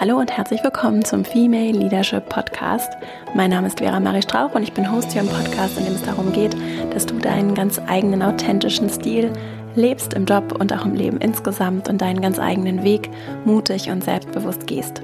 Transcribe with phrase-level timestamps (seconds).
[0.00, 2.90] Hallo und herzlich willkommen zum Female Leadership Podcast.
[3.34, 5.94] Mein Name ist Vera Marie Strauch und ich bin Host hier im Podcast, in dem
[5.94, 6.56] es darum geht,
[6.94, 9.30] dass du deinen ganz eigenen authentischen Stil
[9.74, 13.10] lebst im Job und auch im Leben insgesamt und deinen ganz eigenen Weg
[13.44, 15.02] mutig und selbstbewusst gehst.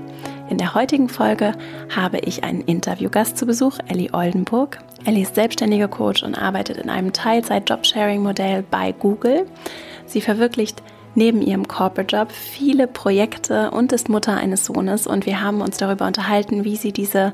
[0.49, 1.53] In der heutigen Folge
[1.95, 4.79] habe ich einen Interviewgast zu Besuch, Ellie Oldenburg.
[5.05, 9.45] Ellie ist selbstständige Coach und arbeitet in einem Teilzeit-Jobsharing-Modell bei Google.
[10.07, 10.83] Sie verwirklicht
[11.17, 15.07] neben ihrem Corporate Job viele Projekte und ist Mutter eines Sohnes.
[15.07, 17.33] Und wir haben uns darüber unterhalten, wie sie diese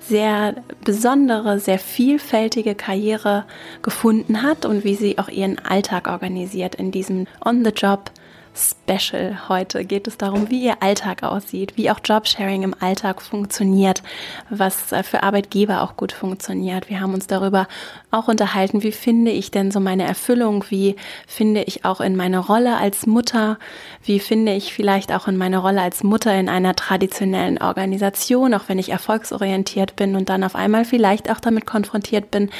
[0.00, 0.54] sehr
[0.84, 3.44] besondere, sehr vielfältige Karriere
[3.82, 8.10] gefunden hat und wie sie auch ihren Alltag organisiert in diesem On-the-Job
[8.58, 9.48] Special.
[9.48, 14.02] Heute geht es darum, wie Ihr Alltag aussieht, wie auch Jobsharing im Alltag funktioniert,
[14.50, 16.88] was äh, für Arbeitgeber auch gut funktioniert.
[16.90, 17.68] Wir haben uns darüber
[18.10, 22.38] auch unterhalten, wie finde ich denn so meine Erfüllung, wie finde ich auch in meine
[22.38, 23.58] Rolle als Mutter,
[24.02, 28.64] wie finde ich vielleicht auch in meine Rolle als Mutter in einer traditionellen Organisation, auch
[28.66, 32.50] wenn ich erfolgsorientiert bin und dann auf einmal vielleicht auch damit konfrontiert bin,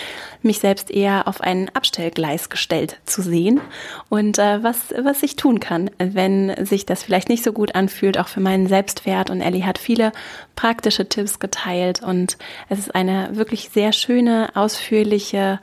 [0.42, 3.60] mich selbst eher auf ein Abstellgleis gestellt zu sehen
[4.08, 8.19] und äh, was, was ich tun kann wenn sich das vielleicht nicht so gut anfühlt,
[8.19, 9.31] auch für meinen Selbstwert.
[9.31, 10.12] Und Ellie hat viele
[10.56, 12.36] praktische Tipps geteilt und
[12.69, 15.61] es ist eine wirklich sehr schöne, ausführliche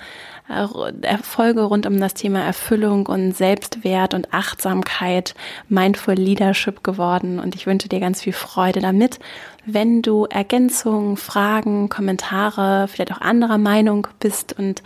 [0.47, 5.33] äh, Folge rund um das Thema Erfüllung und Selbstwert und Achtsamkeit,
[5.69, 7.39] Mindful Leadership geworden.
[7.39, 9.19] Und ich wünsche dir ganz viel Freude damit.
[9.65, 14.83] Wenn du Ergänzungen, Fragen, Kommentare, vielleicht auch anderer Meinung bist und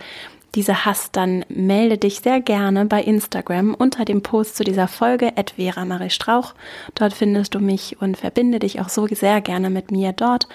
[0.54, 5.32] diese hast, dann melde dich sehr gerne bei Instagram unter dem Post zu dieser Folge
[5.56, 6.54] Vera Marie Strauch.
[6.94, 10.48] Dort findest du mich und verbinde dich auch so sehr gerne mit mir dort.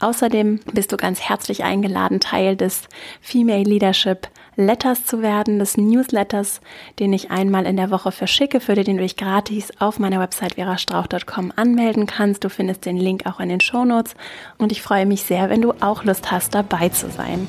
[0.00, 2.82] Außerdem bist du ganz herzlich eingeladen, Teil des
[3.20, 6.60] Female Leadership Letters zu werden, des Newsletters,
[6.98, 10.54] den ich einmal in der Woche verschicke, für den du dich gratis auf meiner Website
[10.54, 12.44] verastrauch.com anmelden kannst.
[12.44, 14.14] Du findest den Link auch in den Show Notes
[14.56, 17.48] und ich freue mich sehr, wenn du auch Lust hast, dabei zu sein.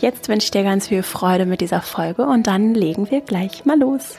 [0.00, 3.66] Jetzt wünsche ich dir ganz viel Freude mit dieser Folge und dann legen wir gleich
[3.66, 4.16] mal los.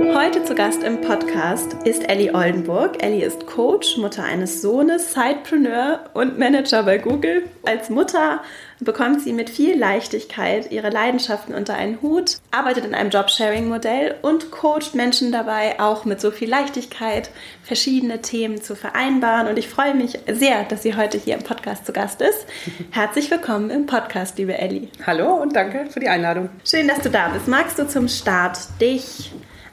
[0.00, 3.02] Heute zu Gast im Podcast ist Ellie Oldenburg.
[3.02, 7.42] Ellie ist Coach, Mutter eines Sohnes, Sidepreneur und Manager bei Google.
[7.66, 8.40] Als Mutter
[8.80, 14.50] bekommt sie mit viel Leichtigkeit ihre Leidenschaften unter einen Hut, arbeitet in einem Jobsharing-Modell und
[14.50, 17.30] coacht Menschen dabei, auch mit so viel Leichtigkeit
[17.62, 19.48] verschiedene Themen zu vereinbaren.
[19.48, 22.46] Und ich freue mich sehr, dass sie heute hier im Podcast zu Gast ist.
[22.90, 24.88] Herzlich willkommen im Podcast, liebe Ellie.
[25.06, 26.48] Hallo und danke für die Einladung.
[26.64, 27.48] Schön, dass du da bist.
[27.48, 29.30] Magst du zum Start dich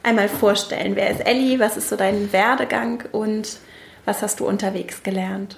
[0.07, 0.95] einmal vorstellen.
[0.95, 1.59] Wer ist Elli?
[1.59, 3.59] Was ist so dein Werdegang und
[4.05, 5.57] was hast du unterwegs gelernt?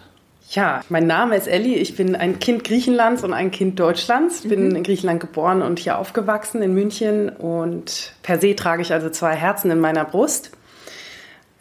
[0.49, 1.75] Ja, mein Name ist Elli.
[1.75, 4.41] Ich bin ein Kind Griechenlands und ein Kind Deutschlands.
[4.41, 4.75] Bin mhm.
[4.77, 7.29] in Griechenland geboren und hier aufgewachsen in München.
[7.29, 10.51] Und per se trage ich also zwei Herzen in meiner Brust.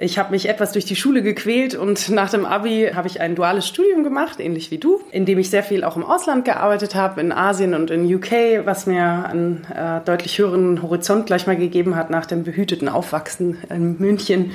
[0.00, 3.34] Ich habe mich etwas durch die Schule gequält und nach dem Abi habe ich ein
[3.34, 6.94] duales Studium gemacht, ähnlich wie du, in dem ich sehr viel auch im Ausland gearbeitet
[6.94, 11.56] habe, in Asien und in UK, was mir einen äh, deutlich höheren Horizont gleich mal
[11.56, 14.52] gegeben hat nach dem behüteten Aufwachsen in München.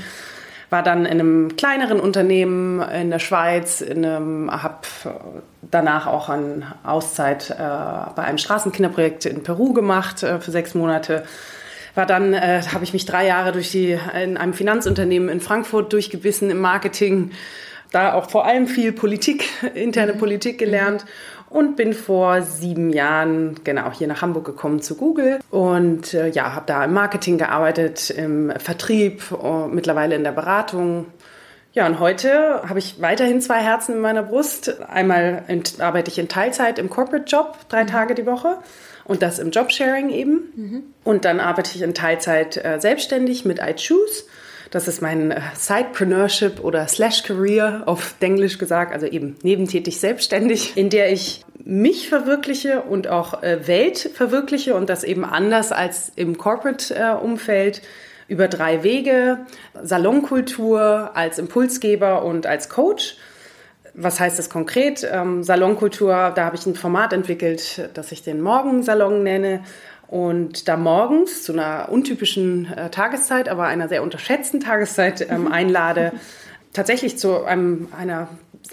[0.69, 4.77] War dann in einem kleineren Unternehmen in der Schweiz, habe
[5.69, 7.55] danach auch eine Auszeit äh,
[8.15, 11.25] bei einem Straßenkinderprojekt in Peru gemacht äh, für sechs Monate
[11.95, 15.93] war dann, äh, habe ich mich drei Jahre durch die, in einem Finanzunternehmen in Frankfurt
[15.93, 17.31] durchgebissen im Marketing.
[17.91, 19.45] Da auch vor allem viel Politik,
[19.75, 20.17] interne mhm.
[20.17, 21.05] Politik gelernt
[21.49, 26.55] und bin vor sieben Jahren genau hier nach Hamburg gekommen zu Google und äh, ja,
[26.55, 31.05] habe da im Marketing gearbeitet, im Vertrieb, uh, mittlerweile in der Beratung.
[31.73, 34.81] Ja, und heute habe ich weiterhin zwei Herzen in meiner Brust.
[34.81, 35.43] Einmal
[35.77, 37.87] arbeite ich in Teilzeit im Corporate Job, drei mhm.
[37.87, 38.57] Tage die Woche
[39.05, 40.53] und das im Jobsharing eben.
[40.55, 40.83] Mhm.
[41.03, 44.23] Und dann arbeite ich in Teilzeit äh, selbstständig mit I Choose.
[44.71, 50.75] Das ist mein äh, Sidepreneurship oder Slash Career auf Englisch gesagt, also eben nebentätig selbstständig,
[50.75, 56.11] in der ich mich verwirkliche und auch äh, Welt verwirkliche und das eben anders als
[56.15, 57.81] im Corporate-Umfeld
[58.27, 59.45] über drei Wege.
[59.81, 63.17] Salonkultur als Impulsgeber und als Coach
[63.93, 65.07] was heißt das konkret?
[65.09, 69.63] Ähm, Salonkultur, da habe ich ein Format entwickelt, das ich den Morgensalon nenne.
[70.07, 76.11] Und da morgens zu einer untypischen äh, Tageszeit, aber einer sehr unterschätzten Tageszeit ähm, einlade,
[76.71, 78.27] tatsächlich zu einem, einer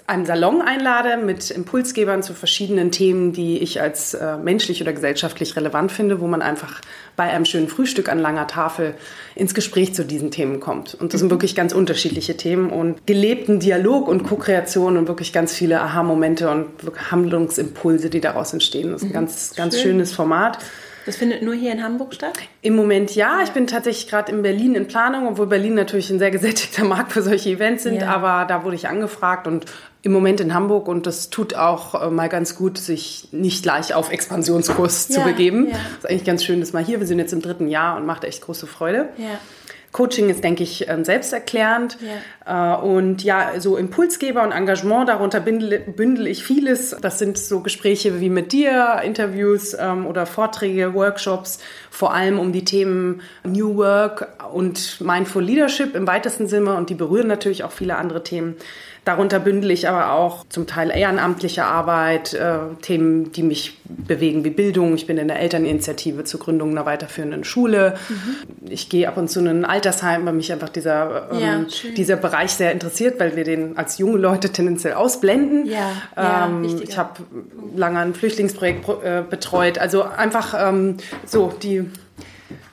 [0.07, 5.57] einem Salon einlade mit Impulsgebern zu verschiedenen Themen, die ich als äh, menschlich oder gesellschaftlich
[5.57, 6.81] relevant finde, wo man einfach
[7.17, 8.95] bei einem schönen Frühstück an langer Tafel
[9.35, 10.95] ins Gespräch zu diesen Themen kommt.
[10.95, 11.33] Und das sind mhm.
[11.33, 16.67] wirklich ganz unterschiedliche Themen und gelebten Dialog und Co-Kreation und wirklich ganz viele Aha-Momente und
[17.11, 18.93] Handlungsimpulse, die daraus entstehen.
[18.93, 19.15] Das ist ein mhm.
[19.15, 19.93] ganz, ganz Schön.
[19.93, 20.59] schönes Format.
[21.07, 22.39] Das findet nur hier in Hamburg statt?
[22.63, 23.41] Im Moment ja.
[23.43, 27.13] Ich bin tatsächlich gerade in Berlin in Planung, obwohl Berlin natürlich ein sehr gesättigter Markt
[27.13, 28.03] für solche Events sind.
[28.03, 28.09] Ja.
[28.09, 29.67] Aber da wurde ich angefragt und
[30.03, 33.95] im Moment in Hamburg und das tut auch äh, mal ganz gut, sich nicht gleich
[33.95, 35.69] auf Expansionskurs ja, zu begeben.
[35.69, 35.73] Ja.
[35.73, 37.01] Das ist eigentlich ganz schön, dass mal hier.
[37.01, 39.11] Wir sind jetzt im dritten Jahr und macht echt große Freude.
[39.19, 39.39] Ja.
[39.93, 41.99] Coaching ist, denke ich, ähm, selbsterklärend.
[42.47, 42.77] Ja.
[42.77, 46.97] Äh, und ja, so Impulsgeber und Engagement, darunter bündel, bündel ich vieles.
[47.01, 51.59] Das sind so Gespräche wie mit dir, Interviews ähm, oder Vorträge, Workshops,
[51.91, 56.75] vor allem um die Themen New Work und Mindful Leadership im weitesten Sinne.
[56.75, 58.57] Und die berühren natürlich auch viele andere Themen.
[59.05, 64.51] Darunter bündel ich aber auch zum Teil ehrenamtliche Arbeit, äh, Themen, die mich bewegen wie
[64.51, 64.95] Bildung.
[64.95, 67.97] Ich bin in der Elterninitiative zur Gründung einer weiterführenden Schule.
[68.09, 68.71] Mhm.
[68.71, 72.17] Ich gehe ab und zu in ein Altersheim, weil mich einfach dieser, ähm, ja, dieser
[72.17, 75.67] Bereich sehr interessiert, weil wir den als junge Leute tendenziell ausblenden.
[75.67, 77.23] Ja, ähm, ja, ich habe
[77.75, 79.79] lange ein Flüchtlingsprojekt äh, betreut.
[79.79, 81.89] Also einfach ähm, so die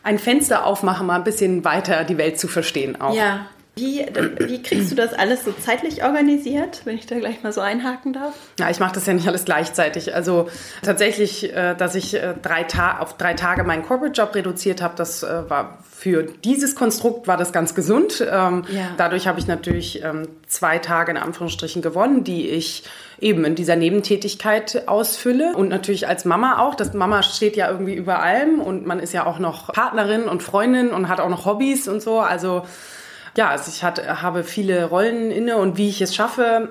[0.04, 3.14] ein Fenster aufmachen, mal ein bisschen weiter die Welt zu verstehen auch.
[3.14, 3.48] Ja,
[3.78, 4.06] wie,
[4.40, 8.14] wie kriegst du das alles so zeitlich organisiert, wenn ich da gleich mal so einhaken
[8.14, 8.34] darf?
[8.60, 10.14] Ja, ich mache das ja nicht alles gleichzeitig.
[10.14, 10.50] Also
[10.82, 12.66] tatsächlich, äh, dass ich äh, drei
[13.00, 17.52] auf drei Tage meinen Corporate-Job reduziert habe, das äh, war für dieses Konstrukt war das
[17.52, 18.22] ganz gesund.
[18.22, 18.92] Ähm, ja.
[18.98, 22.84] Dadurch habe ich natürlich ähm, zwei Tage in Anführungsstrichen gewonnen, die ich
[23.20, 25.56] eben in dieser Nebentätigkeit ausfülle.
[25.56, 26.76] Und natürlich als Mama auch.
[26.76, 30.44] Das Mama steht ja irgendwie über allem und man ist ja auch noch Partnerin und
[30.44, 32.20] Freundin und hat auch noch Hobbys und so.
[32.20, 32.64] Also
[33.38, 36.70] ja, also ich hat, habe viele Rollen inne und wie ich es schaffe,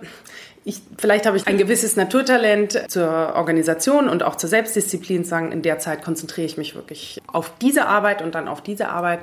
[0.65, 5.63] ich, vielleicht habe ich ein gewisses Naturtalent zur Organisation und auch zur Selbstdisziplin, sagen, in
[5.63, 9.21] der Zeit konzentriere ich mich wirklich auf diese Arbeit und dann auf diese Arbeit.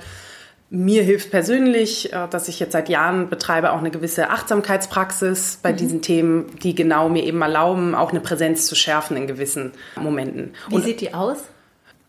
[0.69, 5.74] Mir hilft persönlich, äh, dass ich jetzt seit Jahren betreibe, auch eine gewisse Achtsamkeitspraxis bei
[5.74, 5.78] mhm.
[5.78, 10.54] diesen Themen, die genau mir eben erlauben, auch eine Präsenz zu schärfen in gewissen Momenten.
[10.69, 11.44] Wie und sieht die aus?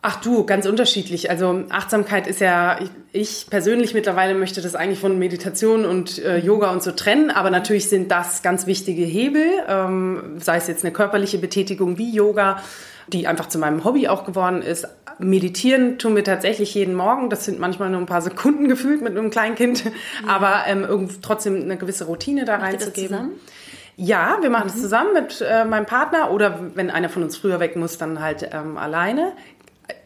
[0.07, 1.31] Ach du, ganz unterschiedlich.
[1.31, 6.37] Also Achtsamkeit ist ja, ich, ich, persönlich mittlerweile möchte das eigentlich von Meditation und äh,
[6.37, 10.85] Yoga und so trennen, aber natürlich sind das ganz wichtige Hebel, ähm, sei es jetzt
[10.85, 12.61] eine körperliche Betätigung wie Yoga,
[13.09, 14.87] die einfach zu meinem Hobby auch geworden ist.
[15.19, 17.31] Meditieren tun wir tatsächlich jeden Morgen.
[17.31, 19.91] Das sind manchmal nur ein paar Sekunden gefühlt mit einem Kleinkind, ja.
[20.27, 23.31] aber ähm, trotzdem eine gewisse Routine da reinzugeben.
[23.97, 24.73] Ja, wir machen mhm.
[24.73, 28.21] das zusammen mit äh, meinem Partner oder wenn einer von uns früher weg muss, dann
[28.21, 29.33] halt ähm, alleine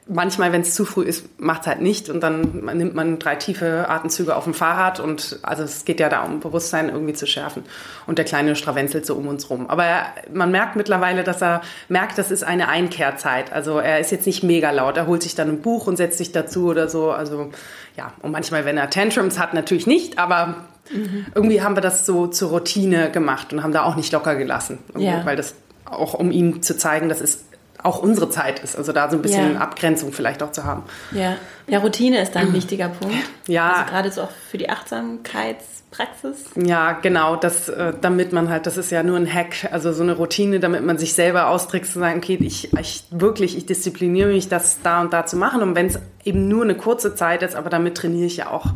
[0.08, 3.36] manchmal, wenn es zu früh ist, macht es halt nicht und dann nimmt man drei
[3.36, 7.26] tiefe Atemzüge auf dem Fahrrad und also es geht ja da um Bewusstsein irgendwie zu
[7.26, 7.64] schärfen
[8.06, 9.68] und der Kleine stravenzelt so um uns rum.
[9.68, 13.52] Aber er, man merkt mittlerweile, dass er merkt, das ist eine Einkehrzeit.
[13.52, 16.18] Also er ist jetzt nicht mega laut, er holt sich dann ein Buch und setzt
[16.18, 17.10] sich dazu oder so.
[17.10, 17.50] Also
[17.96, 20.54] ja, und manchmal, wenn er Tantrums hat, natürlich nicht, aber
[20.90, 21.26] mhm.
[21.34, 24.78] irgendwie haben wir das so zur Routine gemacht und haben da auch nicht locker gelassen,
[24.96, 25.24] ja.
[25.26, 25.54] weil das
[25.84, 27.47] auch um ihm zu zeigen, das ist
[27.82, 28.76] auch unsere Zeit ist.
[28.76, 29.60] Also da so ein bisschen ja.
[29.60, 30.82] Abgrenzung vielleicht auch zu haben.
[31.12, 31.36] Ja,
[31.66, 33.16] ja Routine ist da ein wichtiger Punkt.
[33.46, 33.72] Ja.
[33.72, 36.44] Also gerade so auch für die Achtsamkeitspraxis.
[36.56, 37.36] Ja, genau.
[37.36, 40.58] Das, äh, damit man halt, das ist ja nur ein Hack, also so eine Routine,
[40.60, 44.82] damit man sich selber austrickst zu sagen, okay, ich, ich wirklich, ich diszipliniere mich, das
[44.82, 45.62] da und da zu machen.
[45.62, 48.66] Und wenn es eben nur eine kurze Zeit ist, aber damit trainiere ich ja auch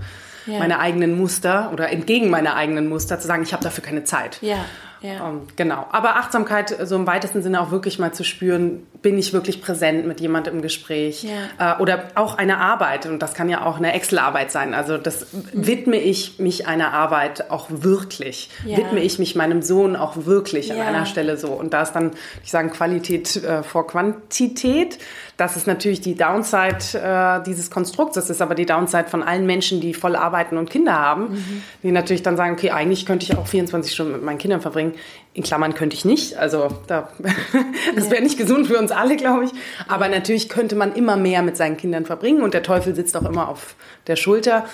[0.46, 0.58] ja.
[0.58, 4.38] meine eigenen Muster oder entgegen meiner eigenen Muster zu sagen, ich habe dafür keine Zeit.
[4.42, 4.64] Ja.
[5.02, 5.26] Ja.
[5.26, 5.86] Um, ähm, genau.
[5.90, 10.06] Aber Achtsamkeit, so im weitesten Sinne auch wirklich mal zu spüren, bin ich wirklich präsent
[10.06, 11.24] mit jemandem im Gespräch?
[11.24, 11.76] Ja.
[11.76, 14.74] Äh, oder auch eine Arbeit, und das kann ja auch eine Excel-Arbeit sein.
[14.74, 18.48] Also das widme ich mich einer Arbeit auch wirklich?
[18.64, 18.78] Ja.
[18.78, 21.48] Widme ich mich meinem Sohn auch wirklich an einer Stelle so?
[21.48, 22.12] Und da ist dann,
[22.44, 24.98] ich sage, Qualität äh, vor Quantität.
[25.36, 28.14] Das ist natürlich die Downside äh, dieses Konstrukts.
[28.14, 31.62] Das ist aber die Downside von allen Menschen, die voll arbeiten und Kinder haben, mhm.
[31.82, 34.91] die natürlich dann sagen, okay, eigentlich könnte ich auch 24 Stunden mit meinen Kindern verbringen.
[35.34, 36.36] In Klammern könnte ich nicht.
[36.36, 37.08] Also da,
[37.96, 39.50] das wäre nicht gesund für uns alle, glaube ich.
[39.88, 43.24] Aber natürlich könnte man immer mehr mit seinen Kindern verbringen und der Teufel sitzt auch
[43.24, 43.74] immer auf
[44.06, 44.66] der Schulter.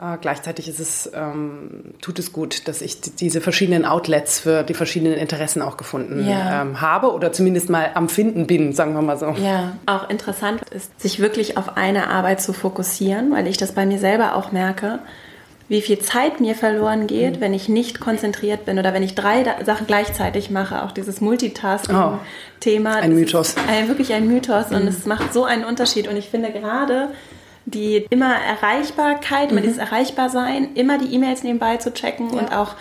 [0.00, 4.74] Äh, gleichzeitig ist es, ähm, tut es gut, dass ich diese verschiedenen Outlets für die
[4.74, 6.62] verschiedenen Interessen auch gefunden ja.
[6.62, 9.30] ähm, habe oder zumindest mal am Finden bin, sagen wir mal so.
[9.30, 13.86] Ja, auch interessant ist, sich wirklich auf eine Arbeit zu fokussieren, weil ich das bei
[13.86, 15.00] mir selber auch merke,
[15.68, 17.40] wie viel Zeit mir verloren geht, mhm.
[17.40, 20.82] wenn ich nicht konzentriert bin oder wenn ich drei Sachen gleichzeitig mache.
[20.82, 22.94] Auch dieses Multitasking-Thema.
[22.94, 23.54] Oh, ein Mythos.
[23.68, 24.76] Ein, wirklich ein Mythos mhm.
[24.76, 26.08] und es macht so einen Unterschied.
[26.08, 27.10] Und ich finde gerade
[27.66, 29.64] die immer Erreichbarkeit, immer mhm.
[29.64, 32.40] dieses Erreichbarsein, immer die E-Mails nebenbei zu checken ja.
[32.40, 32.74] und auch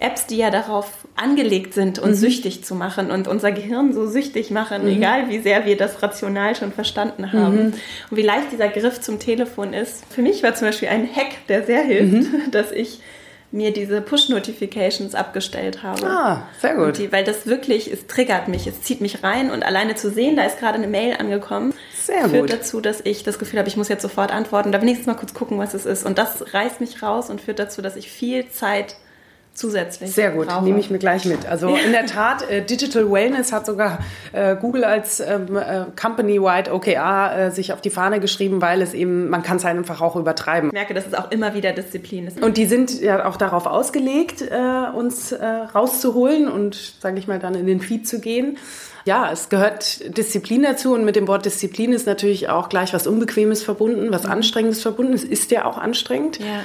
[0.00, 2.20] Apps, die ja darauf angelegt sind, uns mhm.
[2.20, 4.88] süchtig zu machen und unser Gehirn so süchtig machen, mhm.
[4.88, 7.56] egal wie sehr wir das rational schon verstanden haben.
[7.56, 7.74] Mhm.
[8.10, 10.04] Und wie leicht dieser Griff zum Telefon ist.
[10.10, 12.50] Für mich war zum Beispiel ein Hack, der sehr hilft, mhm.
[12.52, 13.00] dass ich
[13.50, 16.06] mir diese Push-Notifications abgestellt habe.
[16.06, 16.98] Ah, sehr gut.
[16.98, 20.36] Die, weil das wirklich, es triggert mich, es zieht mich rein und alleine zu sehen,
[20.36, 22.52] da ist gerade eine Mail angekommen, Sehr führt gut.
[22.52, 25.32] dazu, dass ich das Gefühl habe, ich muss jetzt sofort antworten, da wenigstens mal kurz
[25.32, 26.04] gucken, was es ist.
[26.04, 28.96] Und das reißt mich raus und führt dazu, dass ich viel Zeit
[29.58, 30.12] zusätzlich.
[30.12, 30.64] Sehr gut, brauche.
[30.64, 31.46] nehme ich mir gleich mit.
[31.46, 33.98] Also in der Tat, äh, Digital Wellness hat sogar
[34.32, 38.94] äh, Google als ähm, äh, Company-wide OKR äh, sich auf die Fahne geschrieben, weil es
[38.94, 40.70] eben, man kann es einfach auch übertreiben.
[40.70, 42.40] Ich merke, dass es auch immer wieder Disziplin ist.
[42.40, 47.38] Und die sind ja auch darauf ausgelegt, äh, uns äh, rauszuholen und, sage ich mal,
[47.38, 48.58] dann in den Feed zu gehen
[49.04, 53.06] ja, es gehört Disziplin dazu und mit dem Wort Disziplin ist natürlich auch gleich was
[53.06, 54.32] Unbequemes verbunden, was mhm.
[54.32, 55.14] Anstrengendes verbunden.
[55.14, 56.38] Es ist ja auch anstrengend.
[56.38, 56.60] Ja.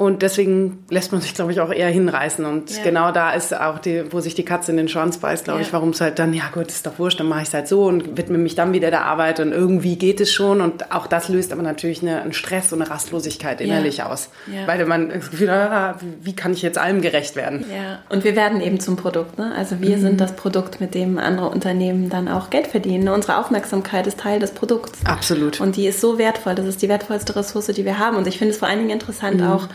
[0.00, 2.46] Und deswegen lässt man sich, glaube ich, auch eher hinreißen.
[2.46, 2.82] Und ja.
[2.82, 5.66] genau da ist auch die, wo sich die Katze in den Schwanz beißt, glaube ja.
[5.66, 7.68] ich, warum es halt dann, ja gut, ist doch wurscht, dann mache ich es halt
[7.68, 10.62] so und widme mich dann wieder der Arbeit und irgendwie geht es schon.
[10.62, 14.08] Und auch das löst aber natürlich eine, einen Stress und eine Rastlosigkeit innerlich ja.
[14.08, 14.30] aus.
[14.64, 17.66] Weil man das Gefühl hat, ah, wie kann ich jetzt allem gerecht werden?
[17.70, 19.36] Ja, und wir werden eben zum Produkt.
[19.36, 19.52] Ne?
[19.54, 20.00] Also wir mhm.
[20.00, 23.10] sind das Produkt, mit dem andere Unternehmen dann auch Geld verdienen.
[23.10, 25.00] Unsere Aufmerksamkeit ist Teil des Produkts.
[25.04, 25.60] Absolut.
[25.60, 26.54] Und die ist so wertvoll.
[26.54, 28.16] Das ist die wertvollste Ressource, die wir haben.
[28.16, 29.46] Und ich finde es vor allen Dingen interessant mhm.
[29.46, 29.68] auch,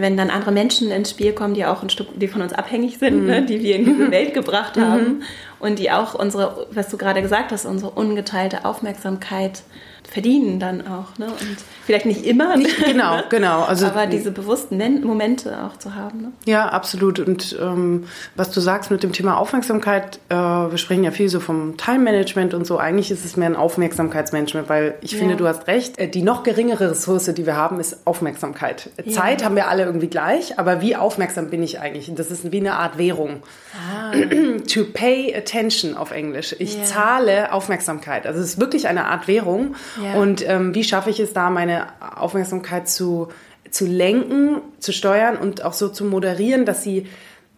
[0.00, 2.98] wenn dann andere Menschen ins Spiel kommen, die auch ein Stück, die von uns abhängig
[2.98, 3.26] sind, mhm.
[3.26, 4.82] ne, die wir in diese Welt gebracht mhm.
[4.82, 5.22] haben
[5.58, 9.62] und die auch unsere, was du gerade gesagt hast, unsere ungeteilte Aufmerksamkeit
[10.10, 11.18] verdienen dann auch.
[11.18, 11.26] Ne?
[11.26, 12.56] Und vielleicht nicht immer.
[12.56, 13.62] Nicht, genau, genau.
[13.62, 16.22] Also, aber diese bewussten Momente auch zu haben.
[16.22, 16.32] Ne?
[16.46, 17.20] Ja, absolut.
[17.20, 21.40] Und ähm, was du sagst mit dem Thema Aufmerksamkeit, äh, wir sprechen ja viel so
[21.40, 22.78] vom Time-Management und so.
[22.78, 25.18] Eigentlich ist es mehr ein Aufmerksamkeitsmanagement, weil ich ja.
[25.18, 25.98] finde, du hast recht.
[25.98, 28.90] Äh, die noch geringere Ressource, die wir haben, ist Aufmerksamkeit.
[29.04, 29.12] Ja.
[29.12, 32.08] Zeit haben wir alle irgendwie gleich, aber wie aufmerksam bin ich eigentlich?
[32.08, 33.42] Und das ist wie eine Art Währung.
[33.74, 34.12] Ah.
[34.72, 36.56] to pay attention auf Englisch.
[36.58, 36.84] Ich ja.
[36.84, 38.26] zahle Aufmerksamkeit.
[38.26, 39.74] Also es ist wirklich eine Art Währung.
[40.02, 40.20] Ja.
[40.20, 41.86] Und ähm, wie schaffe ich es da, meine
[42.16, 43.28] Aufmerksamkeit zu,
[43.70, 47.06] zu lenken, zu steuern und auch so zu moderieren, dass sie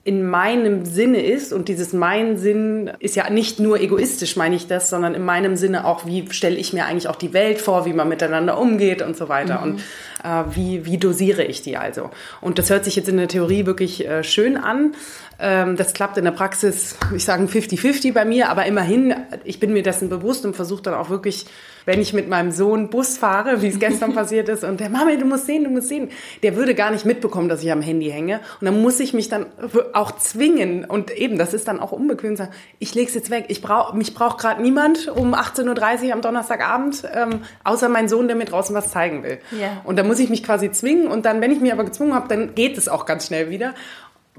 [0.02, 4.66] in meinem Sinne ist und dieses mein Sinn ist ja nicht nur egoistisch, meine ich
[4.66, 7.84] das, sondern in meinem Sinne auch, wie stelle ich mir eigentlich auch die Welt vor,
[7.84, 9.72] wie man miteinander umgeht und so weiter mhm.
[9.72, 9.80] und
[10.24, 12.08] äh, wie, wie dosiere ich die also.
[12.40, 14.94] Und das hört sich jetzt in der Theorie wirklich äh, schön an.
[15.40, 19.72] Ähm, das klappt in der Praxis, ich sage 50-50 bei mir, aber immerhin, ich bin
[19.72, 21.46] mir dessen bewusst und versuche dann auch wirklich
[21.84, 25.14] wenn ich mit meinem Sohn Bus fahre, wie es gestern passiert ist, und der Mama,
[25.16, 26.10] du musst sehen, du musst sehen,
[26.42, 28.40] der würde gar nicht mitbekommen, dass ich am Handy hänge.
[28.60, 29.46] Und dann muss ich mich dann
[29.92, 30.84] auch zwingen.
[30.84, 33.46] Und eben, das ist dann auch unbequem sagen, ich leg's jetzt weg.
[33.48, 38.28] Ich brauch, mich braucht gerade niemand um 18.30 Uhr am Donnerstagabend, ähm, außer mein Sohn,
[38.28, 39.38] der mir draußen was zeigen will.
[39.58, 39.80] Ja.
[39.84, 41.08] Und da muss ich mich quasi zwingen.
[41.08, 43.74] Und dann, wenn ich mich aber gezwungen habe, dann geht es auch ganz schnell wieder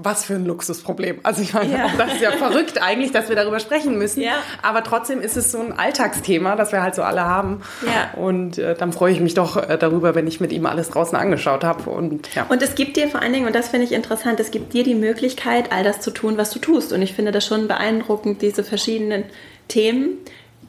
[0.04, 1.20] was für ein Luxusproblem.
[1.24, 1.90] Also ich meine, ja.
[1.98, 4.22] das ist ja verrückt eigentlich, dass wir darüber sprechen müssen.
[4.22, 4.34] Ja.
[4.62, 7.62] Aber trotzdem ist es so ein Alltagsthema, das wir halt so alle haben.
[7.86, 8.20] Ja.
[8.20, 11.18] Und äh, dann freue ich mich doch äh, darüber, wenn ich mit ihm alles draußen
[11.18, 11.90] angeschaut habe.
[11.90, 12.46] Und, ja.
[12.50, 14.84] und es gibt dir vor allen Dingen, und das finde ich interessant, es gibt dir
[14.84, 16.94] die Möglichkeit, all das zu tun, was du tust.
[16.94, 19.24] Und ich finde das schon beeindruckend, diese verschiedenen
[19.68, 20.18] Themen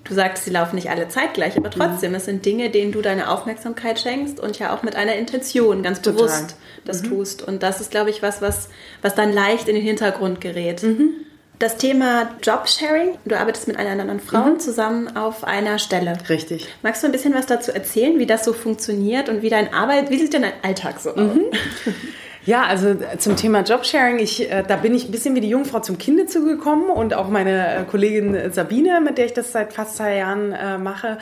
[0.05, 2.17] du sagst, sie laufen nicht alle zeitgleich, aber trotzdem, mhm.
[2.17, 6.03] es sind Dinge, denen du deine Aufmerksamkeit schenkst und ja auch mit einer Intention ganz
[6.03, 6.15] Total.
[6.15, 7.09] bewusst das mhm.
[7.09, 7.43] tust.
[7.43, 8.69] Und das ist, glaube ich, was, was,
[9.01, 10.83] was dann leicht in den Hintergrund gerät.
[10.83, 11.11] Mhm.
[11.59, 14.59] Das Thema Jobsharing, du arbeitest mit einer anderen Frau mhm.
[14.59, 16.19] zusammen auf einer Stelle.
[16.29, 16.67] Richtig.
[16.83, 20.11] Magst du ein bisschen was dazu erzählen, wie das so funktioniert und wie dein Arbeit,
[20.11, 21.37] wie sieht denn dein Alltag so aus?
[22.45, 25.79] Ja, also zum Thema Jobsharing, ich, äh, da bin ich ein bisschen wie die Jungfrau
[25.79, 29.97] zum Kinde zugekommen und auch meine äh, Kollegin Sabine, mit der ich das seit fast
[29.97, 31.19] zwei Jahren äh, mache.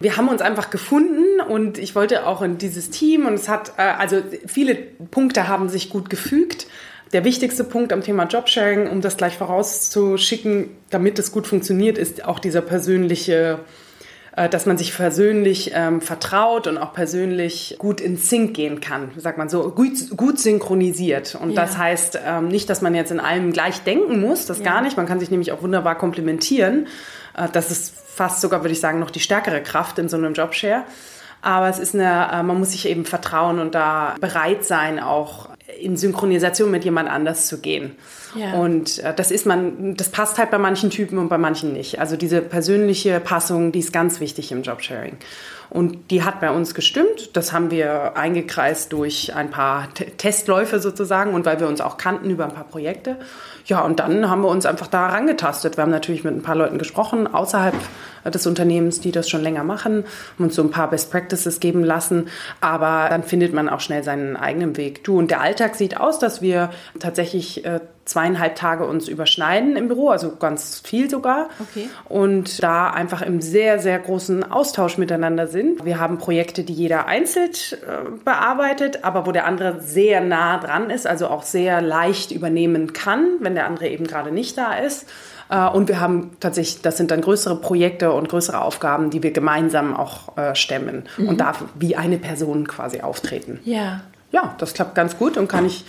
[0.00, 3.74] Wir haben uns einfach gefunden und ich wollte auch in dieses Team und es hat,
[3.76, 6.66] äh, also viele Punkte haben sich gut gefügt.
[7.12, 12.24] Der wichtigste Punkt am Thema Jobsharing, um das gleich vorauszuschicken, damit es gut funktioniert, ist
[12.24, 13.60] auch dieser persönliche
[14.36, 19.10] äh, dass man sich persönlich ähm, vertraut und auch persönlich gut in Sync gehen kann,
[19.16, 21.34] sagt man so, gut, gut synchronisiert.
[21.34, 21.62] Und ja.
[21.62, 24.64] das heißt ähm, nicht, dass man jetzt in allem gleich denken muss, das ja.
[24.64, 24.96] gar nicht.
[24.98, 26.86] Man kann sich nämlich auch wunderbar komplementieren.
[27.34, 30.34] Äh, das ist fast sogar, würde ich sagen, noch die stärkere Kraft in so einem
[30.34, 30.84] Jobshare.
[31.40, 35.48] Aber es ist eine, äh, man muss sich eben vertrauen und da bereit sein, auch
[35.80, 37.96] in Synchronisation mit jemand anders zu gehen.
[38.34, 38.54] Ja.
[38.54, 41.98] Und äh, das ist man, das passt halt bei manchen Typen und bei manchen nicht.
[41.98, 45.16] Also diese persönliche Passung, die ist ganz wichtig im Jobsharing.
[45.68, 47.36] Und die hat bei uns gestimmt.
[47.36, 51.96] Das haben wir eingekreist durch ein paar T Testläufe sozusagen und weil wir uns auch
[51.96, 53.16] kannten über ein paar Projekte.
[53.66, 55.76] Ja, und dann haben wir uns einfach da herangetastet.
[55.76, 57.74] Wir haben natürlich mit ein paar Leuten gesprochen, außerhalb
[58.24, 60.04] des Unternehmens, die das schon länger machen,
[60.34, 62.28] haben uns so ein paar Best Practices geben lassen.
[62.60, 65.02] Aber dann findet man auch schnell seinen eigenen Weg.
[65.02, 66.70] Du, und der Alltag sieht aus, dass wir
[67.00, 71.48] tatsächlich äh, zweieinhalb Tage uns überschneiden im Büro, also ganz viel sogar.
[71.60, 71.90] Okay.
[72.08, 75.84] Und da einfach im sehr, sehr großen Austausch miteinander sind.
[75.84, 80.88] Wir haben Projekte, die jeder einzeln äh, bearbeitet, aber wo der andere sehr nah dran
[80.88, 85.06] ist, also auch sehr leicht übernehmen kann, wenn der andere eben gerade nicht da ist.
[85.48, 89.32] Äh, und wir haben tatsächlich, das sind dann größere Projekte und größere Aufgaben, die wir
[89.32, 91.28] gemeinsam auch äh, stemmen mhm.
[91.28, 93.60] und da wie eine Person quasi auftreten.
[93.64, 94.02] Ja.
[94.32, 95.84] Ja, das klappt ganz gut und kann ich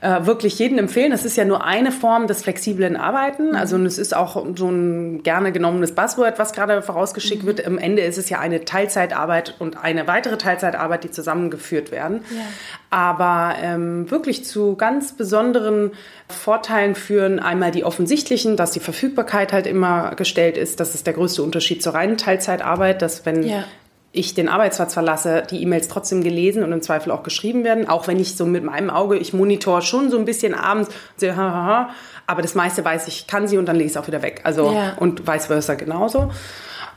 [0.00, 1.10] äh, wirklich jedem empfehlen.
[1.10, 3.56] Das ist ja nur eine Form des flexiblen Arbeiten.
[3.56, 7.46] Also es ist auch so ein gerne genommenes Buzzword, was gerade vorausgeschickt mhm.
[7.46, 7.66] wird.
[7.66, 12.20] Am Ende ist es ja eine Teilzeitarbeit und eine weitere Teilzeitarbeit, die zusammengeführt werden.
[12.30, 12.42] Ja.
[12.90, 15.90] Aber ähm, wirklich zu ganz besonderen
[16.28, 20.78] Vorteilen führen einmal die offensichtlichen, dass die Verfügbarkeit halt immer gestellt ist.
[20.78, 23.64] Das ist der größte Unterschied zur reinen Teilzeitarbeit, dass wenn ja
[24.12, 27.88] ich den Arbeitsplatz verlasse, die E-Mails trotzdem gelesen und im Zweifel auch geschrieben werden.
[27.88, 31.36] Auch wenn ich so mit meinem Auge, ich monitor schon so ein bisschen abends, sehe,
[31.36, 31.90] hahaha,
[32.26, 34.40] aber das meiste weiß ich, kann sie und dann lege ich es auch wieder weg.
[34.44, 34.94] Also ja.
[34.98, 36.30] und vice versa genauso.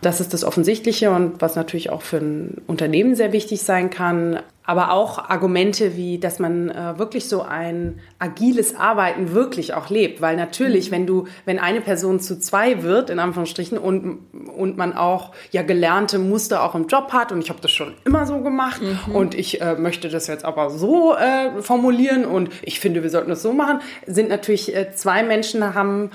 [0.01, 4.39] Das ist das Offensichtliche und was natürlich auch für ein Unternehmen sehr wichtig sein kann.
[4.71, 10.21] Aber auch Argumente wie, dass man äh, wirklich so ein agiles Arbeiten wirklich auch lebt.
[10.21, 10.95] Weil natürlich, mhm.
[10.95, 14.19] wenn du, wenn eine Person zu zwei wird, in Anführungsstrichen, und,
[14.55, 17.95] und man auch ja gelernte Muster auch im Job hat, und ich habe das schon
[18.05, 19.13] immer so gemacht, mhm.
[19.13, 23.29] und ich äh, möchte das jetzt aber so äh, formulieren, und ich finde, wir sollten
[23.29, 26.11] das so machen, sind natürlich äh, zwei Menschen haben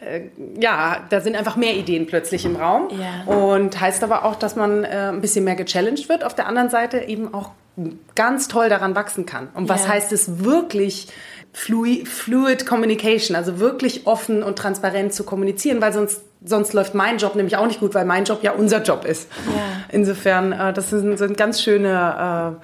[0.00, 2.88] äh, ja, da sind einfach mehr Ideen plötzlich im Raum.
[2.90, 3.30] Ja.
[3.30, 6.24] Und heißt aber auch, dass man äh, ein bisschen mehr gechallenged wird.
[6.24, 7.50] Auf der anderen Seite eben auch
[8.14, 9.48] ganz toll daran wachsen kann.
[9.54, 9.90] Und was ja.
[9.90, 11.08] heißt es wirklich?
[11.52, 17.16] Fluid, fluid Communication, also wirklich offen und transparent zu kommunizieren, weil sonst, sonst läuft mein
[17.16, 19.30] Job nämlich auch nicht gut, weil mein Job ja unser Job ist.
[19.46, 19.62] Ja.
[19.90, 22.60] Insofern, äh, das sind, sind ganz schöne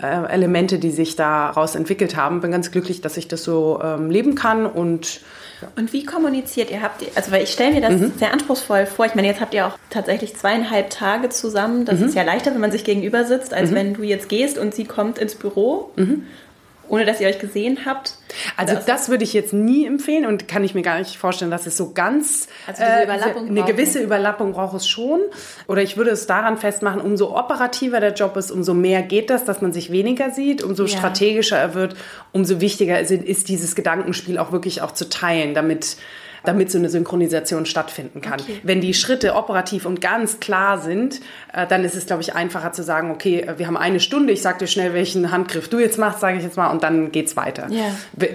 [0.00, 2.40] äh, äh Elemente, die sich daraus entwickelt haben.
[2.40, 5.22] Bin ganz glücklich, dass ich das so ähm, leben kann und
[5.76, 6.82] und wie kommuniziert ihr?
[6.82, 8.12] Habt ihr, also weil ich stelle mir das mhm.
[8.18, 9.06] sehr anspruchsvoll vor.
[9.06, 11.84] Ich meine, jetzt habt ihr auch tatsächlich zweieinhalb Tage zusammen.
[11.84, 12.06] Das mhm.
[12.06, 13.74] ist ja leichter, wenn man sich gegenüber sitzt, als mhm.
[13.74, 15.92] wenn du jetzt gehst und sie kommt ins Büro.
[16.88, 18.14] Ohne dass ihr euch gesehen habt?
[18.56, 21.50] Also das, das würde ich jetzt nie empfehlen und kann ich mir gar nicht vorstellen,
[21.50, 25.20] dass es so ganz also äh, eine gewisse Überlappung braucht es schon.
[25.66, 29.44] Oder ich würde es daran festmachen, umso operativer der Job ist, umso mehr geht das,
[29.44, 30.88] dass man sich weniger sieht, umso ja.
[30.88, 31.96] strategischer er wird,
[32.32, 35.96] umso wichtiger ist, ist dieses Gedankenspiel auch wirklich auch zu teilen, damit
[36.46, 38.40] damit so eine Synchronisation stattfinden kann.
[38.40, 38.60] Okay.
[38.62, 41.20] Wenn die Schritte operativ und ganz klar sind,
[41.52, 44.32] äh, dann ist es, glaube ich, einfacher zu sagen, okay, äh, wir haben eine Stunde,
[44.32, 47.12] ich sage dir schnell, welchen Handgriff du jetzt machst, sage ich jetzt mal, und dann
[47.12, 47.68] geht es weiter.
[47.70, 47.86] Ja.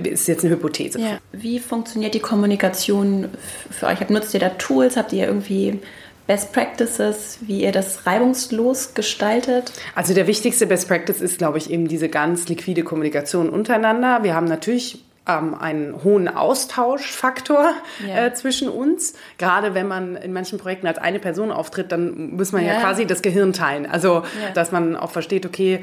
[0.04, 1.00] Ist jetzt eine Hypothese.
[1.00, 1.18] Ja.
[1.32, 3.30] Wie funktioniert die Kommunikation
[3.70, 4.08] für euch?
[4.10, 4.98] Nutzt ihr da Tools?
[4.98, 5.80] Habt ihr irgendwie
[6.28, 9.72] Best Practices, wie ihr das reibungslos gestaltet?
[9.96, 14.24] Also der wichtigste Best Practice ist, glaube ich, eben diese ganz liquide Kommunikation untereinander.
[14.24, 17.74] Wir haben natürlich ähm, einen hohen Austauschfaktor
[18.06, 18.26] yeah.
[18.26, 19.14] äh, zwischen uns.
[19.38, 22.76] Gerade wenn man in manchen Projekten als eine Person auftritt, dann muss man yeah.
[22.76, 23.86] ja quasi das Gehirn teilen.
[23.86, 24.52] Also, yeah.
[24.54, 25.82] dass man auch versteht, okay,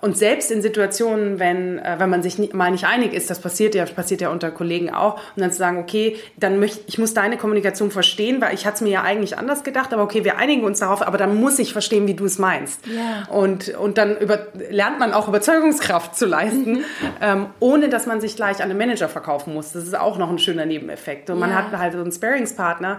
[0.00, 3.40] und selbst in Situationen, wenn, äh, wenn man sich nie, mal nicht einig ist, das
[3.40, 6.98] passiert ja, passiert ja unter Kollegen auch, und dann zu sagen, okay, dann möchte ich
[6.98, 10.24] muss deine Kommunikation verstehen, weil ich hatte es mir ja eigentlich anders gedacht, aber okay,
[10.24, 12.86] wir einigen uns darauf, aber dann muss ich verstehen, wie du es meinst.
[12.86, 13.32] Ja.
[13.32, 16.84] Und, und dann über, lernt man auch Überzeugungskraft zu leisten, mhm.
[17.20, 19.72] ähm, ohne dass man sich gleich an den Manager verkaufen muss.
[19.72, 21.30] Das ist auch noch ein schöner Nebeneffekt.
[21.30, 22.98] Und man hat halt so einen Sparingspartner,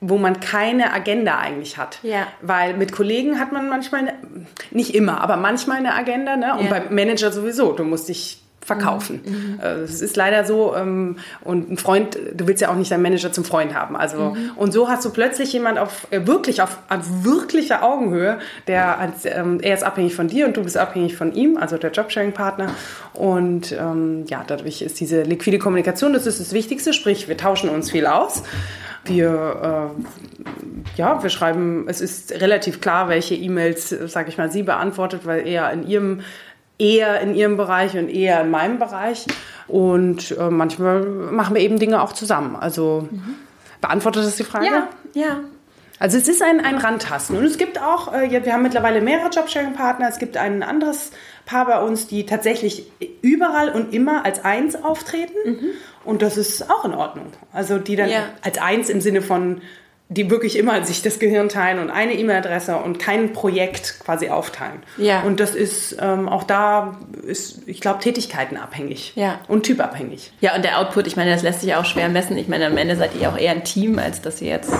[0.00, 1.98] wo man keine Agenda eigentlich hat.
[2.02, 2.26] Ja.
[2.40, 4.14] Weil mit Kollegen hat man manchmal, eine,
[4.70, 6.36] nicht immer, aber manchmal eine Agenda.
[6.40, 6.56] Ne?
[6.58, 6.70] Und ja.
[6.70, 7.72] beim Manager sowieso.
[7.72, 9.20] Du musst dich verkaufen.
[9.24, 9.32] Mhm.
[9.32, 9.60] mhm.
[9.60, 10.74] Äh, es ist leider so.
[10.76, 13.96] Ähm, und ein Freund, du willst ja auch nicht deinen Manager zum Freund haben.
[13.96, 14.52] Also mhm.
[14.56, 19.24] und so hast du plötzlich jemand auf äh, wirklich auf, auf wirklicher Augenhöhe, der als,
[19.24, 22.70] ähm, er ist abhängig von dir und du bist abhängig von ihm, also der Jobsharing-Partner.
[23.14, 26.92] Und ähm, ja, dadurch ist diese liquide Kommunikation, das ist das Wichtigste.
[26.92, 28.42] Sprich, wir tauschen uns viel aus.
[29.10, 34.62] Wir, äh, ja, wir schreiben, es ist relativ klar, welche E-Mails, sage ich mal, sie
[34.62, 36.20] beantwortet, weil eher in ihrem
[36.78, 39.26] eher in ihrem Bereich und eher in meinem Bereich.
[39.68, 42.56] Und äh, manchmal machen wir eben Dinge auch zusammen.
[42.56, 43.34] Also mhm.
[43.80, 44.66] beantwortet das die Frage?
[44.66, 45.40] Ja, ja.
[45.98, 47.36] Also es ist ein, ein Randtasten.
[47.36, 50.08] Und es gibt auch, äh, wir haben mittlerweile mehrere Jobsharing-Partner.
[50.08, 51.12] Es gibt ein anderes
[51.44, 55.36] Paar bei uns, die tatsächlich überall und immer als Eins auftreten.
[55.44, 55.70] Mhm.
[56.04, 57.26] Und das ist auch in Ordnung.
[57.52, 58.24] Also die dann ja.
[58.42, 59.60] als Eins im Sinne von,
[60.08, 64.82] die wirklich immer sich das Gehirn teilen und eine E-Mail-Adresse und kein Projekt quasi aufteilen.
[64.96, 65.22] Ja.
[65.22, 69.38] Und das ist ähm, auch da ist, ich glaube, Tätigkeiten abhängig ja.
[69.46, 70.32] und typabhängig.
[70.40, 72.36] Ja, und der Output, ich meine, das lässt sich auch schwer messen.
[72.38, 74.72] Ich meine, am Ende seid ihr auch eher ein Team, als dass ihr jetzt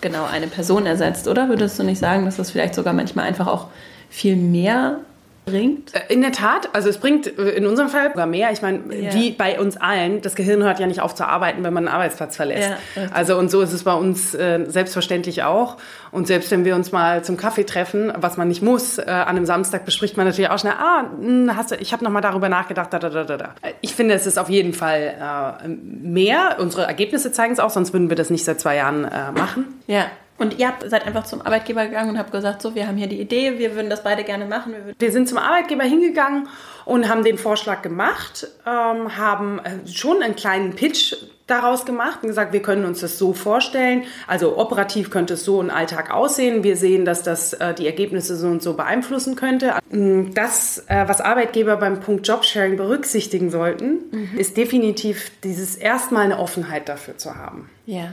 [0.00, 1.50] genau eine Person ersetzt, oder?
[1.50, 3.66] Würdest du nicht sagen, dass das vielleicht sogar manchmal einfach auch
[4.08, 5.00] viel mehr
[5.44, 5.94] bringt?
[5.94, 8.50] Äh, in der Tat, also es bringt äh, in unserem Fall sogar mehr.
[8.52, 9.14] Ich meine, ja.
[9.14, 11.94] wie bei uns allen, das Gehirn hört ja nicht auf zu arbeiten, wenn man einen
[11.94, 12.70] Arbeitsplatz verlässt.
[12.96, 15.76] Ja, also und so ist es bei uns äh, selbstverständlich auch.
[16.10, 19.36] Und selbst wenn wir uns mal zum Kaffee treffen, was man nicht muss, äh, an
[19.36, 22.20] einem Samstag bespricht man natürlich auch schnell, ah, hm, hast du, ich habe noch mal
[22.20, 23.54] darüber nachgedacht, da, da, da, da.
[23.80, 26.56] Ich finde, es ist auf jeden Fall äh, mehr.
[26.58, 29.80] Unsere Ergebnisse zeigen es auch, sonst würden wir das nicht seit zwei Jahren äh, machen.
[29.86, 30.06] Ja.
[30.40, 33.08] Und ihr habt, seid einfach zum Arbeitgeber gegangen und habt gesagt, so, wir haben hier
[33.08, 34.72] die Idee, wir würden das beide gerne machen.
[34.72, 36.48] Wir, wir sind zum Arbeitgeber hingegangen
[36.86, 41.14] und haben den Vorschlag gemacht, ähm, haben äh, schon einen kleinen Pitch
[41.46, 44.04] daraus gemacht und gesagt, wir können uns das so vorstellen.
[44.26, 46.62] Also operativ könnte es so ein Alltag aussehen.
[46.62, 49.74] Wir sehen, dass das äh, die Ergebnisse so und so beeinflussen könnte.
[49.90, 54.38] Mm, das, äh, was Arbeitgeber beim Punkt Jobsharing berücksichtigen sollten, mhm.
[54.38, 57.68] ist definitiv dieses erstmal eine Offenheit dafür zu haben.
[57.84, 58.12] Ja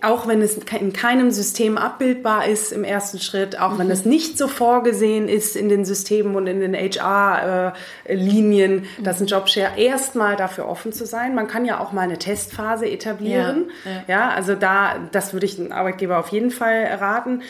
[0.00, 3.78] auch wenn es in keinem System abbildbar ist im ersten Schritt, auch mhm.
[3.78, 7.66] wenn es nicht so vorgesehen ist in den Systemen und in den HR-Linien,
[8.96, 9.02] mhm.
[9.02, 11.34] dass ein Jobshare erstmal dafür offen zu sein.
[11.34, 13.72] Man kann ja auch mal eine Testphase etablieren.
[13.84, 14.02] Ja, ja.
[14.06, 17.42] ja also da, das würde ich den Arbeitgeber auf jeden Fall raten.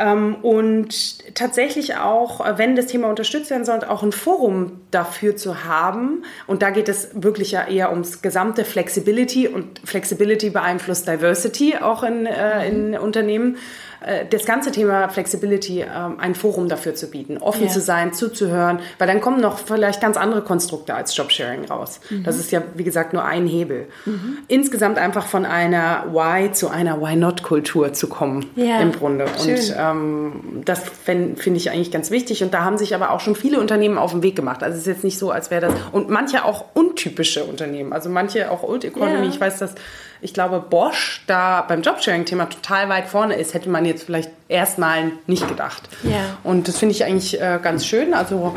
[0.00, 5.36] Ähm, und tatsächlich auch, äh, wenn das Thema unterstützt werden soll, auch ein Forum dafür
[5.36, 6.24] zu haben.
[6.46, 12.02] Und da geht es wirklich ja eher ums gesamte Flexibility und Flexibility beeinflusst Diversity auch
[12.02, 13.58] in, äh, in Unternehmen.
[14.00, 17.68] Äh, das ganze Thema Flexibility ähm, ein Forum dafür zu bieten, offen ja.
[17.68, 22.00] zu sein, zuzuhören, weil dann kommen noch vielleicht ganz andere Konstrukte als Jobsharing raus.
[22.10, 22.24] Mhm.
[22.24, 23.88] Das ist ja, wie gesagt, nur ein Hebel.
[24.06, 24.38] Mhm.
[24.48, 28.80] Insgesamt einfach von einer Why zu einer Why-Not-Kultur zu kommen, ja.
[28.80, 29.26] im Grunde.
[29.42, 29.54] Schön.
[29.54, 32.42] Und ähm, das finde ich eigentlich ganz wichtig.
[32.42, 34.62] Und da haben sich aber auch schon viele Unternehmen auf den Weg gemacht.
[34.62, 35.74] Also es ist jetzt nicht so, als wäre das.
[35.92, 39.26] Und manche auch untypische Unternehmen, also manche auch Old Economy.
[39.26, 39.28] Ja.
[39.28, 39.74] Ich weiß, dass
[40.20, 45.12] ich glaube, Bosch da beim Jobsharing-Thema total weit vorne ist, hätte man jetzt vielleicht erstmal
[45.26, 45.88] nicht gedacht.
[46.02, 46.38] Ja.
[46.44, 48.14] Und das finde ich eigentlich äh, ganz schön.
[48.14, 48.54] Also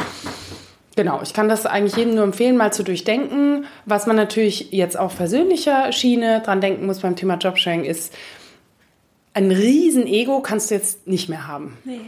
[0.96, 3.66] Genau, ich kann das eigentlich jedem nur empfehlen, mal zu durchdenken.
[3.86, 8.14] Was man natürlich jetzt auf persönlicher Schiene dran denken muss beim Thema Jobsharing ist,
[9.34, 11.78] ein Riesen-Ego kannst du jetzt nicht mehr haben.
[11.84, 12.00] Nee.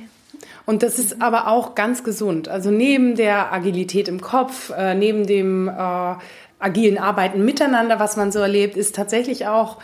[0.67, 2.47] Und das ist aber auch ganz gesund.
[2.47, 6.15] Also neben der Agilität im Kopf, äh, neben dem äh,
[6.59, 9.77] agilen Arbeiten miteinander, was man so erlebt, ist tatsächlich auch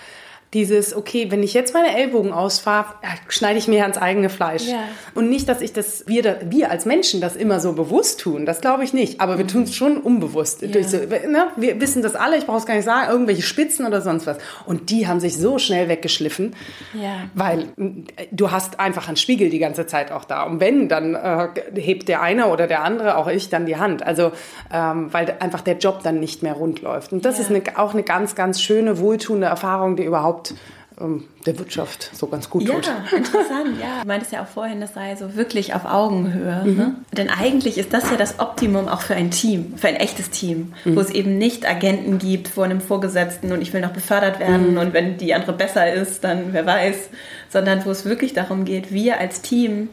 [0.53, 2.95] dieses, okay, wenn ich jetzt meine Ellbogen ausfahre,
[3.29, 4.67] schneide ich mir ans eigene Fleisch.
[4.67, 4.83] Ja.
[5.15, 8.59] Und nicht, dass ich das, wir, wir als Menschen das immer so bewusst tun, das
[8.59, 9.49] glaube ich nicht, aber wir mhm.
[9.49, 10.61] tun es schon unbewusst.
[10.61, 10.83] Ja.
[10.83, 11.47] So, ne?
[11.55, 14.37] Wir wissen das alle, ich brauche es gar nicht sagen, irgendwelche Spitzen oder sonst was.
[14.65, 16.53] Und die haben sich so schnell weggeschliffen,
[16.93, 17.29] ja.
[17.33, 17.61] weil
[18.17, 20.43] äh, du hast einfach einen Spiegel die ganze Zeit auch da.
[20.43, 24.03] Und wenn, dann äh, hebt der eine oder der andere, auch ich, dann die Hand.
[24.03, 24.33] Also,
[24.73, 27.13] ähm, weil einfach der Job dann nicht mehr rund läuft.
[27.13, 30.53] Und das ist eine, auch eine ganz, ganz schöne, wohltuende Erfahrung, die überhaupt überhaupt
[30.99, 32.87] ähm, der Wirtschaft so ganz gut ja, tut.
[32.87, 33.79] Ja, interessant.
[33.79, 34.01] Ja.
[34.01, 36.63] Du meintest ja auch vorhin, das sei so wirklich auf Augenhöhe.
[36.65, 36.77] Mhm.
[36.77, 36.95] Ne?
[37.13, 40.73] Denn eigentlich ist das ja das Optimum auch für ein Team, für ein echtes Team,
[40.85, 40.95] mhm.
[40.95, 44.71] wo es eben nicht Agenten gibt vor einem Vorgesetzten und ich will noch befördert werden
[44.71, 44.77] mhm.
[44.77, 47.09] und wenn die andere besser ist, dann wer weiß,
[47.49, 49.89] sondern wo es wirklich darum geht, wir als Team,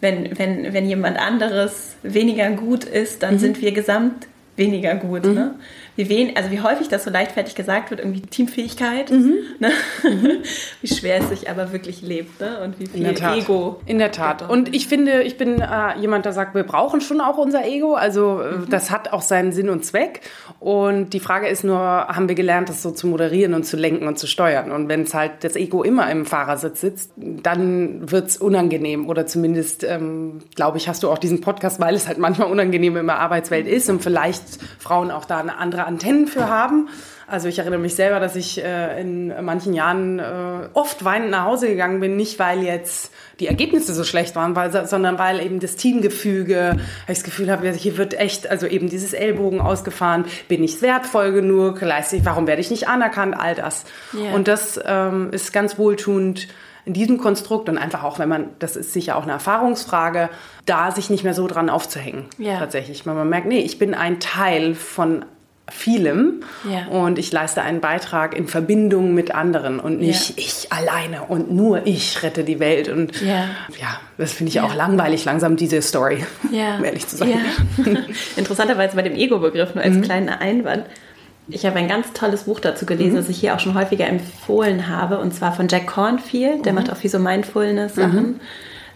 [0.00, 3.38] wenn, wenn, wenn jemand anderes weniger gut ist, dann mhm.
[3.38, 5.24] sind wir gesamt weniger gut.
[5.24, 5.34] Mhm.
[5.34, 5.54] Ne?
[5.94, 9.34] Wie, wen, also wie häufig das so leichtfertig gesagt wird, irgendwie Teamfähigkeit, mhm.
[9.58, 9.70] Ne?
[10.02, 10.38] Mhm.
[10.80, 12.60] wie schwer es sich aber wirklich lebt ne?
[12.64, 13.80] und wie viel In Ego.
[13.84, 14.48] In der Tat.
[14.48, 17.94] Und ich finde, ich bin äh, jemand, der sagt, wir brauchen schon auch unser Ego.
[17.94, 18.70] Also äh, mhm.
[18.70, 20.22] das hat auch seinen Sinn und Zweck.
[20.60, 24.06] Und die Frage ist nur, haben wir gelernt, das so zu moderieren und zu lenken
[24.06, 24.70] und zu steuern?
[24.70, 29.08] Und wenn es halt das Ego immer im Fahrersitz sitzt, dann wird es unangenehm.
[29.08, 32.96] Oder zumindest, ähm, glaube ich, hast du auch diesen Podcast, weil es halt manchmal unangenehm
[32.96, 34.42] in der Arbeitswelt ist und vielleicht
[34.78, 36.88] Frauen auch da eine andere Antennen für haben.
[37.26, 41.44] Also ich erinnere mich selber, dass ich äh, in manchen Jahren äh, oft weinend nach
[41.44, 45.58] Hause gegangen bin, nicht weil jetzt die Ergebnisse so schlecht waren, weil, sondern weil eben
[45.58, 50.62] das Teamgefüge, ich das Gefühl habe, hier wird echt, also eben dieses Ellbogen ausgefahren, bin
[50.62, 53.84] ich wertvoll genug, leiste ich, warum werde ich nicht anerkannt, all das.
[54.12, 54.34] Yeah.
[54.34, 56.48] Und das ähm, ist ganz wohltuend
[56.84, 60.30] in diesem Konstrukt und einfach auch, wenn man, das ist sicher auch eine Erfahrungsfrage,
[60.66, 62.26] da sich nicht mehr so dran aufzuhängen.
[62.38, 62.58] Ja.
[62.58, 63.06] Tatsächlich.
[63.06, 65.24] Weil man merkt, nee, ich bin ein Teil von
[65.70, 66.86] vielem ja.
[66.86, 70.34] und ich leiste einen Beitrag in Verbindung mit anderen und nicht ja.
[70.38, 73.48] ich alleine und nur ich rette die Welt und ja,
[73.80, 77.40] ja das finde ich auch langweilig langsam diese Story, um ehrlich zu sein.
[78.36, 80.02] Interessanterweise bei dem Ego-Begriff nur als mhm.
[80.02, 80.86] kleiner Einwand
[81.48, 83.16] ich habe ein ganz tolles Buch dazu gelesen, mhm.
[83.16, 86.64] das ich hier auch schon häufiger empfohlen habe, und zwar von Jack Cornfield.
[86.64, 86.78] Der mhm.
[86.78, 88.40] macht auch viel so Mindfulness-Sachen.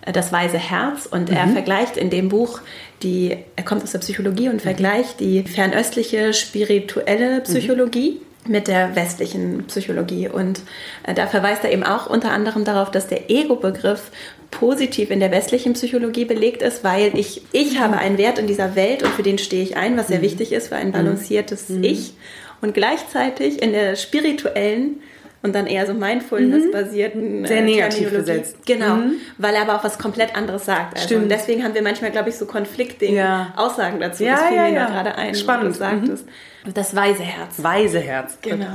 [0.06, 0.12] Mhm.
[0.12, 1.06] Das weise Herz.
[1.06, 1.52] Und er mhm.
[1.52, 2.60] vergleicht in dem Buch
[3.02, 9.64] die, er kommt aus der Psychologie und vergleicht die fernöstliche spirituelle Psychologie mit der westlichen
[9.66, 10.28] Psychologie.
[10.28, 10.60] Und
[11.02, 14.10] äh, da verweist er eben auch unter anderem darauf, dass der Ego-Begriff
[14.50, 18.76] positiv in der westlichen Psychologie belegt ist, weil ich, ich habe einen Wert in dieser
[18.76, 20.22] Welt und für den stehe ich ein, was sehr mhm.
[20.22, 21.84] wichtig ist für ein balanciertes mhm.
[21.84, 22.14] Ich.
[22.62, 25.00] Und gleichzeitig in der spirituellen
[25.46, 27.46] und dann eher so Mindfulness-basierten mhm.
[27.46, 28.66] Sehr äh, negativ besetzt.
[28.66, 29.12] Genau, mhm.
[29.38, 30.94] weil er aber auch was komplett anderes sagt.
[30.94, 31.22] Also Stimmt.
[31.24, 33.52] Und deswegen haben wir manchmal, glaube ich, so konfliktige ja.
[33.56, 34.24] Aussagen dazu.
[34.24, 34.86] Ja, das fiel ja, mir ja.
[34.86, 35.74] gerade ein, Spannend.
[35.74, 36.26] du sagtest.
[36.26, 36.74] Mhm.
[36.74, 37.62] Das weise Herz.
[37.62, 38.38] Weise Herz.
[38.42, 38.66] Genau.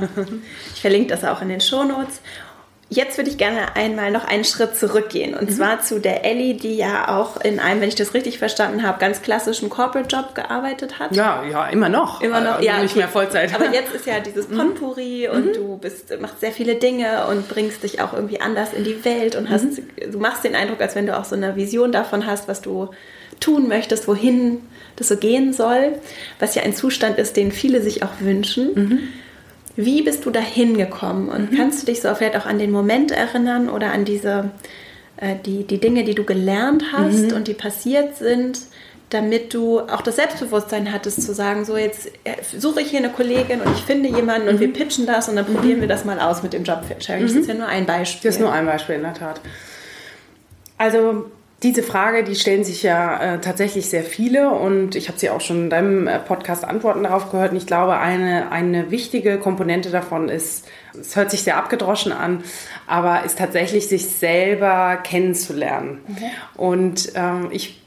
[0.74, 2.22] Ich verlinke das auch in den Shownotes.
[2.92, 5.54] Jetzt würde ich gerne einmal noch einen Schritt zurückgehen und mhm.
[5.54, 8.98] zwar zu der Ellie, die ja auch in einem, wenn ich das richtig verstanden habe,
[8.98, 11.16] ganz klassischen Corporate-Job gearbeitet hat.
[11.16, 12.20] Ja, ja, immer noch.
[12.20, 12.82] Immer noch, äh, ja.
[12.82, 13.54] Nicht mehr Vollzeit.
[13.54, 14.58] Aber jetzt ist ja dieses mhm.
[14.58, 15.34] Potpourri mhm.
[15.34, 19.02] und du bist, machst sehr viele Dinge und bringst dich auch irgendwie anders in die
[19.06, 20.12] Welt und hast, mhm.
[20.12, 22.90] du machst den Eindruck, als wenn du auch so eine Vision davon hast, was du
[23.40, 24.60] tun möchtest, wohin
[24.96, 25.94] das so gehen soll,
[26.40, 29.08] was ja ein Zustand ist, den viele sich auch wünschen.
[29.76, 29.84] Mhm.
[29.84, 31.28] Wie bist du da hingekommen?
[31.28, 31.56] Und mhm.
[31.56, 34.50] kannst du dich so vielleicht auch an den Moment erinnern oder an diese,
[35.16, 37.32] äh, die, die Dinge, die du gelernt hast mhm.
[37.32, 38.60] und die passiert sind,
[39.10, 43.10] damit du auch das Selbstbewusstsein hattest, zu sagen, so jetzt äh, suche ich hier eine
[43.10, 44.72] Kollegin und ich finde jemanden und wir mhm.
[44.72, 47.22] pitchen das und dann probieren wir das mal aus mit dem Jobsharing.
[47.22, 48.28] Das ist ja nur ein Beispiel.
[48.28, 49.40] Das ist nur ein Beispiel, in der Tat.
[50.78, 51.26] Also
[51.62, 55.40] diese Frage, die stellen sich ja äh, tatsächlich sehr viele und ich habe sie auch
[55.40, 57.52] schon in deinem äh, Podcast Antworten darauf gehört.
[57.52, 60.66] Und ich glaube, eine, eine wichtige Komponente davon ist,
[60.98, 62.42] es hört sich sehr abgedroschen an,
[62.86, 66.00] aber ist tatsächlich, sich selber kennenzulernen.
[66.10, 66.30] Okay.
[66.56, 67.78] Und ähm, ich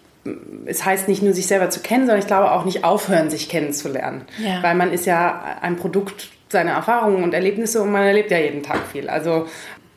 [0.65, 3.47] es heißt nicht nur, sich selber zu kennen, sondern ich glaube auch nicht aufhören, sich
[3.47, 4.23] kennenzulernen.
[4.43, 4.63] Ja.
[4.63, 8.63] Weil man ist ja ein Produkt seiner Erfahrungen und Erlebnisse und man erlebt ja jeden
[8.63, 9.07] Tag viel.
[9.07, 9.45] Also,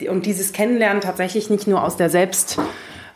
[0.07, 2.59] und dieses Kennenlernen tatsächlich nicht nur aus der Selbst-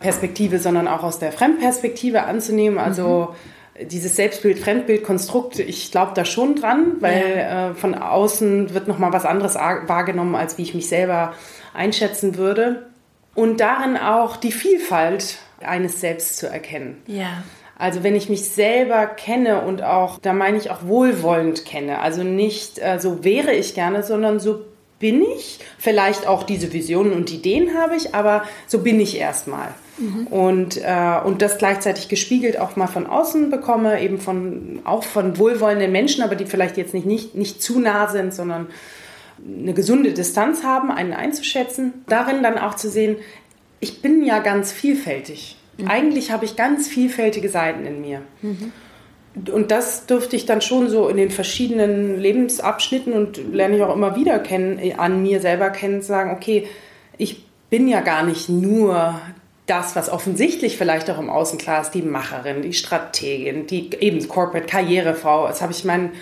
[0.02, 2.78] Perspektive, sondern auch aus der Fremdperspektive anzunehmen.
[2.78, 3.34] Also
[3.78, 3.88] mhm.
[3.88, 7.70] dieses Selbstbild-Fremdbild-Konstrukt, ich glaube da schon dran, weil ja.
[7.70, 11.34] äh, von außen wird nochmal was anderes wahrgenommen, als wie ich mich selber
[11.72, 12.86] einschätzen würde.
[13.34, 17.00] Und darin auch die Vielfalt eines Selbst zu erkennen.
[17.06, 17.42] Ja.
[17.78, 22.22] Also wenn ich mich selber kenne und auch, da meine ich auch wohlwollend kenne, also
[22.22, 24.60] nicht äh, so wäre ich gerne, sondern so
[25.00, 25.58] bin ich.
[25.78, 29.74] Vielleicht auch diese Visionen und Ideen habe ich, aber so bin ich erstmal.
[29.98, 30.26] Mhm.
[30.28, 35.38] Und, äh, und das gleichzeitig gespiegelt auch mal von außen bekomme, eben von, auch von
[35.38, 38.68] wohlwollenden Menschen, aber die vielleicht jetzt nicht, nicht, nicht zu nah sind, sondern
[39.46, 41.92] eine gesunde Distanz haben, einen einzuschätzen.
[42.06, 43.16] Darin dann auch zu sehen,
[43.80, 45.56] ich bin ja ganz vielfältig.
[45.78, 45.88] Mhm.
[45.88, 48.22] Eigentlich habe ich ganz vielfältige Seiten in mir.
[48.40, 48.72] Mhm.
[49.50, 53.94] Und das dürfte ich dann schon so in den verschiedenen Lebensabschnitten und lerne ich auch
[53.94, 56.66] immer wieder kennen, an mir selber kennen, sagen, okay,
[57.16, 59.18] ich bin ja gar nicht nur
[59.66, 64.26] das, was offensichtlich vielleicht auch im Außen klar ist, die Macherin, die Strategin, die eben
[64.26, 65.46] Corporate Karrierefrau.
[65.46, 66.12] Das habe ich meinen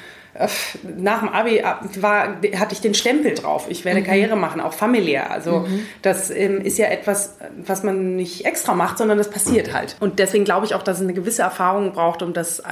[0.97, 1.65] nach dem Abi äh,
[2.01, 3.67] war, hatte ich den Stempel drauf.
[3.69, 4.05] Ich werde mhm.
[4.05, 5.31] Karriere machen, auch familiär.
[5.31, 5.87] Also mhm.
[6.03, 9.97] das ähm, ist ja etwas, was man nicht extra macht, sondern das passiert halt.
[10.01, 12.65] Und deswegen glaube ich auch, dass es eine gewisse Erfahrung braucht, um das äh,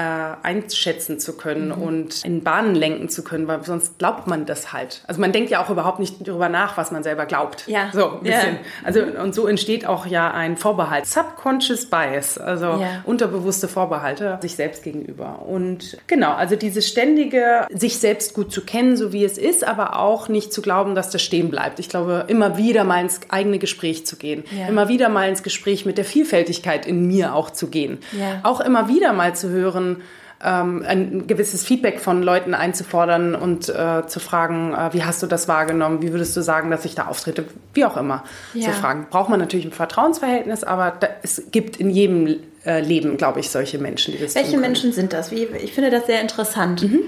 [0.43, 1.83] einschätzen zu können mhm.
[1.83, 5.03] und in Bahnen lenken zu können, weil sonst glaubt man das halt.
[5.07, 7.65] Also man denkt ja auch überhaupt nicht darüber nach, was man selber glaubt.
[7.67, 7.91] Ja.
[7.93, 8.55] So ein bisschen.
[8.55, 8.61] Ja.
[8.85, 11.07] Also und so entsteht auch ja ein Vorbehalt.
[11.07, 13.03] Subconscious Bias, also ja.
[13.05, 15.43] unterbewusste Vorbehalte sich selbst gegenüber.
[15.47, 19.99] Und genau, also dieses ständige sich selbst gut zu kennen, so wie es ist, aber
[19.99, 21.79] auch nicht zu glauben, dass das stehen bleibt.
[21.79, 24.69] Ich glaube, immer wieder mal ins eigene Gespräch zu gehen, ja.
[24.69, 28.41] immer wieder mal ins Gespräch mit der Vielfältigkeit in mir auch zu gehen, ja.
[28.43, 30.03] auch immer wieder mal zu hören,
[30.45, 35.27] ähm, ein gewisses Feedback von Leuten einzufordern und äh, zu fragen, äh, wie hast du
[35.27, 37.45] das wahrgenommen, wie würdest du sagen, dass ich da auftrete,
[37.75, 38.23] wie auch immer
[38.55, 38.71] ja.
[38.71, 39.09] zu fragen.
[39.11, 42.37] Braucht man natürlich ein Vertrauensverhältnis, aber da, es gibt in jedem
[42.69, 45.31] äh, Leben, glaube ich, solche Menschen, die das Welche Menschen sind das?
[45.31, 46.83] Wie, ich finde das sehr interessant.
[46.83, 47.01] Mhm.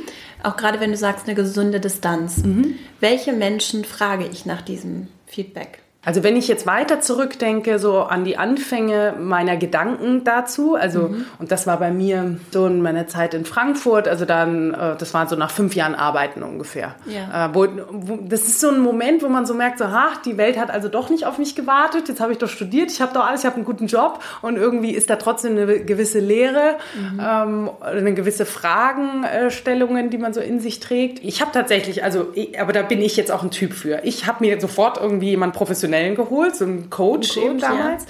[0.42, 2.38] Auch gerade wenn du sagst, eine gesunde Distanz.
[2.38, 2.76] Mhm.
[2.98, 5.80] Welche Menschen frage ich nach diesem Feedback?
[6.02, 11.26] Also wenn ich jetzt weiter zurückdenke, so an die Anfänge meiner Gedanken dazu, also mhm.
[11.38, 15.12] und das war bei mir so in meiner Zeit in Frankfurt, also dann, äh, das
[15.12, 16.94] war so nach fünf Jahren Arbeiten ungefähr.
[17.04, 17.48] Ja.
[17.48, 20.38] Äh, wo, wo, das ist so ein Moment, wo man so merkt, so, ha, die
[20.38, 23.12] Welt hat also doch nicht auf mich gewartet, jetzt habe ich doch studiert, ich habe
[23.12, 26.76] doch alles, ich habe einen guten Job und irgendwie ist da trotzdem eine gewisse Leere,
[26.94, 27.20] mhm.
[27.22, 31.22] ähm, eine gewisse Fragenstellungen, die man so in sich trägt.
[31.22, 34.00] Ich habe tatsächlich, also, aber da bin ich jetzt auch ein Typ für.
[34.04, 38.04] Ich habe mir sofort irgendwie jemand professionell Professionellen geholt, so einen Coach, Coach eben damals.
[38.04, 38.08] Ja.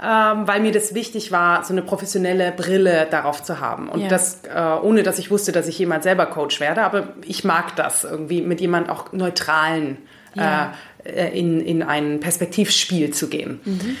[0.00, 3.88] Ähm, weil mir das wichtig war, so eine professionelle Brille darauf zu haben.
[3.88, 4.08] Und ja.
[4.08, 6.82] das, äh, ohne dass ich wusste, dass ich jemand selber Coach werde.
[6.82, 9.98] Aber ich mag das irgendwie, mit jemand auch neutralen
[10.34, 10.72] ja.
[11.02, 13.58] äh, in, in ein Perspektivspiel zu gehen.
[13.64, 13.96] Mhm.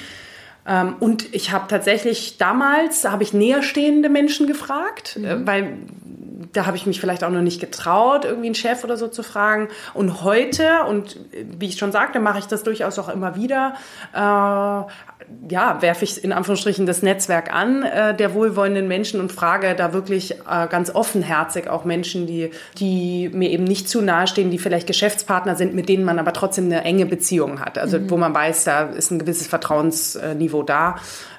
[0.68, 5.24] Ähm, und ich habe tatsächlich damals, habe ich näherstehende Menschen gefragt, mhm.
[5.24, 5.72] äh, weil
[6.52, 9.22] da habe ich mich vielleicht auch noch nicht getraut, irgendwie einen Chef oder so zu
[9.22, 9.68] fragen.
[9.92, 13.74] Und heute, und wie ich schon sagte, mache ich das durchaus auch immer wieder,
[14.14, 14.18] äh,
[15.50, 19.92] ja, werfe ich in Anführungsstrichen das Netzwerk an äh, der wohlwollenden Menschen und frage da
[19.92, 24.58] wirklich äh, ganz offenherzig auch Menschen, die, die mir eben nicht zu nahe stehen, die
[24.58, 27.78] vielleicht Geschäftspartner sind, mit denen man aber trotzdem eine enge Beziehung hat.
[27.78, 28.10] Also mhm.
[28.10, 30.96] wo man weiß, da ist ein gewisses Vertrauensniveau da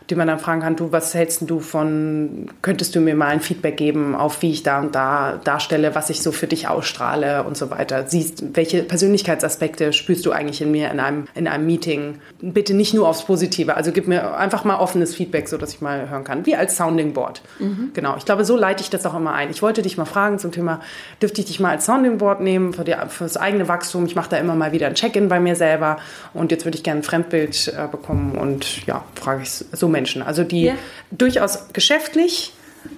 [0.09, 3.41] die man dann fragen kann, du, was hältst du von, könntest du mir mal ein
[3.41, 7.43] Feedback geben, auf wie ich da und da darstelle, was ich so für dich ausstrahle
[7.43, 8.05] und so weiter.
[8.07, 12.15] Siehst, welche Persönlichkeitsaspekte spürst du eigentlich in mir in einem, in einem Meeting?
[12.41, 15.81] Bitte nicht nur aufs Positive, also gib mir einfach mal offenes Feedback, so dass ich
[15.81, 17.41] mal hören kann, wie als Sounding Board.
[17.59, 17.91] Mhm.
[17.93, 19.51] Genau, ich glaube, so leite ich das auch immer ein.
[19.51, 20.81] Ich wollte dich mal fragen zum Thema,
[21.21, 24.07] dürfte ich dich mal als Sounding Board nehmen für, die, für das eigene Wachstum?
[24.07, 25.97] Ich mache da immer mal wieder ein Check-in bei mir selber
[26.33, 29.98] und jetzt würde ich gerne ein Fremdbild äh, bekommen und ja, frage ich so Menschen
[29.99, 30.75] Menschen, also die ja.
[31.11, 32.53] durchaus geschäftlich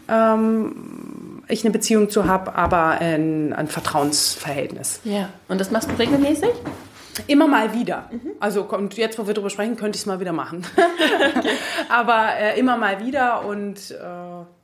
[0.08, 5.02] ähm, ich eine Beziehung zu habe, aber ein, ein, Vertrauensverhältnis.
[5.04, 6.52] Ja, und das machst du regelmäßig?
[7.28, 8.10] Immer mal wieder.
[8.12, 8.32] Mhm.
[8.40, 10.66] Also und jetzt, wo wir darüber sprechen, könnte ich es mal wieder machen.
[11.90, 14.61] aber äh, immer mal wieder und äh,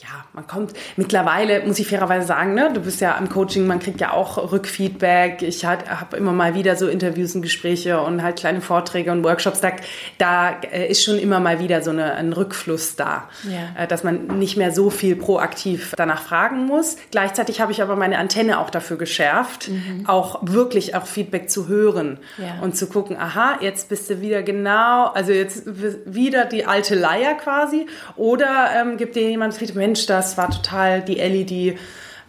[0.00, 3.80] ja, man kommt mittlerweile, muss ich fairerweise sagen, ne, du bist ja am Coaching, man
[3.80, 5.42] kriegt ja auch Rückfeedback.
[5.42, 9.24] Ich halt, habe immer mal wieder so Interviews und Gespräche und halt kleine Vorträge und
[9.24, 9.60] Workshops.
[9.60, 9.72] Da,
[10.18, 13.82] da äh, ist schon immer mal wieder so eine, ein Rückfluss da, ja.
[13.82, 16.96] Äh, dass man nicht mehr so viel proaktiv danach fragen muss.
[17.10, 20.04] Gleichzeitig habe ich aber meine Antenne auch dafür geschärft, mhm.
[20.06, 22.62] auch wirklich auch Feedback zu hören ja.
[22.62, 25.64] und zu gucken, aha, jetzt bist du wieder genau, also jetzt
[26.06, 31.00] wieder die alte Leier quasi oder ähm, gibt dir jemand Feedback, Mensch, das war total
[31.00, 31.78] die Ellie, die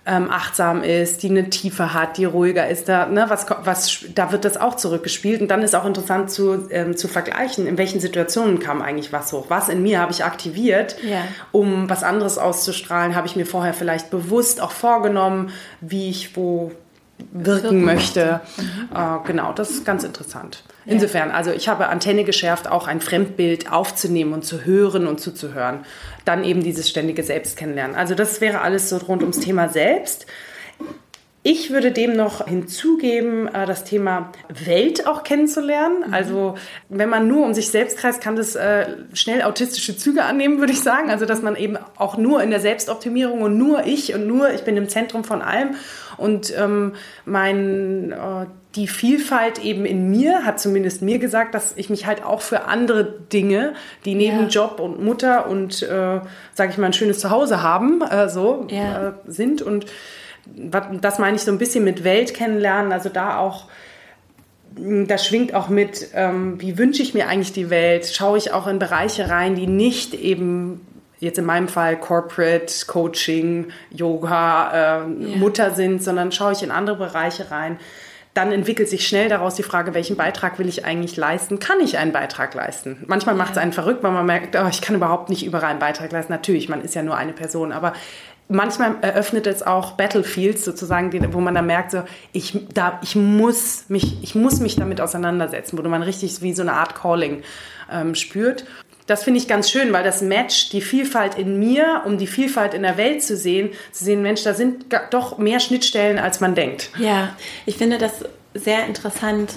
[0.06, 2.88] ähm, achtsam ist, die eine Tiefe hat, die ruhiger ist.
[2.88, 5.42] Da, ne, was, was, da wird das auch zurückgespielt.
[5.42, 9.34] Und dann ist auch interessant zu, ähm, zu vergleichen, in welchen Situationen kam eigentlich was
[9.34, 9.48] hoch.
[9.50, 11.24] Was in mir habe ich aktiviert, ja.
[11.52, 16.72] um was anderes auszustrahlen, habe ich mir vorher vielleicht bewusst auch vorgenommen, wie ich wo
[17.34, 18.40] wirken möchte.
[18.56, 18.96] Mhm.
[18.96, 20.64] Äh, genau, das ist ganz interessant.
[20.90, 25.86] Insofern, also ich habe Antenne geschärft, auch ein Fremdbild aufzunehmen und zu hören und zuzuhören.
[26.26, 27.96] Dann eben dieses ständige Selbst kennenlernen.
[27.96, 30.26] Also das wäre alles so rund ums Thema Selbst.
[31.42, 36.04] Ich würde dem noch hinzugeben, äh, das Thema Welt auch kennenzulernen.
[36.08, 36.14] Mhm.
[36.14, 36.56] Also
[36.90, 40.74] wenn man nur um sich selbst kreist, kann das äh, schnell autistische Züge annehmen, würde
[40.74, 41.10] ich sagen.
[41.10, 44.64] Also dass man eben auch nur in der Selbstoptimierung und nur ich und nur ich
[44.64, 45.76] bin im Zentrum von allem.
[46.18, 48.46] Und ähm, mein, äh,
[48.76, 52.66] die Vielfalt eben in mir hat zumindest mir gesagt, dass ich mich halt auch für
[52.66, 53.74] andere Dinge,
[54.06, 54.48] die neben ja.
[54.48, 56.22] Job und Mutter und, äh,
[56.54, 59.10] sage ich mal, ein schönes Zuhause haben, äh, so ja.
[59.10, 59.64] äh, sind.
[59.64, 59.88] Und
[61.02, 63.66] das meine ich so ein bisschen mit Welt kennenlernen, also da auch
[65.08, 68.06] das schwingt auch mit, ähm, wie wünsche ich mir eigentlich die Welt?
[68.06, 70.86] Schaue ich auch in Bereiche rein, die nicht eben
[71.20, 75.38] jetzt in meinem Fall Corporate, Coaching, Yoga, äh, yeah.
[75.38, 77.80] Mutter sind, sondern schaue ich in andere Bereiche rein.
[78.34, 81.60] Dann entwickelt sich schnell daraus die Frage, welchen Beitrag will ich eigentlich leisten?
[81.60, 83.04] Kann ich einen Beitrag leisten?
[83.08, 85.80] Manchmal macht es einen verrückt, weil man merkt, oh, ich kann überhaupt nicht überall einen
[85.80, 86.32] Beitrag leisten.
[86.32, 87.94] Natürlich, man ist ja nur eine Person, aber
[88.50, 93.86] manchmal eröffnet es auch Battlefields sozusagen, wo man dann merkt, so, ich, da, ich, muss
[93.88, 97.44] mich, ich muss mich damit auseinandersetzen, wo man richtig wie so eine Art Calling
[97.92, 98.66] ähm, spürt.
[99.10, 102.76] Das finde ich ganz schön, weil das Match die Vielfalt in mir, um die Vielfalt
[102.76, 106.54] in der Welt zu sehen, zu sehen, Mensch, da sind doch mehr Schnittstellen, als man
[106.54, 106.92] denkt.
[107.00, 109.54] Ja, ich finde das sehr interessant,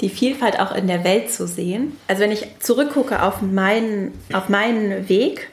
[0.00, 1.96] die Vielfalt auch in der Welt zu sehen.
[2.06, 5.48] Also wenn ich zurückgucke auf meinen, auf meinen Weg,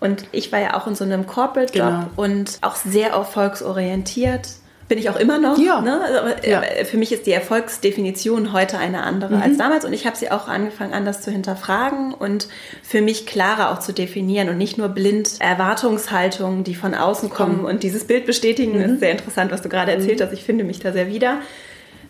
[0.00, 2.06] und ich war ja auch in so einem Corporate-Job genau.
[2.16, 4.48] und auch sehr erfolgsorientiert.
[4.88, 5.58] Bin ich auch immer noch.
[5.58, 5.82] Ja.
[5.82, 6.00] Ne?
[6.00, 6.62] Also, äh, ja.
[6.84, 9.42] Für mich ist die Erfolgsdefinition heute eine andere mhm.
[9.42, 12.48] als damals und ich habe sie auch angefangen, anders zu hinterfragen und
[12.82, 17.66] für mich klarer auch zu definieren und nicht nur blind Erwartungshaltungen, die von außen kommen
[17.66, 18.78] und dieses Bild bestätigen.
[18.78, 18.94] Mhm.
[18.94, 20.24] ist sehr interessant, was du gerade erzählt mhm.
[20.24, 20.32] hast.
[20.32, 21.40] Ich finde mich da sehr wieder.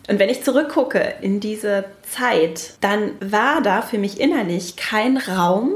[0.07, 5.73] Und wenn ich zurückgucke in diese Zeit, dann war da für mich innerlich kein Raum,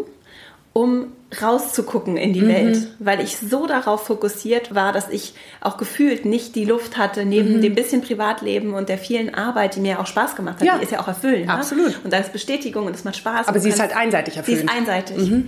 [0.74, 1.08] um
[1.42, 2.48] rauszugucken in die mhm.
[2.48, 7.26] Welt, weil ich so darauf fokussiert war, dass ich auch gefühlt nicht die Luft hatte,
[7.26, 7.62] neben mhm.
[7.62, 10.68] dem bisschen Privatleben und der vielen Arbeit, die mir auch Spaß gemacht hat.
[10.68, 10.78] Ja.
[10.78, 11.48] Die ist ja auch erfüllend.
[11.48, 11.54] Ne?
[11.54, 11.90] Absolut.
[11.90, 11.96] Ne?
[12.04, 13.48] Und da ist Bestätigung und es macht Spaß.
[13.48, 14.62] Aber sie ist halt einseitig erfüllend.
[14.62, 15.18] Sie ist einseitig.
[15.18, 15.48] Mhm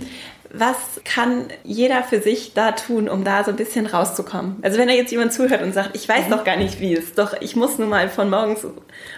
[0.52, 4.56] was kann jeder für sich da tun, um da so ein bisschen rauszukommen?
[4.62, 6.30] Also wenn da jetzt jemand zuhört und sagt, ich weiß mhm.
[6.30, 8.66] doch gar nicht, wie es, doch ich muss nun mal von morgens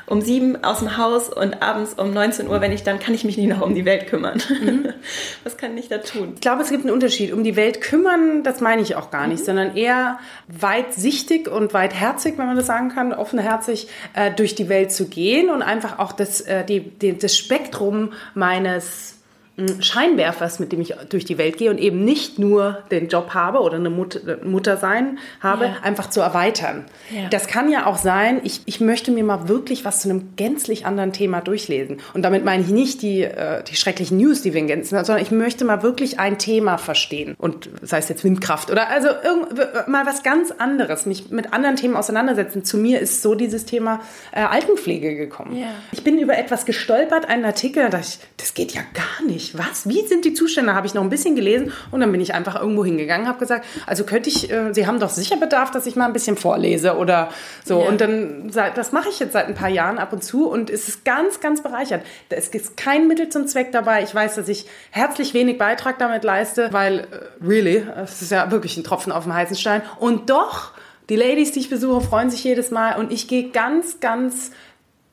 [0.07, 3.25] um sieben aus dem Haus und abends um 19 Uhr, wenn ich dann, kann ich
[3.25, 4.41] mich nicht noch um die Welt kümmern.
[4.49, 4.89] Mhm.
[5.45, 6.33] Was kann ich da tun?
[6.35, 7.33] Ich glaube, es gibt einen Unterschied.
[7.33, 9.47] Um die Welt kümmern, das meine ich auch gar nicht, mhm.
[9.47, 14.93] sondern eher weitsichtig und weitherzig, wenn man das sagen kann, offenherzig äh, durch die Welt
[14.93, 19.18] zu gehen und einfach auch das, äh, die, das Spektrum meines
[19.81, 23.59] Scheinwerfers, mit dem ich durch die Welt gehe und eben nicht nur den Job habe
[23.61, 25.77] oder eine Mut Mutter sein habe, ja.
[25.83, 26.85] einfach zu erweitern.
[27.11, 27.29] Ja.
[27.29, 30.87] Das kann ja auch sein, ich, ich möchte mir mal wirklich was zu einem gänzlich
[30.87, 31.99] anderen Thema durchlesen.
[32.15, 35.05] Und damit meine ich nicht die, äh, die schrecklichen News, die wir in Gänzen haben,
[35.05, 37.35] sondern ich möchte mal wirklich ein Thema verstehen.
[37.37, 41.77] Und sei es jetzt Windkraft oder also irgend, mal was ganz anderes, mich mit anderen
[41.77, 42.65] Themen auseinandersetzen.
[42.65, 44.01] Zu mir ist so dieses Thema
[44.31, 45.57] äh, Altenpflege gekommen.
[45.57, 45.69] Ja.
[45.91, 49.48] Ich bin über etwas gestolpert, einen Artikel, da dachte ich, das geht ja gar nicht
[49.49, 49.89] ich, was?
[49.89, 50.75] Wie sind die Zustände?
[50.75, 53.65] Habe ich noch ein bisschen gelesen und dann bin ich einfach irgendwo hingegangen, habe gesagt,
[53.87, 56.97] also könnte ich, äh, Sie haben doch sicher Bedarf, dass ich mal ein bisschen vorlese
[56.97, 57.31] oder
[57.65, 57.81] so.
[57.81, 57.89] Ja.
[57.89, 60.89] Und dann, das mache ich jetzt seit ein paar Jahren ab und zu und es
[60.89, 62.03] ist ganz, ganz bereichert.
[62.29, 64.03] Es ist kein Mittel zum Zweck dabei.
[64.03, 68.51] Ich weiß, dass ich herzlich wenig Beitrag damit leiste, weil, äh, really, es ist ja
[68.51, 69.83] wirklich ein Tropfen auf dem heißen Stein.
[69.99, 70.73] Und doch,
[71.09, 74.51] die Ladies, die ich besuche, freuen sich jedes Mal und ich gehe ganz, ganz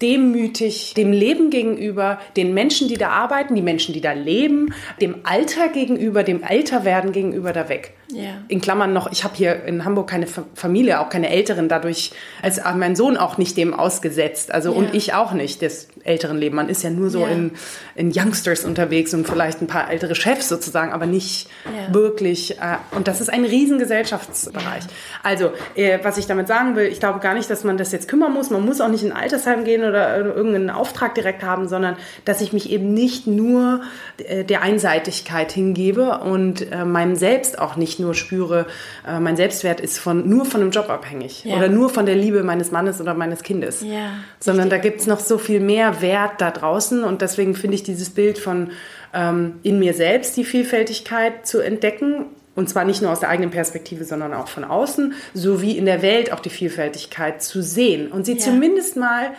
[0.02, 5.18] demütig dem Leben gegenüber, den Menschen, die da arbeiten, die Menschen, die da leben, dem
[5.24, 7.93] Alter gegenüber, dem Älterwerden gegenüber da weg.
[8.12, 8.36] Ja.
[8.47, 12.62] In Klammern noch, ich habe hier in Hamburg keine Familie, auch keine Älteren, dadurch als
[12.76, 14.51] mein Sohn auch nicht dem ausgesetzt.
[14.51, 14.78] Also ja.
[14.78, 16.56] und ich auch nicht, des älteren Leben.
[16.56, 17.30] Man ist ja nur so ja.
[17.30, 17.51] in,
[17.95, 21.49] in Youngsters unterwegs und vielleicht ein paar ältere Chefs sozusagen, aber nicht
[21.91, 22.60] wirklich.
[22.60, 24.84] Äh, und das ist ein riesen Gesellschaftsbereich.
[25.24, 28.08] Also, äh, was ich damit sagen will, ich glaube gar nicht, dass man das jetzt
[28.08, 28.51] kümmern muss.
[28.51, 32.41] Man muss auch nicht in ein Altersheim gehen oder irgendeinen Auftrag direkt haben, sondern dass
[32.41, 33.82] ich mich eben nicht nur
[34.18, 38.68] äh, der Einseitigkeit hingebe und äh, meinem Selbst auch nicht nur spüre,
[39.08, 41.56] äh, mein Selbstwert ist von, nur von einem Job abhängig ja.
[41.56, 43.82] oder nur von der Liebe meines Mannes oder meines Kindes.
[43.82, 47.76] Ja, sondern da gibt es noch so viel mehr Wert da draußen und deswegen finde
[47.76, 48.72] ich dieses Bild von
[49.14, 52.26] ähm, in mir selbst die Vielfältigkeit zu entdecken
[52.56, 56.02] und zwar nicht nur aus der eigenen Perspektive, sondern auch von außen, sowie in der
[56.02, 58.39] Welt auch die Vielfältigkeit zu sehen und sie ja.
[58.39, 59.32] zumindest mal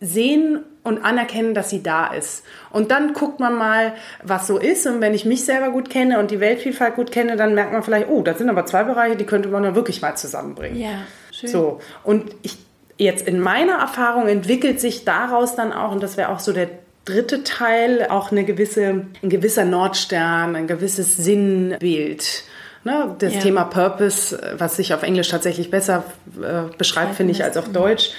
[0.00, 2.44] sehen und anerkennen, dass sie da ist.
[2.70, 4.86] Und dann guckt man mal, was so ist.
[4.86, 7.82] Und wenn ich mich selber gut kenne und die Weltvielfalt gut kenne, dann merkt man
[7.82, 10.80] vielleicht, oh, das sind aber zwei Bereiche, die könnte man ja wirklich mal zusammenbringen.
[10.80, 11.50] Ja, schön.
[11.50, 11.80] So.
[12.02, 12.56] Und ich,
[12.96, 16.68] jetzt in meiner Erfahrung entwickelt sich daraus dann auch, und das wäre auch so der
[17.04, 22.44] dritte Teil, auch eine gewisse, ein gewisser Nordstern, ein gewisses Sinnbild
[22.84, 23.14] Ne?
[23.18, 23.40] Das ja.
[23.40, 26.04] Thema Purpose, was sich auf Englisch tatsächlich besser
[26.40, 28.10] äh, beschreibt, finde ich, als auf Deutsch.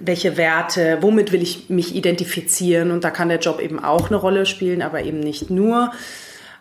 [0.00, 2.90] Welche Werte, womit will ich mich identifizieren?
[2.90, 5.92] Und da kann der Job eben auch eine Rolle spielen, aber eben nicht nur.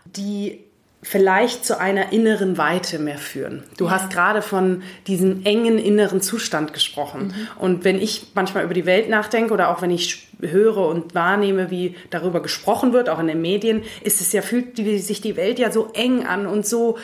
[0.05, 0.59] Die
[1.03, 3.63] vielleicht zu einer inneren Weite mehr führen.
[3.77, 3.91] Du ja.
[3.91, 7.27] hast gerade von diesem engen inneren Zustand gesprochen.
[7.27, 7.47] Mhm.
[7.59, 11.71] Und wenn ich manchmal über die Welt nachdenke oder auch wenn ich höre und wahrnehme,
[11.71, 15.57] wie darüber gesprochen wird, auch in den Medien, ist es ja, fühlt sich die Welt
[15.57, 16.97] ja so eng an und so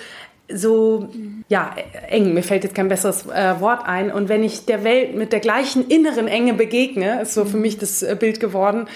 [0.50, 1.10] so,
[1.50, 1.76] ja,
[2.10, 4.12] eng, mir fällt jetzt kein besseres äh, Wort ein.
[4.12, 7.78] Und wenn ich der Welt mit der gleichen inneren Enge begegne, ist so für mich
[7.78, 8.88] das äh, Bild geworden,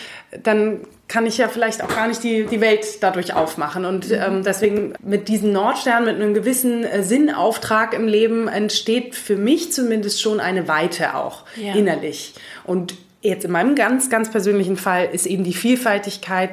[0.43, 0.79] dann
[1.09, 3.83] kann ich ja vielleicht auch gar nicht die, die Welt dadurch aufmachen.
[3.83, 4.15] Und mhm.
[4.15, 9.73] ähm, deswegen mit diesem Nordstern, mit einem gewissen äh, Sinnauftrag im Leben entsteht für mich
[9.73, 11.75] zumindest schon eine Weite auch ja.
[11.75, 12.33] innerlich.
[12.63, 16.51] Und jetzt in meinem ganz, ganz persönlichen Fall ist eben die Vielfaltigkeit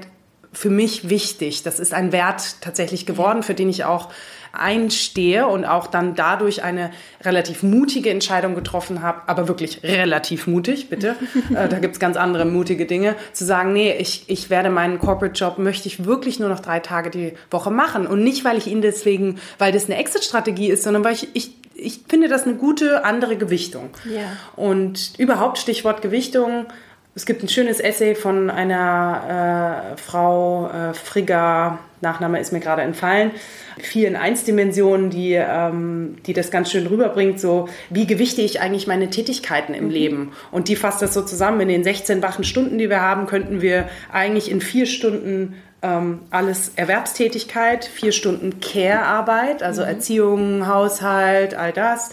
[0.53, 1.63] für mich wichtig.
[1.63, 4.09] Das ist ein Wert tatsächlich geworden, für den ich auch
[4.59, 6.91] einstehe und auch dann dadurch eine
[7.23, 11.17] relativ mutige Entscheidung getroffen habe, aber wirklich relativ mutig, bitte.
[11.55, 14.99] äh, da gibt es ganz andere mutige Dinge, zu sagen, nee, ich, ich werde meinen
[14.99, 18.07] Corporate-Job, möchte ich wirklich nur noch drei Tage die Woche machen.
[18.07, 21.53] Und nicht, weil ich ihn deswegen, weil das eine Exit-Strategie ist, sondern weil ich, ich,
[21.75, 23.91] ich finde das eine gute andere Gewichtung.
[24.05, 24.37] Ja.
[24.57, 26.67] Und überhaupt Stichwort Gewichtung,
[27.15, 32.83] es gibt ein schönes Essay von einer äh, Frau, äh, Frigga, Nachname ist mir gerade
[32.83, 33.33] entfallen,
[33.81, 38.61] vier in eins Dimensionen, die, ähm, die das ganz schön rüberbringt, so wie gewichte ich
[38.61, 39.91] eigentlich meine Tätigkeiten im mhm.
[39.91, 40.33] Leben.
[40.53, 43.61] Und die fasst das so zusammen, in den 16 wachen Stunden, die wir haben, könnten
[43.61, 49.89] wir eigentlich in vier Stunden ähm, alles Erwerbstätigkeit, vier Stunden Care-Arbeit, also mhm.
[49.89, 52.11] Erziehung, Haushalt, all das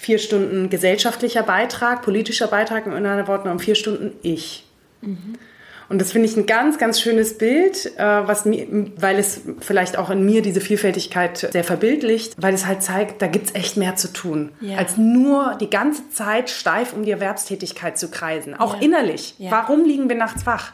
[0.00, 4.64] vier Stunden gesellschaftlicher Beitrag, politischer Beitrag in anderen Worten und vier Stunden ich.
[5.02, 5.34] Mhm.
[5.90, 9.98] Und das finde ich ein ganz, ganz schönes Bild, äh, was mir, weil es vielleicht
[9.98, 13.76] auch in mir diese Vielfältigkeit sehr verbildlicht, weil es halt zeigt, da gibt es echt
[13.76, 14.78] mehr zu tun, ja.
[14.78, 18.54] als nur die ganze Zeit steif um die Erwerbstätigkeit zu kreisen.
[18.54, 18.82] Auch ja.
[18.82, 19.34] innerlich.
[19.36, 19.50] Ja.
[19.50, 20.72] Warum liegen wir nachts wach?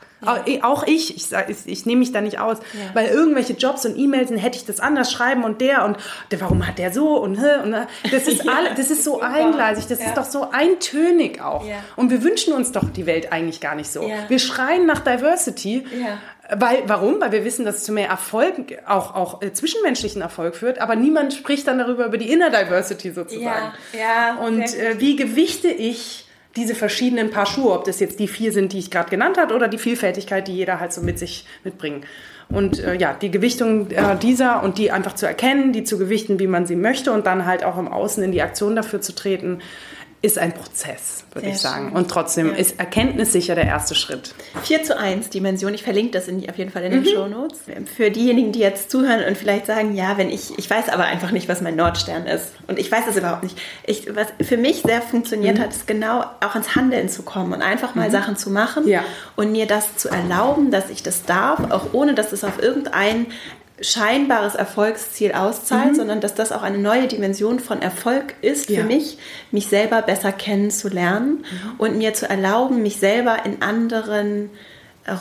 [0.63, 2.95] Auch ich, ich, ich, ich nehme mich da nicht aus, ja.
[2.95, 5.99] weil irgendwelche Jobs und E-Mails hätte ich das anders schreiben und der und
[6.31, 7.73] der, warum hat der so und, und
[8.11, 10.07] das ist alle, das ist so eingleisig, das ja.
[10.07, 11.67] ist doch so eintönig auch.
[11.67, 11.77] Ja.
[11.97, 14.11] Und wir wünschen uns doch die Welt eigentlich gar nicht so.
[14.29, 15.85] Wir schreien nach Diversity.
[16.49, 17.21] Weil, warum?
[17.21, 20.95] Weil wir wissen, dass es zu mehr Erfolg, auch, auch äh, zwischenmenschlichen Erfolg führt, aber
[20.95, 23.73] niemand spricht dann darüber, über die Inner Diversity sozusagen.
[23.93, 24.37] Ja, ja.
[24.37, 26.26] Und äh, wie gewichte ich
[26.57, 29.55] diese verschiedenen Paar Schuhe, ob das jetzt die vier sind, die ich gerade genannt habe,
[29.55, 32.05] oder die Vielfältigkeit, die jeder halt so mit sich mitbringt.
[32.49, 36.39] Und äh, ja, die Gewichtung äh, dieser und die einfach zu erkennen, die zu gewichten,
[36.39, 39.15] wie man sie möchte und dann halt auch im Außen in die Aktion dafür zu
[39.15, 39.59] treten,
[40.23, 41.89] ist ein Prozess, würde ich sagen.
[41.89, 41.97] Schön.
[41.97, 42.55] Und trotzdem ja.
[42.57, 44.35] ist Erkenntnis sicher der erste Schritt.
[44.65, 47.07] 4 zu 1 Dimension, ich verlinke das in, auf jeden Fall in den mhm.
[47.07, 47.61] Show Notes.
[47.95, 51.31] Für diejenigen, die jetzt zuhören und vielleicht sagen, ja, wenn ich, ich weiß aber einfach
[51.31, 52.53] nicht, was mein Nordstern ist.
[52.67, 53.59] Und ich weiß es überhaupt nicht.
[53.85, 55.63] Ich, was für mich sehr funktioniert mhm.
[55.63, 58.13] hat, ist genau auch ins Handeln zu kommen und einfach mal mhm.
[58.13, 59.05] Sachen zu machen ja.
[59.37, 63.27] und mir das zu erlauben, dass ich das darf, auch ohne dass es auf irgendein
[63.81, 65.97] scheinbares Erfolgsziel auszahlt, mhm.
[65.97, 68.81] sondern dass das auch eine neue Dimension von Erfolg ist ja.
[68.81, 69.19] für mich,
[69.51, 71.73] mich selber besser kennenzulernen mhm.
[71.79, 74.51] und mir zu erlauben, mich selber in anderen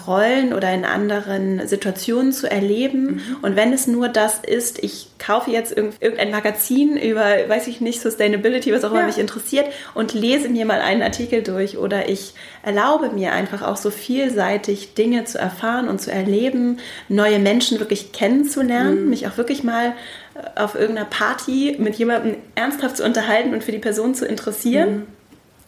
[0.07, 3.05] Rollen oder in anderen Situationen zu erleben.
[3.05, 3.37] Mhm.
[3.41, 8.01] Und wenn es nur das ist, ich kaufe jetzt irgendein Magazin über, weiß ich nicht,
[8.01, 9.07] Sustainability, was auch immer ja.
[9.07, 12.33] mich interessiert und lese mir mal einen Artikel durch oder ich
[12.63, 18.11] erlaube mir einfach auch so vielseitig Dinge zu erfahren und zu erleben, neue Menschen wirklich
[18.11, 19.09] kennenzulernen, mhm.
[19.09, 19.93] mich auch wirklich mal
[20.35, 24.95] äh, auf irgendeiner Party mit jemandem ernsthaft zu unterhalten und für die Person zu interessieren.
[24.95, 25.07] Mhm.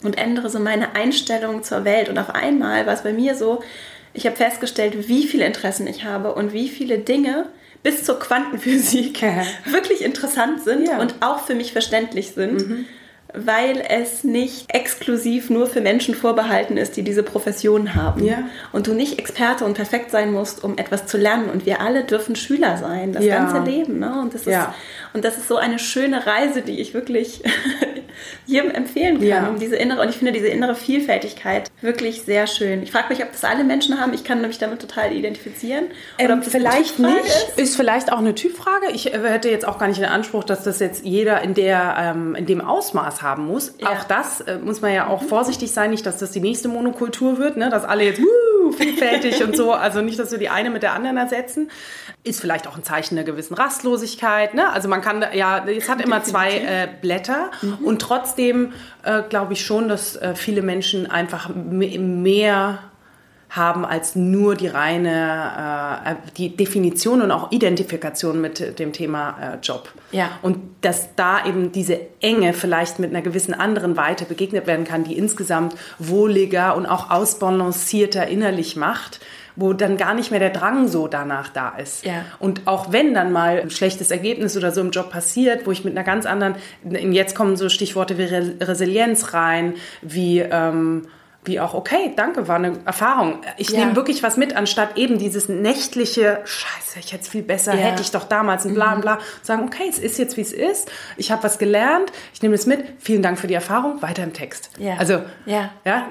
[0.00, 2.08] Und ändere so meine Einstellung zur Welt.
[2.08, 3.64] Und auf einmal war es bei mir so,
[4.14, 7.46] ich habe festgestellt, wie viele Interessen ich habe und wie viele Dinge
[7.82, 9.22] bis zur Quantenphysik
[9.64, 10.98] wirklich interessant sind ja.
[10.98, 12.68] und auch für mich verständlich sind.
[12.68, 12.86] Mhm
[13.34, 18.24] weil es nicht exklusiv nur für Menschen vorbehalten ist, die diese Profession haben.
[18.24, 18.44] Ja.
[18.72, 21.50] Und du nicht Experte und perfekt sein musst, um etwas zu lernen.
[21.50, 23.98] Und wir alle dürfen Schüler sein, das ganze Leben.
[23.98, 24.20] Ne?
[24.20, 24.48] Und, das ist.
[25.14, 27.42] Und das ist so eine schöne Reise, die ich wirklich
[28.46, 29.48] jedem empfehlen kann.
[29.48, 32.82] Um diese innere, und ich finde diese innere Vielfältigkeit wirklich sehr schön.
[32.82, 34.12] Ich frage mich, ob das alle Menschen haben.
[34.12, 35.86] Ich kann mich damit total identifizieren.
[36.22, 37.24] Oder ähm, vielleicht nicht.
[37.24, 37.58] Ist.
[37.58, 37.76] ist.
[37.76, 38.86] vielleicht auch eine Typfrage.
[38.92, 41.96] Ich äh, hätte jetzt auch gar nicht den Anspruch, dass das jetzt jeder in, der,
[41.98, 43.74] ähm, in dem Ausmaß haben muss.
[43.78, 43.90] Ja.
[43.90, 45.28] Auch das äh, muss man ja auch mhm.
[45.28, 47.70] vorsichtig sein, nicht, dass das die nächste Monokultur wird, ne?
[47.70, 48.20] dass alle jetzt
[48.78, 49.72] vielfältig und so.
[49.72, 51.70] Also nicht, dass wir die eine mit der anderen ersetzen.
[52.24, 54.54] Ist vielleicht auch ein Zeichen einer gewissen Rastlosigkeit.
[54.54, 54.70] Ne?
[54.70, 57.84] Also man kann ja, es hat immer zwei äh, Blätter mhm.
[57.84, 58.72] und trotzdem
[59.02, 62.78] äh, glaube ich schon, dass äh, viele Menschen einfach mehr
[63.50, 69.58] haben als nur die reine äh, die Definition und auch Identifikation mit dem Thema äh,
[69.62, 69.90] Job.
[70.12, 70.30] Ja.
[70.42, 75.04] Und dass da eben diese Enge vielleicht mit einer gewissen anderen Weite begegnet werden kann,
[75.04, 79.20] die insgesamt wohliger und auch ausbalancierter innerlich macht
[79.60, 82.04] wo dann gar nicht mehr der Drang so danach da ist.
[82.04, 82.24] Ja.
[82.38, 85.84] Und auch wenn dann mal ein schlechtes Ergebnis oder so im Job passiert, wo ich
[85.84, 88.22] mit einer ganz anderen, jetzt kommen so Stichworte wie
[88.64, 91.08] Resilienz rein, wie ähm,
[91.44, 93.40] wie auch, okay, danke, war eine Erfahrung.
[93.56, 93.80] Ich ja.
[93.80, 97.80] nehme wirklich was mit, anstatt eben dieses nächtliche, scheiße, ich hätte es viel besser, ja.
[97.80, 99.18] hätte ich doch damals und bla und bla.
[99.42, 100.90] Sagen, okay, es ist jetzt, wie es ist.
[101.16, 102.84] Ich habe was gelernt, ich nehme es mit.
[102.98, 104.02] Vielen Dank für die Erfahrung.
[104.02, 104.70] Weiter im Text.
[104.78, 104.96] Ja.
[104.98, 105.70] Also, ja.
[105.84, 106.08] ja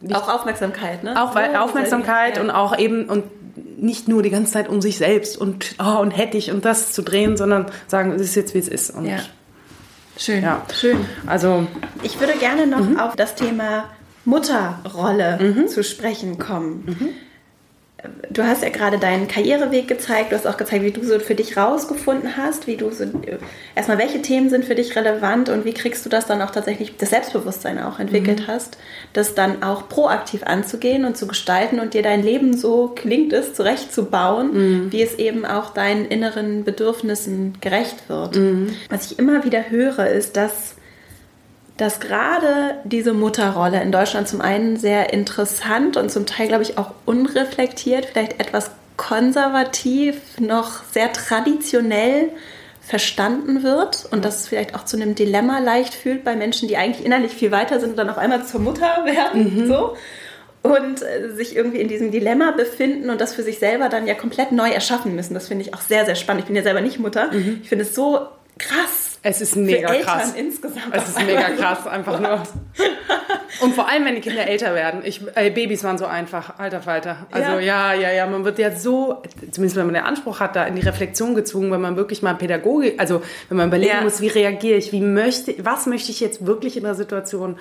[0.00, 1.20] nicht, auch Aufmerksamkeit, ne?
[1.20, 2.42] Auch oh, Aufmerksamkeit ja.
[2.42, 3.24] und auch eben, und
[3.80, 6.92] nicht nur die ganze Zeit um sich selbst und, oh, und hätte ich und das
[6.92, 8.90] zu drehen, sondern sagen, es ist jetzt, wie es ist.
[8.90, 9.18] Und ja.
[10.16, 10.62] Schön, ja.
[10.74, 11.06] schön.
[11.26, 11.66] Also,
[12.02, 12.98] ich würde gerne noch mhm.
[12.98, 13.84] auf das Thema
[14.28, 15.68] Mutterrolle mhm.
[15.68, 16.84] zu sprechen kommen.
[16.86, 17.08] Mhm.
[18.30, 21.34] Du hast ja gerade deinen Karriereweg gezeigt, du hast auch gezeigt, wie du so für
[21.34, 23.06] dich rausgefunden hast, wie du so
[23.74, 26.96] erstmal welche Themen sind für dich relevant und wie kriegst du das dann auch tatsächlich
[26.96, 28.46] das Selbstbewusstsein auch entwickelt mhm.
[28.46, 28.78] hast,
[29.14, 33.54] das dann auch proaktiv anzugehen und zu gestalten und dir dein Leben so klingt es
[33.54, 34.92] zurechtzubauen, mhm.
[34.92, 38.36] wie es eben auch deinen inneren Bedürfnissen gerecht wird.
[38.36, 38.74] Mhm.
[38.90, 40.76] Was ich immer wieder höre, ist, dass
[41.78, 46.76] dass gerade diese Mutterrolle in Deutschland zum einen sehr interessant und zum Teil, glaube ich,
[46.76, 52.30] auch unreflektiert, vielleicht etwas konservativ, noch sehr traditionell
[52.80, 56.76] verstanden wird und dass es vielleicht auch zu einem Dilemma leicht fühlt bei Menschen, die
[56.76, 59.64] eigentlich innerlich viel weiter sind und dann auf einmal zur Mutter werden.
[59.64, 59.68] Mhm.
[59.68, 59.96] So
[60.62, 64.14] und äh, sich irgendwie in diesem Dilemma befinden und das für sich selber dann ja
[64.14, 65.34] komplett neu erschaffen müssen.
[65.34, 66.42] Das finde ich auch sehr, sehr spannend.
[66.42, 67.32] Ich bin ja selber nicht Mutter.
[67.32, 67.60] Mhm.
[67.62, 68.26] Ich finde es so
[68.58, 70.32] krass, es ist mega Für krass.
[70.36, 70.92] insgesamt.
[70.92, 72.42] Es ist mega krass, einfach nur.
[73.60, 75.00] Und vor allem, wenn die Kinder älter werden.
[75.04, 77.26] Ich, äh, Babys waren so einfach, alter Falter.
[77.30, 77.92] Also ja.
[77.92, 80.76] ja, ja, ja, man wird ja so, zumindest wenn man den Anspruch hat, da in
[80.76, 84.02] die Reflexion gezwungen, wenn man wirklich mal Pädagogik, also wenn man überlegen ja.
[84.02, 87.56] muss, wie reagiere ich, wie möchte, was möchte ich jetzt wirklich in der Situation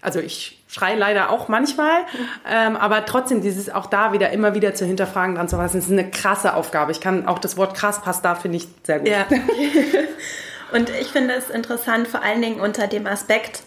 [0.00, 2.02] also ich schreie leider auch manchmal,
[2.48, 5.90] ähm, aber trotzdem dieses auch da wieder immer wieder zu hinterfragen, dran zu lassen, ist
[5.90, 6.92] eine krasse Aufgabe.
[6.92, 9.08] Ich kann auch das Wort krass passt da, finde ich sehr gut.
[9.08, 9.26] Ja.
[10.72, 13.62] Und ich finde es interessant, vor allen Dingen unter dem Aspekt,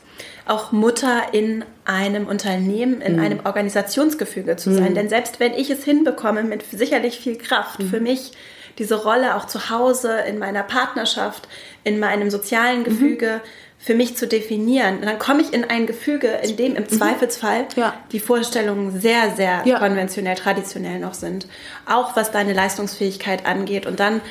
[0.45, 3.21] auch Mutter in einem Unternehmen, in mhm.
[3.21, 4.91] einem Organisationsgefüge zu sein.
[4.91, 4.95] Mhm.
[4.95, 7.89] Denn selbst wenn ich es hinbekomme, mit sicherlich viel Kraft mhm.
[7.89, 8.31] für mich
[8.77, 11.47] diese Rolle auch zu Hause, in meiner Partnerschaft,
[11.83, 12.83] in meinem sozialen mhm.
[12.85, 13.41] Gefüge
[13.77, 14.99] für mich zu definieren.
[15.01, 16.89] Dann komme ich in ein Gefüge, in dem im mhm.
[16.89, 17.95] Zweifelsfall ja.
[18.11, 19.79] die Vorstellungen sehr, sehr ja.
[19.79, 21.47] konventionell, traditionell noch sind.
[21.87, 23.87] Auch was deine Leistungsfähigkeit angeht.
[23.87, 24.21] Und dann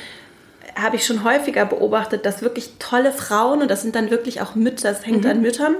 [0.75, 4.55] habe ich schon häufiger beobachtet, dass wirklich tolle Frauen, und das sind dann wirklich auch
[4.55, 5.31] Mütter, das hängt mhm.
[5.31, 5.77] an Müttern,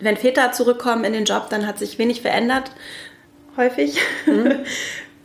[0.00, 2.70] wenn Väter zurückkommen in den Job, dann hat sich wenig verändert,
[3.56, 4.00] häufig.
[4.26, 4.60] Mhm.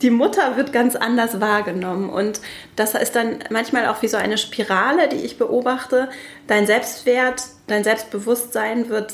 [0.02, 2.40] Die Mutter wird ganz anders wahrgenommen und
[2.74, 6.08] das ist dann manchmal auch wie so eine Spirale, die ich beobachte.
[6.46, 9.12] Dein Selbstwert, dein Selbstbewusstsein wird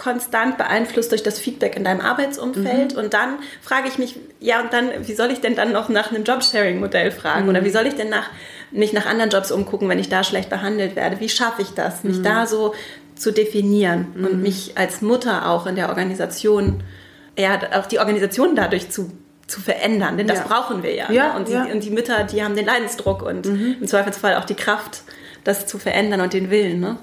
[0.00, 2.94] konstant beeinflusst durch das Feedback in deinem Arbeitsumfeld.
[2.94, 2.98] Mhm.
[2.98, 6.10] Und dann frage ich mich, ja, und dann, wie soll ich denn dann noch nach
[6.10, 7.44] einem Jobsharing-Modell fragen?
[7.44, 7.50] Mhm.
[7.50, 8.30] Oder wie soll ich denn nach,
[8.70, 11.20] mich nach anderen Jobs umgucken, wenn ich da schlecht behandelt werde?
[11.20, 12.22] Wie schaffe ich das, mich mhm.
[12.22, 12.74] da so
[13.14, 14.42] zu definieren und mhm.
[14.42, 16.82] mich als Mutter auch in der Organisation,
[17.38, 19.12] ja, auch die Organisation dadurch zu
[19.46, 20.44] zu verändern, denn das ja.
[20.46, 21.10] brauchen wir ja.
[21.10, 21.36] ja, ne?
[21.36, 21.64] und, die, ja.
[21.64, 23.78] und, die, Mütter, die haben den Leidensdruck und mhm.
[23.80, 25.02] im Zweifelsfall auch die Kraft,
[25.42, 26.78] das zu verändern und den Willen.
[26.78, 26.98] Ne?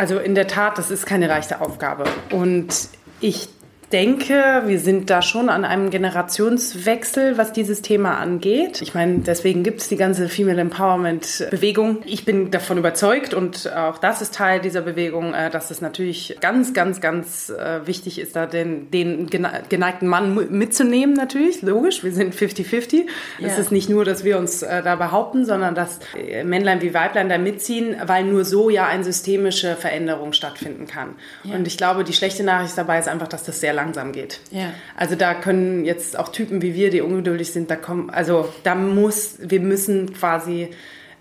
[0.00, 2.04] Also in der Tat, das ist keine leichte Aufgabe.
[2.30, 2.88] Und
[3.20, 3.50] ich
[3.92, 8.80] denke, wir sind da schon an einem Generationswechsel, was dieses Thema angeht.
[8.82, 11.98] Ich meine, deswegen gibt es die ganze Female Empowerment Bewegung.
[12.04, 16.36] Ich bin davon überzeugt und auch das ist Teil dieser Bewegung, äh, dass es natürlich
[16.40, 21.62] ganz, ganz, ganz äh, wichtig ist, da den, den geneigten Mann mitzunehmen natürlich.
[21.62, 23.06] Logisch, wir sind 50-50.
[23.42, 25.98] Es ist nicht nur, dass wir uns äh, da behaupten, sondern dass
[26.44, 31.16] Männlein wie Weiblein da mitziehen, weil nur so ja eine systemische Veränderung stattfinden kann.
[31.42, 31.56] Ja.
[31.56, 34.40] Und ich glaube, die schlechte Nachricht dabei ist einfach, dass das sehr langsam geht.
[34.50, 34.72] Ja.
[34.96, 38.74] Also da können jetzt auch Typen wie wir, die ungeduldig sind, da kommen, also da
[38.74, 40.68] muss, wir müssen quasi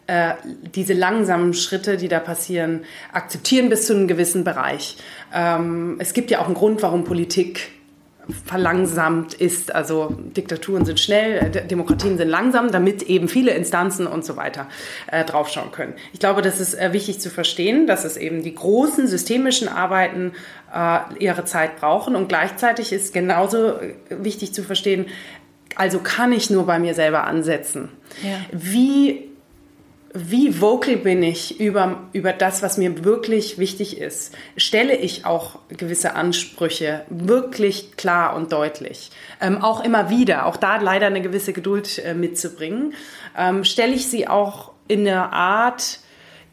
[0.07, 0.33] äh,
[0.75, 2.81] diese langsamen Schritte, die da passieren,
[3.13, 4.97] akzeptieren bis zu einem gewissen Bereich.
[5.33, 7.71] Ähm, es gibt ja auch einen Grund, warum Politik
[8.45, 9.73] verlangsamt ist.
[9.73, 14.67] Also Diktaturen sind schnell, äh, Demokratien sind langsam, damit eben viele Instanzen und so weiter
[15.11, 15.93] äh, draufschauen können.
[16.13, 20.33] Ich glaube, das ist äh, wichtig zu verstehen, dass es eben die großen systemischen Arbeiten
[20.73, 25.05] äh, ihre Zeit brauchen und gleichzeitig ist genauso äh, wichtig zu verstehen,
[25.75, 27.89] also kann ich nur bei mir selber ansetzen.
[28.23, 28.37] Ja.
[28.51, 29.28] Wie
[30.13, 34.35] wie vocal bin ich über, über das, was mir wirklich wichtig ist?
[34.57, 39.11] Stelle ich auch gewisse Ansprüche wirklich klar und deutlich?
[39.39, 42.95] Ähm, auch immer wieder, auch da leider eine gewisse Geduld äh, mitzubringen.
[43.37, 45.99] Ähm, stelle ich sie auch in einer Art,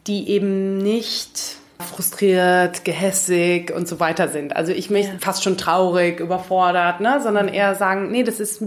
[0.06, 4.56] die eben nicht frustriert, gehässig und so weiter sind.
[4.56, 5.18] Also ich möchte ja.
[5.20, 7.20] fast schon traurig, überfordert, ne?
[7.22, 8.62] sondern eher sagen, nee, das ist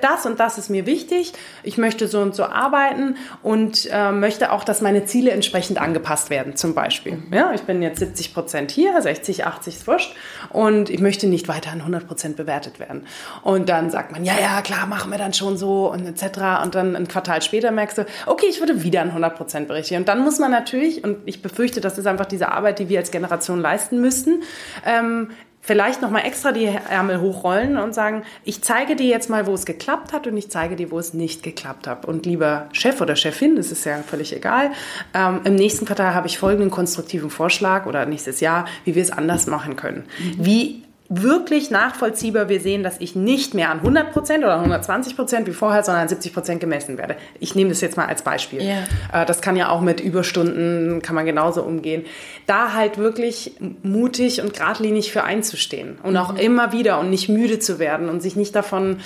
[0.00, 1.32] das und das ist mir wichtig.
[1.62, 6.30] Ich möchte so und so arbeiten und äh, möchte auch, dass meine Ziele entsprechend angepasst
[6.30, 7.16] werden, zum Beispiel.
[7.16, 7.32] Mhm.
[7.32, 10.14] Ja, ich bin jetzt 70 Prozent hier, 60, 80 ist wurscht
[10.50, 13.06] und ich möchte nicht weiter an 100 Prozent bewertet werden.
[13.42, 16.62] Und dann sagt man, ja, ja, klar, machen wir dann schon so und etc.
[16.62, 19.96] Und dann ein Quartal später merkst du, okay, ich würde wieder an 100 Prozent berichten.
[19.96, 22.88] Und dann muss man natürlich, und ich befürchte, das ist einfach einfach diese Arbeit, die
[22.88, 24.42] wir als Generation leisten müssten.
[24.86, 29.54] Ähm, vielleicht nochmal extra die Ärmel hochrollen und sagen, ich zeige dir jetzt mal, wo
[29.54, 32.04] es geklappt hat und ich zeige dir, wo es nicht geklappt hat.
[32.04, 34.72] Und lieber Chef oder Chefin, das ist ja völlig egal,
[35.14, 39.10] ähm, im nächsten Quartal habe ich folgenden konstruktiven Vorschlag oder nächstes Jahr, wie wir es
[39.10, 40.04] anders machen können.
[40.18, 40.44] Mhm.
[40.44, 40.82] Wie
[41.14, 45.52] wirklich nachvollziehbar wir sehen, dass ich nicht mehr an 100 Prozent oder 120 Prozent wie
[45.52, 47.16] vorher, sondern an 70 Prozent gemessen werde.
[47.38, 48.60] Ich nehme das jetzt mal als Beispiel.
[48.60, 49.24] Yeah.
[49.26, 52.04] Das kann ja auch mit Überstunden, kann man genauso umgehen.
[52.46, 53.52] Da halt wirklich
[53.82, 56.18] mutig und geradlinig für einzustehen und mhm.
[56.18, 58.98] auch immer wieder und nicht müde zu werden und sich nicht davon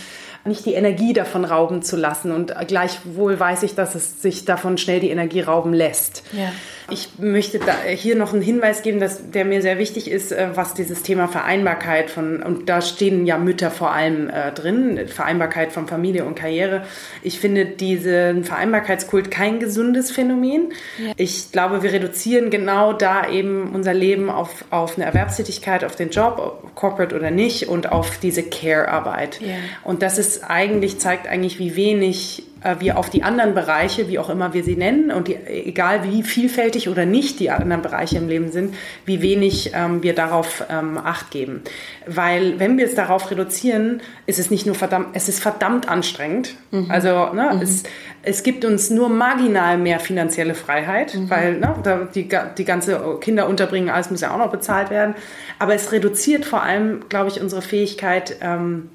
[0.46, 2.32] nicht die Energie davon rauben zu lassen.
[2.32, 6.22] Und gleichwohl weiß ich, dass es sich davon schnell die Energie rauben lässt.
[6.32, 6.52] Ja.
[6.88, 7.58] Ich möchte
[7.96, 11.26] hier noch einen Hinweis geben, dass, der mir sehr wichtig ist, äh, was dieses Thema
[11.26, 16.36] Vereinbarkeit von, und da stehen ja Mütter vor allem äh, drin, Vereinbarkeit von Familie und
[16.36, 16.84] Karriere.
[17.22, 20.72] Ich finde diesen Vereinbarkeitskult kein gesundes Phänomen.
[21.04, 21.12] Ja.
[21.16, 26.10] Ich glaube, wir reduzieren genau da eben unser Leben auf, auf eine Erwerbstätigkeit, auf den
[26.10, 29.40] Job, corporate oder nicht, und auf diese Care-Arbeit.
[29.40, 29.56] Ja.
[29.82, 34.18] Und das ist eigentlich, zeigt eigentlich, wie wenig äh, wir auf die anderen Bereiche, wie
[34.18, 38.16] auch immer wir sie nennen, und die, egal wie vielfältig oder nicht die anderen Bereiche
[38.16, 38.74] im Leben sind,
[39.04, 41.62] wie wenig ähm, wir darauf ähm, Acht geben.
[42.06, 46.54] Weil wenn wir es darauf reduzieren, ist es nicht nur verdammt, es ist verdammt anstrengend.
[46.70, 46.90] Mhm.
[46.90, 47.62] Also ne, mhm.
[47.62, 47.84] es,
[48.22, 51.30] es gibt uns nur marginal mehr finanzielle Freiheit, mhm.
[51.30, 52.28] weil ne, die,
[52.58, 55.14] die ganze Kinderunterbringen, alles muss ja auch noch bezahlt werden.
[55.58, 58.90] Aber es reduziert vor allem, glaube ich, unsere Fähigkeit, ähm,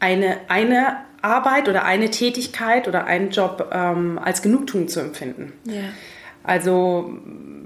[0.00, 5.52] eine, eine Arbeit oder eine Tätigkeit oder einen Job ähm, als Genugtuung zu empfinden.
[5.64, 5.82] Ja.
[6.44, 7.12] Also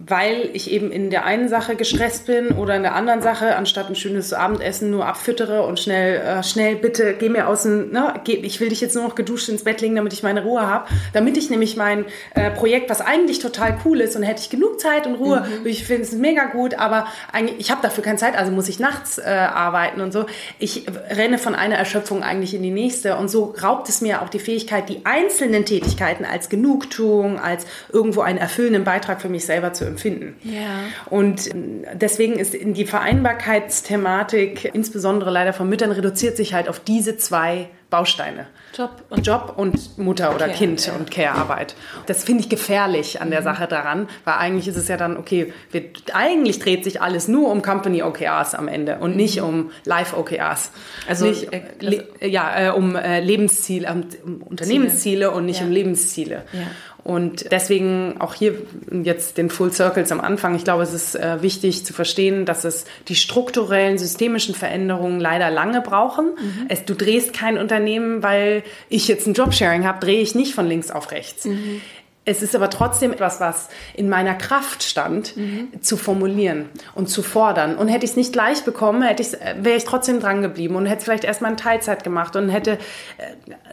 [0.07, 3.89] weil ich eben in der einen Sache gestresst bin oder in der anderen Sache, anstatt
[3.89, 8.15] ein schönes Abendessen nur abfüttere und schnell, äh, schnell bitte, geh mir aus dem, ne,
[8.25, 10.67] geh, ich will dich jetzt nur noch geduscht ins Bett legen, damit ich meine Ruhe
[10.67, 14.51] habe, damit ich nämlich mein äh, Projekt, was eigentlich total cool ist und hätte ich
[14.51, 15.67] genug Zeit und Ruhe, mhm.
[15.67, 18.81] ich finde es mega gut, aber eigentlich, ich habe dafür keine Zeit, also muss ich
[18.81, 20.27] nachts äh, arbeiten und so.
[20.59, 24.29] Ich renne von einer Erschöpfung eigentlich in die nächste und so raubt es mir auch
[24.29, 29.73] die Fähigkeit, die einzelnen Tätigkeiten als Genugtuung, als irgendwo einen erfüllenden Beitrag für mich selber
[29.73, 30.37] zu empfinden.
[30.43, 30.81] Ja.
[31.11, 36.81] Und ähm, deswegen ist in die Vereinbarkeitsthematik, insbesondere leider von Müttern, reduziert sich halt auf
[36.81, 38.47] diese zwei Bausteine.
[38.75, 40.95] Job und, Job und Mutter oder Care, Kind ja.
[40.95, 41.77] und Care-Arbeit.
[42.07, 43.45] Das finde ich gefährlich an der mhm.
[43.45, 45.85] Sache daran, weil eigentlich ist es ja dann, okay, wir,
[46.15, 49.47] eigentlich dreht sich alles nur um Company OKRs am Ende und nicht mhm.
[49.47, 50.71] um Live OKRs.
[51.07, 53.93] Also, nicht, äh, also ja, äh, um äh, Lebensziele,
[54.25, 55.31] um Unternehmensziele Ziele.
[55.31, 55.67] und nicht ja.
[55.67, 56.45] um Lebensziele.
[56.55, 56.61] Ja.
[57.05, 58.55] Und deswegen auch hier
[59.03, 60.55] jetzt den Full Circles am Anfang.
[60.55, 65.51] Ich glaube, es ist äh, wichtig zu verstehen, dass es die strukturellen, systemischen Veränderungen leider
[65.51, 66.27] lange brauchen.
[66.27, 66.67] Mhm.
[66.69, 70.67] Es, du drehst kein Unternehmen, weil ich jetzt ein Jobsharing habe, drehe ich nicht von
[70.67, 71.45] links auf rechts.
[71.45, 71.81] Mhm.
[72.25, 75.71] Es ist aber trotzdem etwas, was in meiner Kraft stand, mhm.
[75.81, 77.77] zu formulieren und zu fordern.
[77.77, 79.25] Und hätte ich es nicht gleich bekommen, hätte
[79.61, 82.77] wäre ich trotzdem dran geblieben und hätte vielleicht erstmal in Teilzeit gemacht und hätte äh,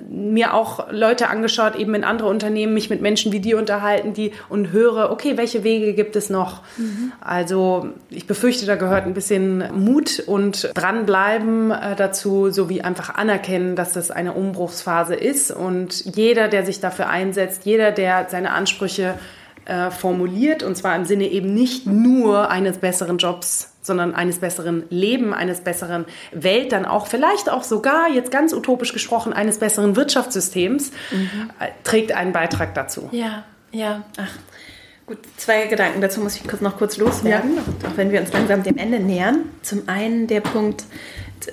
[0.09, 4.31] mir auch Leute angeschaut, eben in andere Unternehmen, mich mit Menschen wie dir unterhalten, die
[4.49, 6.63] und höre, okay, welche Wege gibt es noch?
[6.77, 7.11] Mhm.
[7.21, 13.75] Also ich befürchte, da gehört ein bisschen Mut und dranbleiben äh, dazu, sowie einfach anerkennen,
[13.75, 15.51] dass das eine Umbruchsphase ist.
[15.51, 19.15] Und jeder, der sich dafür einsetzt, jeder, der seine Ansprüche
[19.65, 24.83] äh, formuliert und zwar im Sinne eben nicht nur eines besseren Jobs, sondern eines besseren
[24.89, 29.95] Leben, eines besseren Welt, dann auch vielleicht auch sogar, jetzt ganz utopisch gesprochen, eines besseren
[29.95, 31.49] Wirtschaftssystems, mhm.
[31.59, 33.09] äh, trägt einen Beitrag dazu.
[33.11, 34.31] Ja, ja, ach.
[35.05, 37.89] Gut, zwei Gedanken dazu muss ich kurz noch kurz loswerden, ja.
[37.89, 39.45] auch wenn wir uns langsam dem Ende nähern.
[39.63, 40.83] Zum einen der Punkt,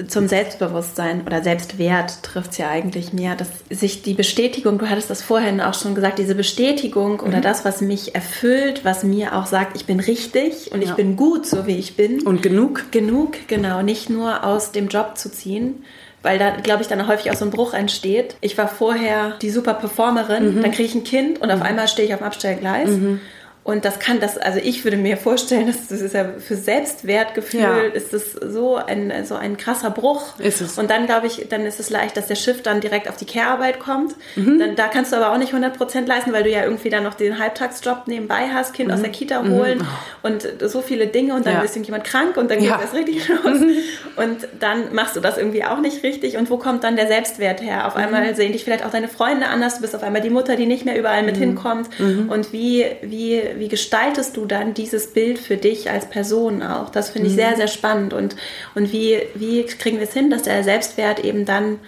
[0.08, 5.10] zum Selbstbewusstsein oder Selbstwert trifft es ja eigentlich mehr, dass sich die Bestätigung, du hattest
[5.10, 7.28] das vorhin auch schon gesagt, diese Bestätigung mhm.
[7.28, 10.90] oder das, was mich erfüllt, was mir auch sagt, ich bin richtig und ja.
[10.90, 12.22] ich bin gut, so wie ich bin.
[12.22, 12.90] Und genug.
[12.90, 13.82] Genug, genau.
[13.82, 15.84] Nicht nur aus dem Job zu ziehen,
[16.22, 18.36] weil da, glaube ich, dann häufig auch so ein Bruch entsteht.
[18.40, 20.62] Ich war vorher die super Performerin, mhm.
[20.62, 21.66] dann kriege ich ein Kind und auf mhm.
[21.66, 22.90] einmal stehe ich auf dem Abstellgleis.
[22.90, 23.20] Mhm.
[23.66, 27.60] Und das kann das, also ich würde mir vorstellen, dass das ist ja für Selbstwertgefühl
[27.60, 27.78] ja.
[27.78, 30.38] ist das so ein, so ein krasser Bruch.
[30.38, 30.78] Ist es.
[30.78, 33.24] Und dann glaube ich, dann ist es leicht, dass der Shift dann direkt auf die
[33.24, 34.14] Care-Arbeit kommt.
[34.36, 34.60] Mhm.
[34.60, 37.14] Dann, da kannst du aber auch nicht 100% leisten, weil du ja irgendwie dann noch
[37.14, 38.94] den Halbtagsjob nebenbei hast, Kind mhm.
[38.94, 39.50] aus der Kita mhm.
[39.50, 39.86] holen mhm.
[40.22, 41.62] und so viele Dinge und dann ja.
[41.62, 42.78] ist irgendjemand krank und dann geht ja.
[42.80, 43.58] das richtig los.
[43.58, 43.78] Mhm.
[44.14, 46.36] Und dann machst du das irgendwie auch nicht richtig.
[46.36, 47.88] Und wo kommt dann der Selbstwert her?
[47.88, 48.02] Auf mhm.
[48.04, 50.66] einmal sehen dich vielleicht auch deine Freunde anders, du bist auf einmal die Mutter, die
[50.66, 51.88] nicht mehr überall mit hinkommt.
[51.98, 56.90] Und wie, wie wie gestaltest du dann dieses Bild für dich als Person auch?
[56.90, 57.38] Das finde ich mhm.
[57.38, 58.12] sehr, sehr spannend.
[58.12, 58.36] Und,
[58.74, 61.78] und wie, wie kriegen wir es hin, dass der Selbstwert eben dann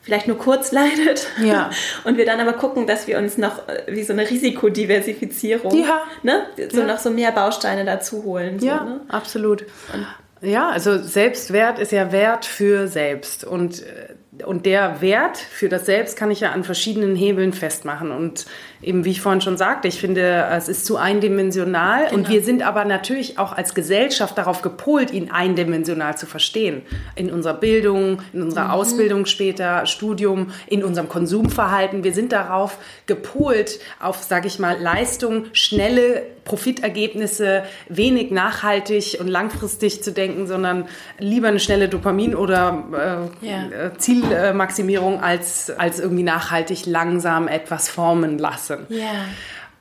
[0.00, 1.70] vielleicht nur kurz leidet ja.
[2.04, 6.02] und wir dann aber gucken, dass wir uns noch äh, wie so eine Risikodiversifizierung, ja.
[6.22, 6.46] ne?
[6.70, 6.86] so ja.
[6.86, 8.58] noch so mehr Bausteine dazu holen.
[8.58, 9.00] So, ja, ne?
[9.08, 9.62] absolut.
[9.92, 10.06] Und
[10.42, 15.86] ja, also Selbstwert ist ja Wert für selbst und äh, und der Wert für das
[15.86, 18.10] Selbst kann ich ja an verschiedenen Hebeln festmachen.
[18.10, 18.46] Und
[18.82, 22.04] eben, wie ich vorhin schon sagte, ich finde, es ist zu eindimensional.
[22.04, 22.14] Genau.
[22.14, 26.82] Und wir sind aber natürlich auch als Gesellschaft darauf gepolt, ihn eindimensional zu verstehen.
[27.16, 28.70] In unserer Bildung, in unserer mhm.
[28.70, 32.04] Ausbildung später, Studium, in unserem Konsumverhalten.
[32.04, 40.02] Wir sind darauf gepolt, auf, sage ich mal, Leistung, schnelle Profitergebnisse, wenig nachhaltig und langfristig
[40.02, 43.86] zu denken, sondern lieber eine schnelle Dopamin- oder äh, ja.
[43.86, 48.69] Äh, Ziel Zielmaximierung als, als irgendwie nachhaltig langsam etwas formen lassen.
[48.88, 49.26] Ja.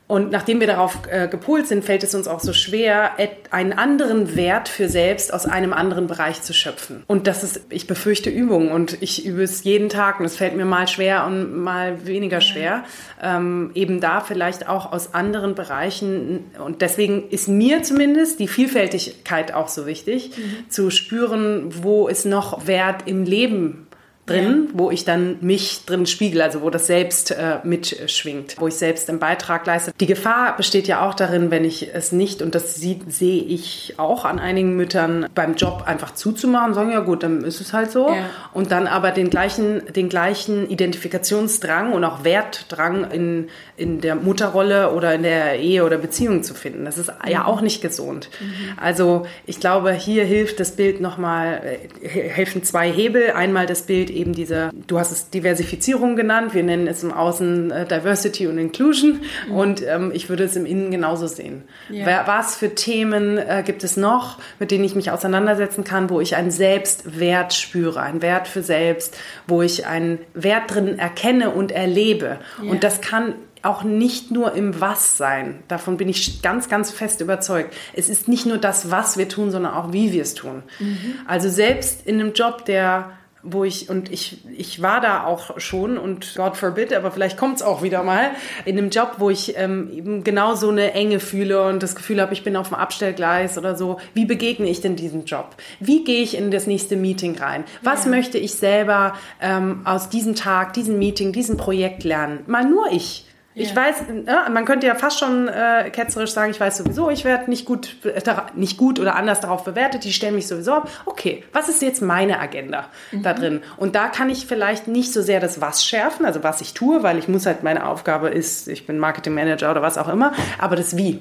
[0.10, 3.12] Und nachdem wir darauf äh, gepolt sind, fällt es uns auch so schwer,
[3.52, 7.04] einen anderen Wert für selbst aus einem anderen Bereich zu schöpfen.
[7.06, 10.56] Und das ist, ich befürchte Übung und ich übe es jeden Tag und es fällt
[10.56, 12.86] mir mal schwer und mal weniger schwer.
[13.22, 16.46] Ähm, eben da vielleicht auch aus anderen Bereichen.
[16.58, 20.72] Und deswegen ist mir zumindest die Vielfältigkeit auch so wichtig, mhm.
[20.72, 23.86] zu spüren, wo ist noch Wert im Leben
[24.30, 28.76] drin, wo ich dann mich drin spiegel, also wo das selbst äh, mitschwingt, wo ich
[28.76, 29.92] selbst einen Beitrag leiste.
[30.00, 33.96] Die Gefahr besteht ja auch darin, wenn ich es nicht, und das sieht, sehe ich
[33.98, 37.92] auch an einigen Müttern, beim Job einfach zuzumachen, sagen, ja gut, dann ist es halt
[37.92, 38.10] so.
[38.10, 38.26] Ja.
[38.54, 44.92] Und dann aber den gleichen, den gleichen Identifikationsdrang und auch Wertdrang in, in der Mutterrolle
[44.94, 46.86] oder in der Ehe oder Beziehung zu finden.
[46.86, 47.32] Das ist mhm.
[47.32, 48.30] ja auch nicht gesund.
[48.40, 48.78] Mhm.
[48.78, 51.62] Also ich glaube, hier hilft das Bild nochmal,
[52.02, 53.32] äh, helfen zwei Hebel.
[53.32, 57.72] Einmal das Bild eben diese, du hast es Diversifizierung genannt, wir nennen es im Außen
[57.72, 59.56] äh, Diversity und Inclusion mhm.
[59.56, 61.64] und ähm, ich würde es im Innen genauso sehen.
[61.90, 62.28] Ja.
[62.28, 66.36] Was für Themen äh, gibt es noch, mit denen ich mich auseinandersetzen kann, wo ich
[66.36, 69.18] einen Selbstwert spüre, einen Wert für selbst,
[69.48, 72.40] wo ich einen Wert drin erkenne und erlebe.
[72.62, 72.72] Ja.
[72.72, 75.64] Und das kann auch nicht nur im Was sein.
[75.68, 77.76] Davon bin ich ganz, ganz fest überzeugt.
[77.94, 80.64] Es ist nicht nur das, was wir tun, sondern auch wie wir es tun.
[80.80, 81.16] Mhm.
[81.28, 83.12] Also selbst in einem Job, der
[83.42, 87.58] wo ich, und ich, ich war da auch schon und God forbid, aber vielleicht kommt
[87.58, 88.32] es auch wieder mal,
[88.66, 92.22] in einem Job, wo ich ähm, eben genau so eine Enge fühle und das Gefühl
[92.22, 94.00] habe, ich bin auf dem Abstellgleis oder so.
[94.14, 95.56] Wie begegne ich denn diesem Job?
[95.80, 97.64] Wie gehe ich in das nächste Meeting rein?
[97.82, 98.12] Was ja.
[98.12, 102.44] möchte ich selber ähm, aus diesem Tag, diesem Meeting, diesem Projekt lernen?
[102.48, 103.29] Mal nur ich.
[103.62, 107.26] Ich weiß, ja, man könnte ja fast schon äh, ketzerisch sagen, ich weiß sowieso, ich
[107.26, 108.22] werde nicht gut, äh,
[108.56, 110.90] nicht gut oder anders darauf bewertet, die stellen mich sowieso ab.
[111.06, 113.24] Okay, was ist jetzt meine Agenda mhm.
[113.24, 113.62] da drin?
[113.78, 117.04] Und da kann ich vielleicht nicht so sehr das Was schärfen, also was ich tue,
[117.04, 120.76] weil ich muss halt, meine Aufgabe ist, ich bin Marketingmanager oder was auch immer, aber
[120.76, 121.20] das Wie.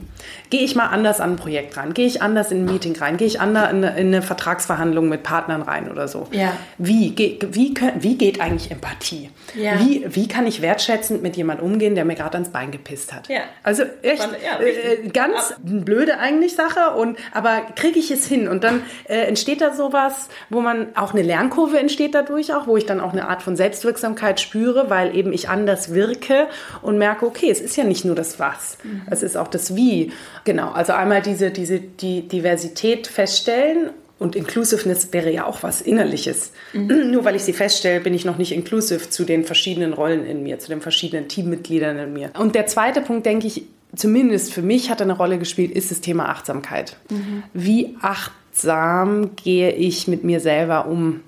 [0.51, 1.95] Gehe ich mal anders an ein Projekt ran?
[1.95, 3.16] Gehe ich anders in ein Meeting rein?
[3.16, 6.28] Gehe ich anders in eine, in eine Vertragsverhandlung mit Partnern rein oder so?
[6.30, 6.53] Ja.
[6.78, 9.30] Wie, ge, wie, wie geht eigentlich Empathie?
[9.55, 9.78] Ja.
[9.80, 13.28] Wie, wie kann ich wertschätzend mit jemandem umgehen, der mir gerade ans Bein gepisst hat.
[13.28, 13.40] Ja.
[13.62, 15.58] Also echt ja, äh, ganz Ab.
[15.62, 20.28] blöde eigentlich Sache und aber kriege ich es hin und dann äh, entsteht da sowas,
[20.50, 23.56] wo man auch eine Lernkurve entsteht dadurch auch, wo ich dann auch eine Art von
[23.56, 26.48] Selbstwirksamkeit spüre, weil eben ich anders wirke
[26.82, 29.02] und merke, okay, es ist ja nicht nur das Was, mhm.
[29.10, 30.12] es ist auch das Wie.
[30.44, 36.52] Genau, also einmal diese diese die Diversität feststellen und Inclusiveness wäre ja auch was Innerliches.
[36.72, 37.10] Mhm.
[37.12, 40.42] Nur weil ich sie feststelle, bin ich noch nicht inclusive zu den verschiedenen Rollen in
[40.42, 42.30] mir, zu den verschiedenen Teammitgliedern in mir.
[42.38, 43.64] Und der zweite Punkt, denke ich,
[43.94, 46.96] zumindest für mich hat eine Rolle gespielt, ist das Thema Achtsamkeit.
[47.10, 47.42] Mhm.
[47.54, 51.20] Wie achtsam gehe ich mit mir selber um?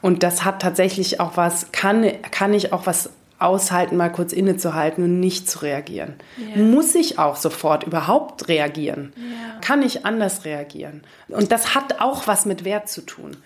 [0.00, 5.04] Und das hat tatsächlich auch was, kann, kann ich auch was aushalten, mal kurz innezuhalten
[5.04, 6.14] und nicht zu reagieren.
[6.36, 6.62] Ja.
[6.62, 9.12] Muss ich auch sofort überhaupt reagieren?
[9.16, 9.60] Ja.
[9.60, 11.02] Kann ich anders reagieren?
[11.28, 13.36] Und das hat auch was mit Wert zu tun.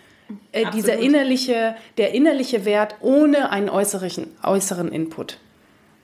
[0.52, 5.38] Äh, dieser innerliche, der innerliche Wert ohne einen äußeren, äußeren Input.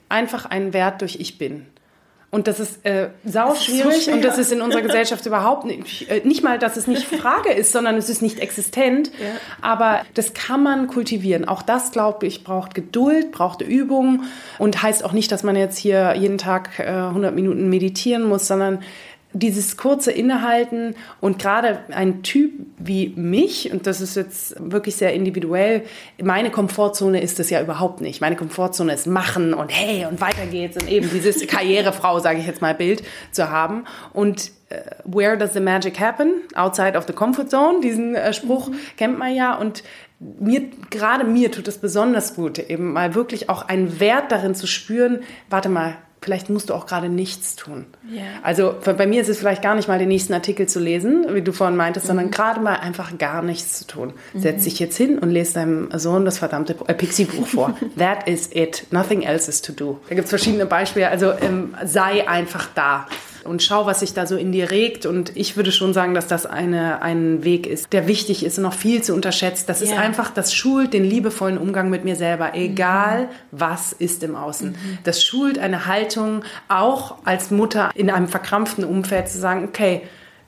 [0.09, 1.65] Einfach ein Wert durch Ich bin.
[2.29, 6.09] Und das ist äh, sau schwierig so und das ist in unserer Gesellschaft überhaupt nicht,
[6.09, 9.11] äh, nicht mal, dass es nicht Frage ist, sondern es ist nicht existent.
[9.17, 9.27] Ja.
[9.61, 11.47] Aber das kann man kultivieren.
[11.47, 14.23] Auch das, glaube ich, braucht Geduld, braucht Übung
[14.59, 18.45] und heißt auch nicht, dass man jetzt hier jeden Tag äh, 100 Minuten meditieren muss,
[18.47, 18.79] sondern
[19.39, 25.13] dieses kurze Innehalten und gerade ein Typ wie mich, und das ist jetzt wirklich sehr
[25.13, 25.83] individuell,
[26.21, 28.21] meine Komfortzone ist es ja überhaupt nicht.
[28.21, 32.47] Meine Komfortzone ist machen und hey und weiter geht's und eben dieses Karrierefrau, sage ich
[32.47, 33.85] jetzt mal, Bild zu haben.
[34.13, 34.75] Und uh,
[35.05, 36.41] where does the magic happen?
[36.55, 38.75] Outside of the comfort zone, diesen äh, Spruch mhm.
[38.97, 39.55] kennt man ja.
[39.55, 39.83] Und
[40.19, 44.65] mir, gerade mir tut es besonders gut, eben mal wirklich auch einen Wert darin zu
[44.65, 45.19] spüren,
[45.49, 47.85] warte mal, vielleicht musst du auch gerade nichts tun.
[48.11, 48.23] Yeah.
[48.43, 51.41] Also bei mir ist es vielleicht gar nicht mal den nächsten Artikel zu lesen, wie
[51.41, 52.07] du vorhin meintest, mhm.
[52.07, 54.13] sondern gerade mal einfach gar nichts zu tun.
[54.33, 54.39] Mhm.
[54.39, 57.77] Setz dich jetzt hin und lese deinem Sohn das verdammte äh, Pixie-Buch vor.
[57.97, 58.87] That is it.
[58.91, 59.99] Nothing else is to do.
[60.09, 61.09] Da gibt es verschiedene Beispiele.
[61.09, 63.07] Also ähm, sei einfach da
[63.47, 65.05] und schau, was sich da so in dir regt.
[65.05, 68.63] Und ich würde schon sagen, dass das eine, ein Weg ist, der wichtig ist und
[68.63, 69.69] noch viel zu unterschätzt.
[69.69, 69.91] Das yeah.
[69.91, 73.27] ist einfach, das schult den liebevollen Umgang mit mir selber, egal mhm.
[73.51, 74.71] was ist im Außen.
[74.71, 74.97] Mhm.
[75.03, 80.01] Das schult eine Haltung, auch als Mutter in einem verkrampften Umfeld zu sagen, okay,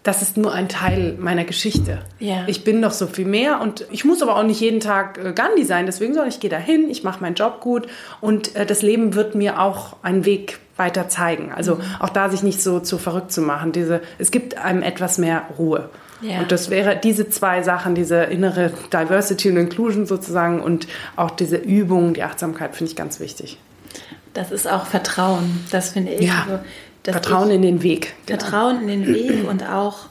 [0.03, 1.99] das ist nur ein Teil meiner Geschichte.
[2.21, 2.43] Yeah.
[2.47, 5.33] Ich bin noch so viel mehr und ich muss aber auch nicht jeden Tag äh,
[5.33, 5.85] Gandhi sein.
[5.85, 7.87] Deswegen soll ich gehe dahin, ich mache meinen Job gut
[8.21, 11.51] und äh, das Leben wird mir auch einen Weg weiter zeigen.
[11.51, 11.81] Also mhm.
[11.99, 13.73] auch da sich nicht so zu verrückt zu machen.
[13.73, 15.89] Diese, es gibt einem etwas mehr Ruhe.
[16.21, 16.39] Ja.
[16.39, 21.57] Und das wäre diese zwei Sachen, diese innere Diversity und Inclusion sozusagen und auch diese
[21.57, 23.57] Übung, die Achtsamkeit, finde ich ganz wichtig.
[24.33, 26.27] Das ist auch Vertrauen, das finde ich.
[26.27, 26.45] Ja.
[26.47, 26.63] Also,
[27.11, 28.15] Vertrauen in den Weg.
[28.25, 28.39] Genau.
[28.39, 30.07] Vertrauen in den Weg und auch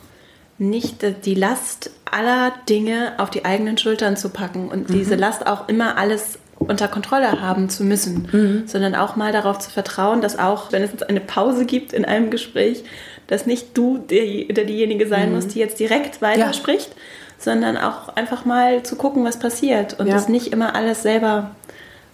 [0.59, 4.95] nicht die Last aller Dinge auf die eigenen Schultern zu packen und mhm.
[4.95, 8.63] diese Last auch immer alles unter Kontrolle haben zu müssen, mhm.
[8.67, 12.31] sondern auch mal darauf zu vertrauen, dass auch, wenn es eine Pause gibt in einem
[12.31, 12.83] Gespräch,
[13.29, 15.37] dass nicht du der, oder diejenige sein mhm.
[15.37, 16.97] musst, die jetzt direkt weiterspricht, ja.
[17.39, 20.15] sondern auch einfach mal zu gucken, was passiert und ja.
[20.15, 21.53] das nicht immer alles selber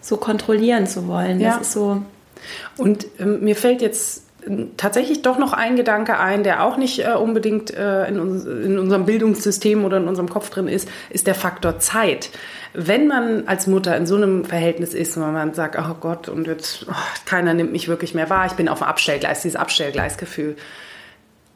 [0.03, 1.41] so kontrollieren zu wollen.
[1.41, 1.53] Ja.
[1.53, 2.03] Das ist so.
[2.77, 4.25] Und ähm, mir fällt jetzt
[4.77, 8.79] tatsächlich doch noch ein Gedanke ein, der auch nicht äh, unbedingt äh, in, uns, in,
[8.79, 12.31] unserem Bildungssystem oder in unserem Kopf drin ist, ist der Faktor Zeit.
[12.73, 16.47] Wenn man als Mutter in so einem Verhältnis ist, wo man sagt, oh Gott, und
[16.47, 20.57] jetzt, oh, keiner nimmt mich wirklich mehr wahr, ich bin auf dem Abstellgleis, dieses Abstellgleisgefühl.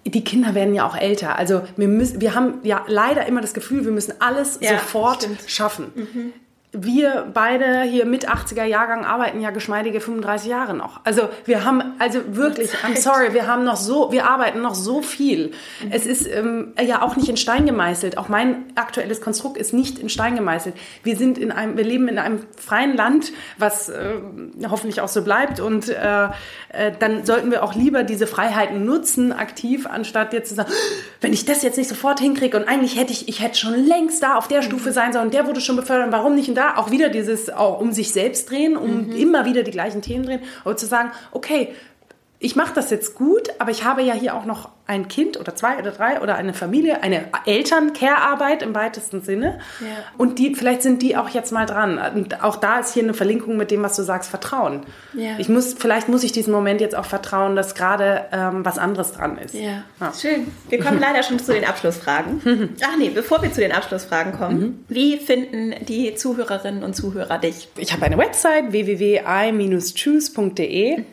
[0.05, 1.37] Die Kinder werden ja auch älter.
[1.37, 5.23] Also wir, müssen, wir haben ja leider immer das Gefühl, wir müssen alles ja, sofort
[5.23, 5.45] stimmt.
[5.47, 5.87] schaffen.
[5.95, 6.33] Mhm
[6.73, 11.01] wir beide hier mit 80er Jahrgang arbeiten ja geschmeidige 35 Jahre noch.
[11.05, 15.01] Also wir haben, also wirklich, I'm sorry, wir haben noch so, wir arbeiten noch so
[15.01, 15.53] viel.
[15.83, 15.89] Mhm.
[15.91, 18.19] Es ist ähm, ja auch nicht in Stein gemeißelt.
[18.19, 20.75] Auch mein aktuelles Konstrukt ist nicht in Stein gemeißelt.
[21.03, 24.17] Wir sind in einem, wir leben in einem freien Land, was äh,
[24.69, 25.61] hoffentlich auch so bleibt.
[25.61, 26.25] Und äh,
[26.69, 30.71] äh, dann sollten wir auch lieber diese Freiheiten nutzen, aktiv, anstatt jetzt zu sagen,
[31.23, 34.23] wenn ich das jetzt nicht sofort hinkriege und eigentlich hätte ich, ich hätte schon längst
[34.23, 34.95] da auf der Stufe mhm.
[34.95, 36.58] sein sollen, der wurde schon befördert, warum nicht?
[36.59, 39.17] Da auch wieder dieses auch um sich selbst drehen, um mhm.
[39.17, 41.73] immer wieder die gleichen Themen drehen, aber zu sagen, okay,
[42.41, 45.57] ich mache das jetzt gut, aber ich habe ja hier auch noch ein Kind oder
[45.57, 49.59] zwei oder drei oder eine Familie, eine Eltern-Care-Arbeit im weitesten Sinne.
[49.81, 49.89] Ja.
[50.17, 51.99] Und die, vielleicht sind die auch jetzt mal dran.
[52.15, 54.83] Und auch da ist hier eine Verlinkung mit dem, was du sagst, Vertrauen.
[55.15, 55.33] Ja.
[55.39, 59.11] Ich muss, vielleicht muss ich diesen Moment jetzt auch vertrauen, dass gerade ähm, was anderes
[59.13, 59.55] dran ist.
[59.55, 59.83] Ja.
[60.01, 60.13] ja.
[60.19, 60.47] Schön.
[60.69, 62.77] Wir kommen leider schon zu den Abschlussfragen.
[62.83, 64.85] Ach nee, bevor wir zu den Abschlussfragen kommen, mhm.
[64.89, 67.69] wie finden die Zuhörerinnen und Zuhörer dich?
[67.77, 70.99] Ich habe eine Website www.i-choose.de.
[70.99, 71.05] Mhm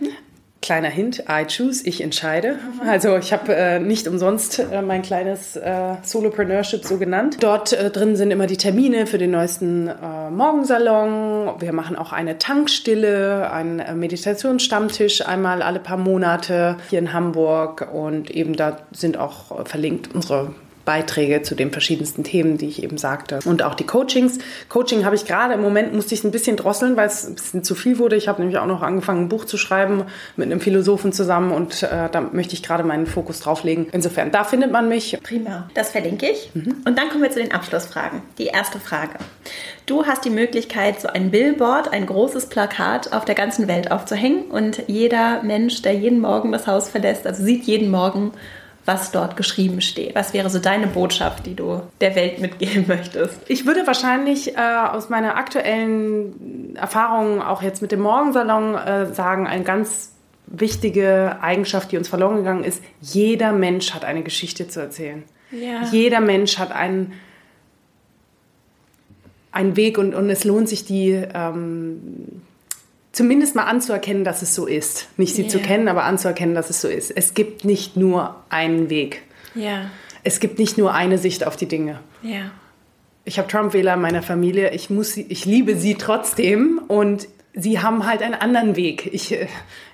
[0.65, 2.57] kleiner Hint, I choose, ich entscheide.
[2.87, 7.37] Also ich habe äh, nicht umsonst äh, mein kleines äh, Solopreneurship so genannt.
[7.39, 11.53] Dort äh, drin sind immer die Termine für den neuesten äh, Morgensalon.
[11.59, 17.87] Wir machen auch eine Tankstille, einen äh, Meditationsstammtisch einmal alle paar Monate hier in Hamburg
[17.93, 20.55] und eben da sind auch verlinkt unsere
[20.85, 23.39] Beiträge zu den verschiedensten Themen, die ich eben sagte.
[23.45, 24.37] Und auch die Coachings.
[24.69, 27.35] Coaching habe ich gerade im Moment, musste ich es ein bisschen drosseln, weil es ein
[27.35, 28.15] bisschen zu viel wurde.
[28.15, 30.05] Ich habe nämlich auch noch angefangen, ein Buch zu schreiben
[30.35, 33.87] mit einem Philosophen zusammen und äh, da möchte ich gerade meinen Fokus drauf legen.
[33.91, 35.17] Insofern, da findet man mich.
[35.23, 35.69] Prima.
[35.73, 36.51] Das verlinke ich.
[36.53, 36.83] Mhm.
[36.85, 38.21] Und dann kommen wir zu den Abschlussfragen.
[38.37, 39.15] Die erste Frage.
[39.85, 44.45] Du hast die Möglichkeit, so ein Billboard, ein großes Plakat auf der ganzen Welt aufzuhängen
[44.45, 48.31] und jeder Mensch, der jeden Morgen das Haus verlässt, also sieht jeden Morgen,
[48.85, 50.13] was dort geschrieben steht.
[50.15, 53.39] Was wäre so deine Botschaft, die du der Welt mitgeben möchtest?
[53.47, 59.47] Ich würde wahrscheinlich äh, aus meiner aktuellen Erfahrung auch jetzt mit dem Morgensalon äh, sagen,
[59.47, 60.13] eine ganz
[60.47, 65.23] wichtige Eigenschaft, die uns verloren gegangen ist, jeder Mensch hat eine Geschichte zu erzählen.
[65.51, 65.83] Ja.
[65.91, 67.13] Jeder Mensch hat einen,
[69.51, 72.41] einen Weg und, und es lohnt sich, die ähm,
[73.15, 75.07] zumindest mal anzuerkennen, dass es so ist.
[75.17, 75.51] Nicht sie yeah.
[75.51, 77.11] zu kennen, aber anzuerkennen, dass es so ist.
[77.11, 79.23] Es gibt nicht nur einen Weg.
[79.55, 79.89] Ja.
[80.23, 81.99] Es gibt nicht nur eine Sicht auf die Dinge.
[82.21, 82.51] Ja.
[83.23, 84.71] Ich habe Trump-Wähler in meiner Familie.
[84.71, 89.09] Ich, muss sie, ich liebe sie trotzdem und sie haben halt einen anderen Weg.
[89.13, 89.47] Ich, äh,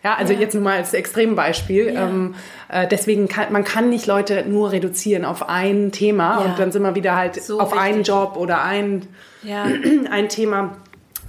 [0.03, 1.93] ja, also jetzt nur mal als Extrembeispiel.
[1.95, 2.33] Ähm,
[2.69, 6.81] äh, deswegen kann man kann nicht Leute nur reduzieren auf ein Thema und dann sind
[6.81, 7.87] wir wieder halt so auf wichtig.
[7.87, 9.07] einen Job oder ein,
[10.11, 10.77] ein Thema.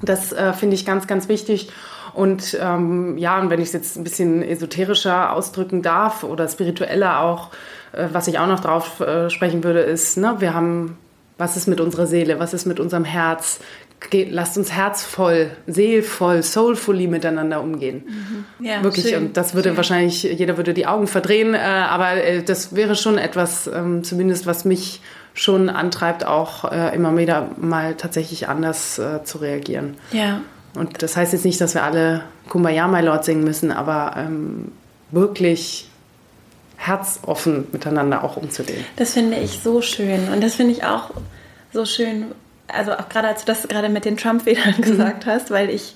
[0.03, 1.71] Das äh, finde ich ganz, ganz wichtig.
[2.15, 7.21] Und ähm, ja, und wenn ich es jetzt ein bisschen esoterischer ausdrücken darf oder spiritueller
[7.21, 7.51] auch,
[7.93, 10.99] äh, was ich auch noch drauf äh, sprechen würde, ist, ne, wir haben,
[11.39, 13.61] was ist mit unserer Seele, was ist mit unserem Herz?
[14.11, 18.03] Ge lasst uns herzvoll, seelvoll, soulfully miteinander umgehen.
[18.59, 18.67] Mhm.
[18.67, 19.09] Ja, Wirklich.
[19.09, 19.27] Schön.
[19.27, 19.77] Und das würde schön.
[19.77, 24.45] wahrscheinlich, jeder würde die Augen verdrehen, äh, aber äh, das wäre schon etwas, ähm, zumindest
[24.45, 25.01] was mich
[25.35, 29.97] schon antreibt, auch äh, immer wieder mal tatsächlich anders äh, zu reagieren.
[30.13, 30.41] Ja.
[30.75, 34.73] Und das heißt jetzt nicht, dass wir alle Kumbaya, my Lord singen müssen, aber ähm,
[35.11, 35.89] wirklich
[36.77, 38.85] herzoffen miteinander auch umzugehen.
[38.97, 40.29] Das finde ich so schön.
[40.33, 41.11] Und das finde ich auch
[41.73, 42.27] so schön,
[42.69, 44.83] also auch gerade als du das gerade mit den Trump-Wählern mhm.
[44.83, 45.95] gesagt hast, weil ich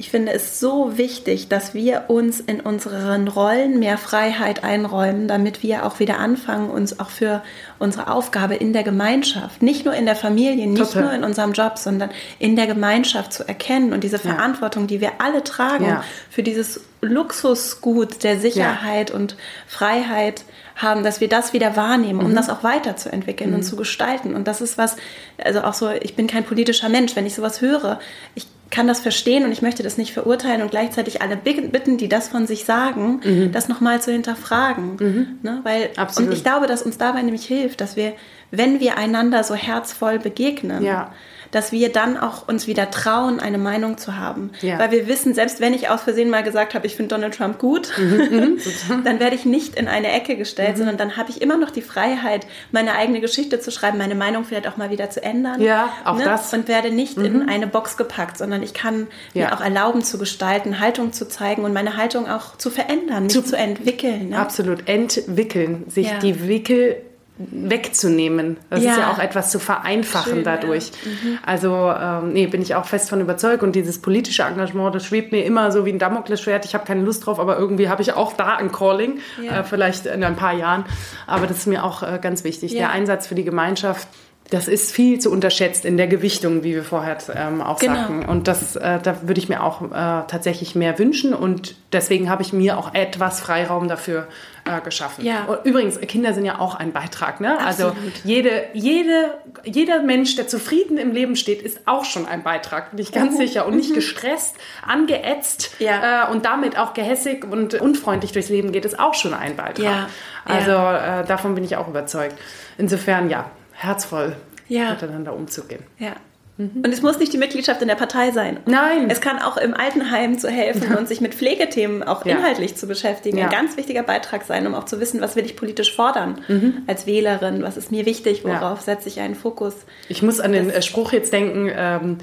[0.00, 5.64] ich finde es so wichtig, dass wir uns in unseren Rollen mehr Freiheit einräumen, damit
[5.64, 7.42] wir auch wieder anfangen, uns auch für
[7.80, 11.02] unsere Aufgabe in der Gemeinschaft, nicht nur in der Familie, nicht Total.
[11.02, 15.20] nur in unserem Job, sondern in der Gemeinschaft zu erkennen und diese Verantwortung, die wir
[15.20, 16.04] alle tragen ja.
[16.30, 19.16] für dieses Luxusgut der Sicherheit ja.
[19.16, 19.36] und
[19.66, 20.44] Freiheit
[20.76, 22.36] haben, dass wir das wieder wahrnehmen, um mhm.
[22.36, 23.56] das auch weiterzuentwickeln mhm.
[23.56, 24.34] und zu gestalten.
[24.34, 24.96] Und das ist was,
[25.42, 27.98] also auch so, ich bin kein politischer Mensch, wenn ich sowas höre,
[28.36, 32.08] ich kann das verstehen und ich möchte das nicht verurteilen und gleichzeitig alle bitten, die
[32.08, 33.52] das von sich sagen, mhm.
[33.52, 34.96] das nochmal zu hinterfragen.
[35.00, 35.26] Mhm.
[35.42, 35.60] Ne?
[35.62, 36.30] Weil, Absolut.
[36.30, 38.12] Und ich glaube, dass uns dabei nämlich hilft, dass wir,
[38.50, 41.12] wenn wir einander so herzvoll begegnen, ja
[41.50, 44.50] dass wir dann auch uns wieder trauen, eine Meinung zu haben.
[44.60, 44.78] Ja.
[44.78, 47.58] Weil wir wissen, selbst wenn ich aus Versehen mal gesagt habe, ich finde Donald Trump
[47.58, 49.04] gut, mhm, mhm.
[49.04, 50.78] dann werde ich nicht in eine Ecke gestellt, mhm.
[50.78, 54.44] sondern dann habe ich immer noch die Freiheit, meine eigene Geschichte zu schreiben, meine Meinung
[54.44, 55.60] vielleicht auch mal wieder zu ändern.
[55.60, 56.24] Ja, auch ne?
[56.24, 56.52] das.
[56.52, 57.24] Und werde nicht mhm.
[57.24, 59.46] in eine Box gepackt, sondern ich kann ja.
[59.46, 63.42] mir auch erlauben zu gestalten, Haltung zu zeigen und meine Haltung auch zu verändern, zu,
[63.42, 64.30] zu entwickeln.
[64.30, 64.38] Ne?
[64.38, 66.18] Absolut, entwickeln, sich ja.
[66.18, 67.02] die Wickel
[67.38, 68.56] wegzunehmen.
[68.68, 68.90] Das ja.
[68.90, 70.90] ist ja auch etwas zu vereinfachen Schön, dadurch.
[71.04, 71.10] Ja.
[71.10, 71.38] Mhm.
[71.46, 73.62] Also ähm, nee, bin ich auch fest von überzeugt.
[73.62, 76.64] Und dieses politische Engagement, das schwebt mir immer so wie ein Damoklesschwert.
[76.64, 79.60] Ich habe keine Lust drauf, aber irgendwie habe ich auch da ein Calling, ja.
[79.60, 80.84] äh, vielleicht in ein paar Jahren.
[81.26, 82.72] Aber das ist mir auch äh, ganz wichtig.
[82.72, 84.08] Der Einsatz für die Gemeinschaft,
[84.50, 87.94] Das ist viel zu unterschätzt in der Gewichtung, wie wir vorher ähm, auch Genau.
[87.94, 88.24] sagten.
[88.24, 91.34] Und das, äh, da würde ich mir auch äh, tatsächlich mehr wünschen.
[91.34, 94.26] Und deswegen habe ich mir auch etwas Freiraum dafür
[94.68, 95.24] äh, geschaffen.
[95.24, 95.44] Ja.
[95.44, 97.40] Und übrigens, Kinder sind ja auch ein Beitrag.
[97.40, 97.58] Ne?
[97.64, 97.92] Also
[98.24, 103.00] jede, jede, jeder Mensch, der zufrieden im Leben steht, ist auch schon ein Beitrag, bin
[103.00, 103.66] ich ganz sicher.
[103.66, 104.56] Und nicht gestresst,
[104.86, 105.84] angeätzt Mhm.
[105.86, 106.28] Ja.
[106.28, 109.84] äh, und damit auch gehässig und unfreundlich durchs Leben geht, ist auch schon ein Beitrag.
[109.84, 110.08] Ja.
[110.44, 112.36] Also äh, davon bin ich auch überzeugt.
[112.78, 114.36] Insofern, ja, herzvoll
[114.68, 115.82] miteinander umzugehen.
[115.98, 116.12] Ja.
[116.58, 118.58] Und es muss nicht die Mitgliedschaft in der Partei sein.
[118.66, 119.08] Nein.
[119.10, 122.36] Es kann auch im Altenheim zu helfen und sich mit Pflegethemen auch Ja.
[122.36, 123.38] inhaltlich zu beschäftigen.
[123.38, 123.44] Ja.
[123.44, 126.40] Ein ganz wichtiger Beitrag sein, um auch zu wissen, was will ich politisch fordern
[126.88, 128.84] als Wählerin, was ist mir wichtig, worauf Ja.
[128.94, 129.74] setze ich einen Fokus.
[130.08, 132.18] Ich muss an den äh, Spruch jetzt denken, ähm,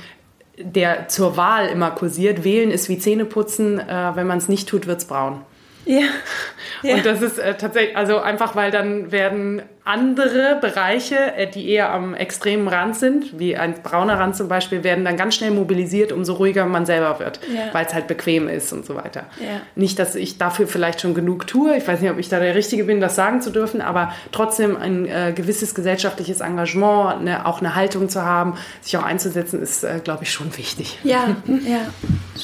[0.58, 2.44] der zur Wahl immer kursiert.
[2.44, 3.80] Wählen ist wie Zähneputzen.
[3.80, 5.42] Äh, wenn man es nicht tut, wird es braun.
[5.86, 6.02] Ja.
[6.84, 6.96] ja.
[6.96, 11.92] Und das ist äh, tatsächlich, also einfach, weil dann werden andere Bereiche, äh, die eher
[11.94, 16.12] am extremen Rand sind, wie ein brauner Rand zum Beispiel, werden dann ganz schnell mobilisiert,
[16.12, 17.72] umso ruhiger man selber wird, Ja.
[17.72, 19.26] weil es halt bequem ist und so weiter.
[19.40, 19.62] Ja.
[19.76, 22.56] Nicht, dass ich dafür vielleicht schon genug tue, ich weiß nicht, ob ich da der
[22.56, 27.60] Richtige bin, das sagen zu dürfen, aber trotzdem ein äh, gewisses gesellschaftliches Engagement, eine, auch
[27.60, 30.98] eine Haltung zu haben, sich auch einzusetzen, ist, äh, glaube ich, schon wichtig.
[31.04, 31.82] Ja, ja.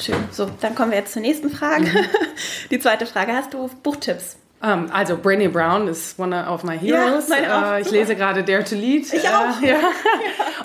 [0.00, 0.14] Schön.
[0.30, 1.86] So, dann kommen wir jetzt zur nächsten Frage.
[2.70, 3.32] Die zweite Frage.
[3.32, 4.36] Hast du Buchtipps?
[4.62, 7.28] Ähm, also Brené Brown ist one of my heroes.
[7.28, 7.72] Ja, auch.
[7.72, 9.12] Äh, ich lese gerade Dare to Lead.
[9.12, 9.42] Ich auch.
[9.62, 9.76] Äh, ja.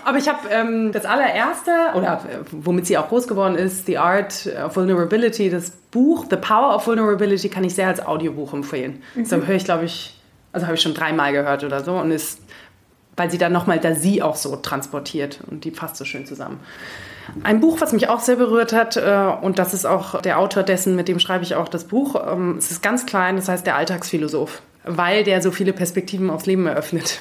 [0.06, 3.98] Aber ich habe ähm, das allererste, oder äh, womit sie auch groß geworden ist, The
[3.98, 9.04] Art of Vulnerability, das Buch The Power of Vulnerability kann ich sehr als Audiobuch empfehlen.
[9.16, 9.28] Mhm.
[9.28, 10.20] Das höre ich, glaube ich,
[10.54, 12.40] also habe ich schon dreimal gehört oder so und ist,
[13.16, 16.60] weil sie dann nochmal da sie auch so transportiert und die passt so schön zusammen.
[17.44, 20.64] Ein Buch, was mich auch sehr berührt hat, äh, und das ist auch der Autor
[20.64, 22.16] dessen, mit dem schreibe ich auch das Buch.
[22.32, 26.46] Ähm, es ist ganz klein, das heißt der Alltagsphilosoph, weil der so viele Perspektiven aufs
[26.46, 27.20] Leben eröffnet.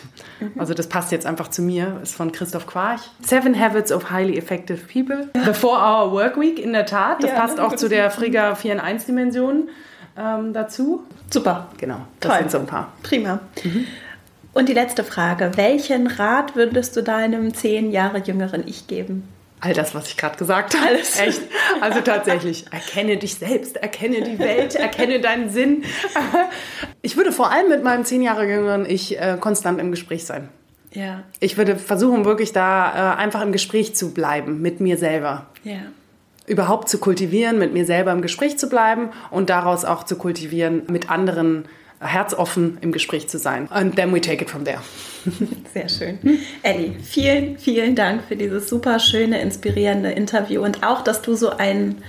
[0.59, 3.01] Also das passt jetzt einfach zu mir, ist von Christoph Quarch.
[3.23, 5.29] Seven Habits of Highly Effective People.
[5.45, 7.23] Before Our Work Week, in der Tat.
[7.23, 9.69] Das Ja, passt auch zu der Frigga 4 in 1 Dimension
[10.19, 11.03] ähm, dazu.
[11.31, 11.69] Super.
[11.79, 12.39] Genau, das Toll.
[12.41, 12.93] sind so ein paar.
[13.03, 13.41] Prima.
[14.53, 15.53] Und die letzte Frage.
[15.57, 19.27] Welchen Rat würdest du deinem zehn Jahre jüngeren Ich geben?
[19.67, 20.87] All das, was ich gerade gesagt habe.
[20.87, 21.19] Alles.
[21.19, 21.41] Echt.
[21.81, 25.83] Also tatsächlich, erkenne dich selbst, erkenne die Welt, erkenne deinen Sinn.
[27.03, 30.51] Ich würde vor allem mit meinem zehn Jahre jüngeren Ich äh, konstant im Gespräch sein.
[30.93, 31.25] Ja.
[31.41, 35.47] Ich würde versuchen, wirklich da äh, einfach im Gespräch zu bleiben mit mir selber.
[35.65, 35.79] Ja.
[36.47, 40.85] Überhaupt zu kultivieren, mit mir selber im Gespräch zu bleiben und daraus auch zu kultivieren,
[40.87, 41.65] mit anderen
[42.01, 43.69] herzoffen im Gespräch zu sein.
[43.71, 44.81] And then we take it from there.
[45.73, 46.19] Sehr schön.
[46.63, 51.51] Elli, vielen, vielen Dank für dieses super schöne, inspirierende Interview und auch, dass du so
[51.51, 52.03] einen,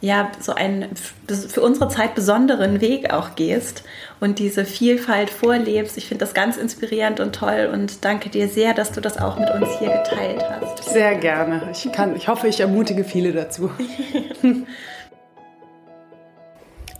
[0.00, 0.86] ja, so einen
[1.28, 3.84] für unsere Zeit besonderen Weg auch gehst
[4.18, 5.96] und diese Vielfalt vorlebst.
[5.98, 9.38] Ich finde das ganz inspirierend und toll und danke dir sehr, dass du das auch
[9.38, 10.84] mit uns hier geteilt hast.
[10.84, 11.68] Sehr gerne.
[11.72, 13.70] Ich, kann, ich hoffe, ich ermutige viele dazu.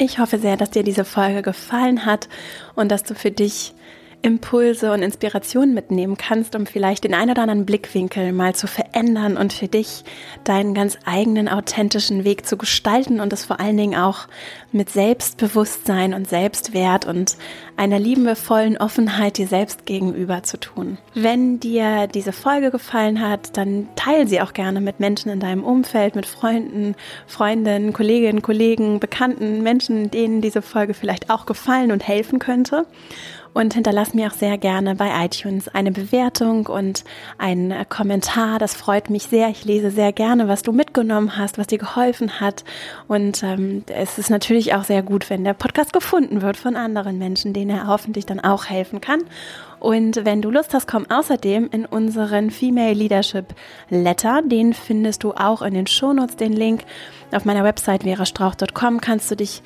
[0.00, 2.28] Ich hoffe sehr, dass dir diese Folge gefallen hat
[2.76, 3.74] und dass du für dich
[4.22, 9.36] Impulse und Inspirationen mitnehmen kannst, um vielleicht den ein oder anderen Blickwinkel mal zu verändern
[9.36, 10.04] und für dich
[10.44, 14.26] deinen ganz eigenen authentischen Weg zu gestalten und es vor allen Dingen auch
[14.72, 17.36] mit Selbstbewusstsein und Selbstwert und
[17.76, 20.98] einer liebevollen Offenheit dir selbst gegenüber zu tun.
[21.14, 25.64] Wenn dir diese Folge gefallen hat, dann teile sie auch gerne mit Menschen in deinem
[25.64, 26.96] Umfeld, mit Freunden,
[27.26, 32.84] Freundinnen, Kolleginnen, Kollegen, Bekannten, Menschen, denen diese Folge vielleicht auch gefallen und helfen könnte.
[33.54, 37.04] Und hinterlass mir auch sehr gerne bei iTunes eine Bewertung und
[37.38, 38.58] einen äh, Kommentar.
[38.58, 39.48] Das freut mich sehr.
[39.48, 42.64] Ich lese sehr gerne, was du mitgenommen hast, was dir geholfen hat.
[43.08, 47.18] Und ähm, es ist natürlich auch sehr gut, wenn der Podcast gefunden wird von anderen
[47.18, 49.22] Menschen, denen er hoffentlich dann auch helfen kann.
[49.80, 53.54] Und wenn du Lust hast, komm außerdem in unseren Female Leadership
[53.90, 54.42] Letter.
[54.42, 56.82] Den findest du auch in den Shownotes, den Link.
[57.32, 59.62] Auf meiner Website verastrauch.com kannst du dich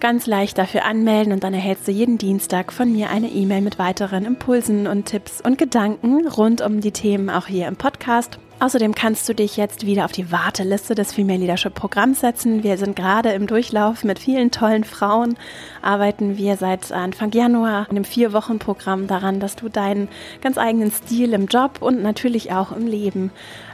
[0.00, 3.78] ganz leicht dafür anmelden und dann erhältst du jeden Dienstag von mir eine E-Mail mit
[3.78, 8.38] weiteren Impulsen und Tipps und Gedanken rund um die Themen auch hier im Podcast.
[8.60, 12.64] Außerdem kannst du dich jetzt wieder auf die Warteliste des Female Leadership Programms setzen.
[12.64, 15.36] Wir sind gerade im Durchlauf mit vielen tollen Frauen,
[15.80, 20.08] arbeiten wir seit Anfang Januar in einem Vier-Wochen-Programm daran, dass du deinen
[20.40, 23.30] ganz eigenen Stil im Job und natürlich auch im Leben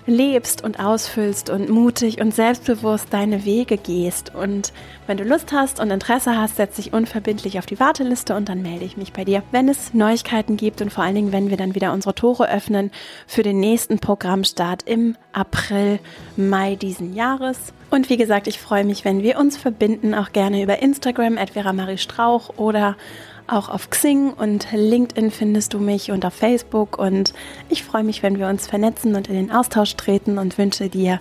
[0.07, 4.35] lebst und ausfüllst und mutig und selbstbewusst deine Wege gehst.
[4.35, 4.73] Und
[5.07, 8.63] wenn du Lust hast und Interesse hast, setz dich unverbindlich auf die Warteliste und dann
[8.63, 11.57] melde ich mich bei dir, wenn es Neuigkeiten gibt und vor allen Dingen, wenn wir
[11.57, 12.91] dann wieder unsere Tore öffnen
[13.27, 15.99] für den nächsten Programmstart im April,
[16.37, 17.73] Mai diesen Jahres.
[17.91, 21.73] Und wie gesagt, ich freue mich, wenn wir uns verbinden, auch gerne über Instagram, Vera
[21.73, 22.97] Marie Strauch oder
[23.47, 26.99] auch auf Xing und LinkedIn findest du mich und auf Facebook.
[26.99, 27.35] Und
[27.69, 31.21] ich freue mich, wenn wir uns vernetzen und in den Austausch treten und wünsche dir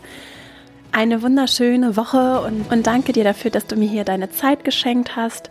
[0.94, 5.16] eine wunderschöne Woche und, und danke dir dafür, dass du mir hier deine Zeit geschenkt
[5.16, 5.50] hast.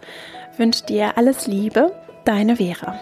[0.56, 1.92] Wünsche dir alles Liebe,
[2.24, 2.98] deine Vera.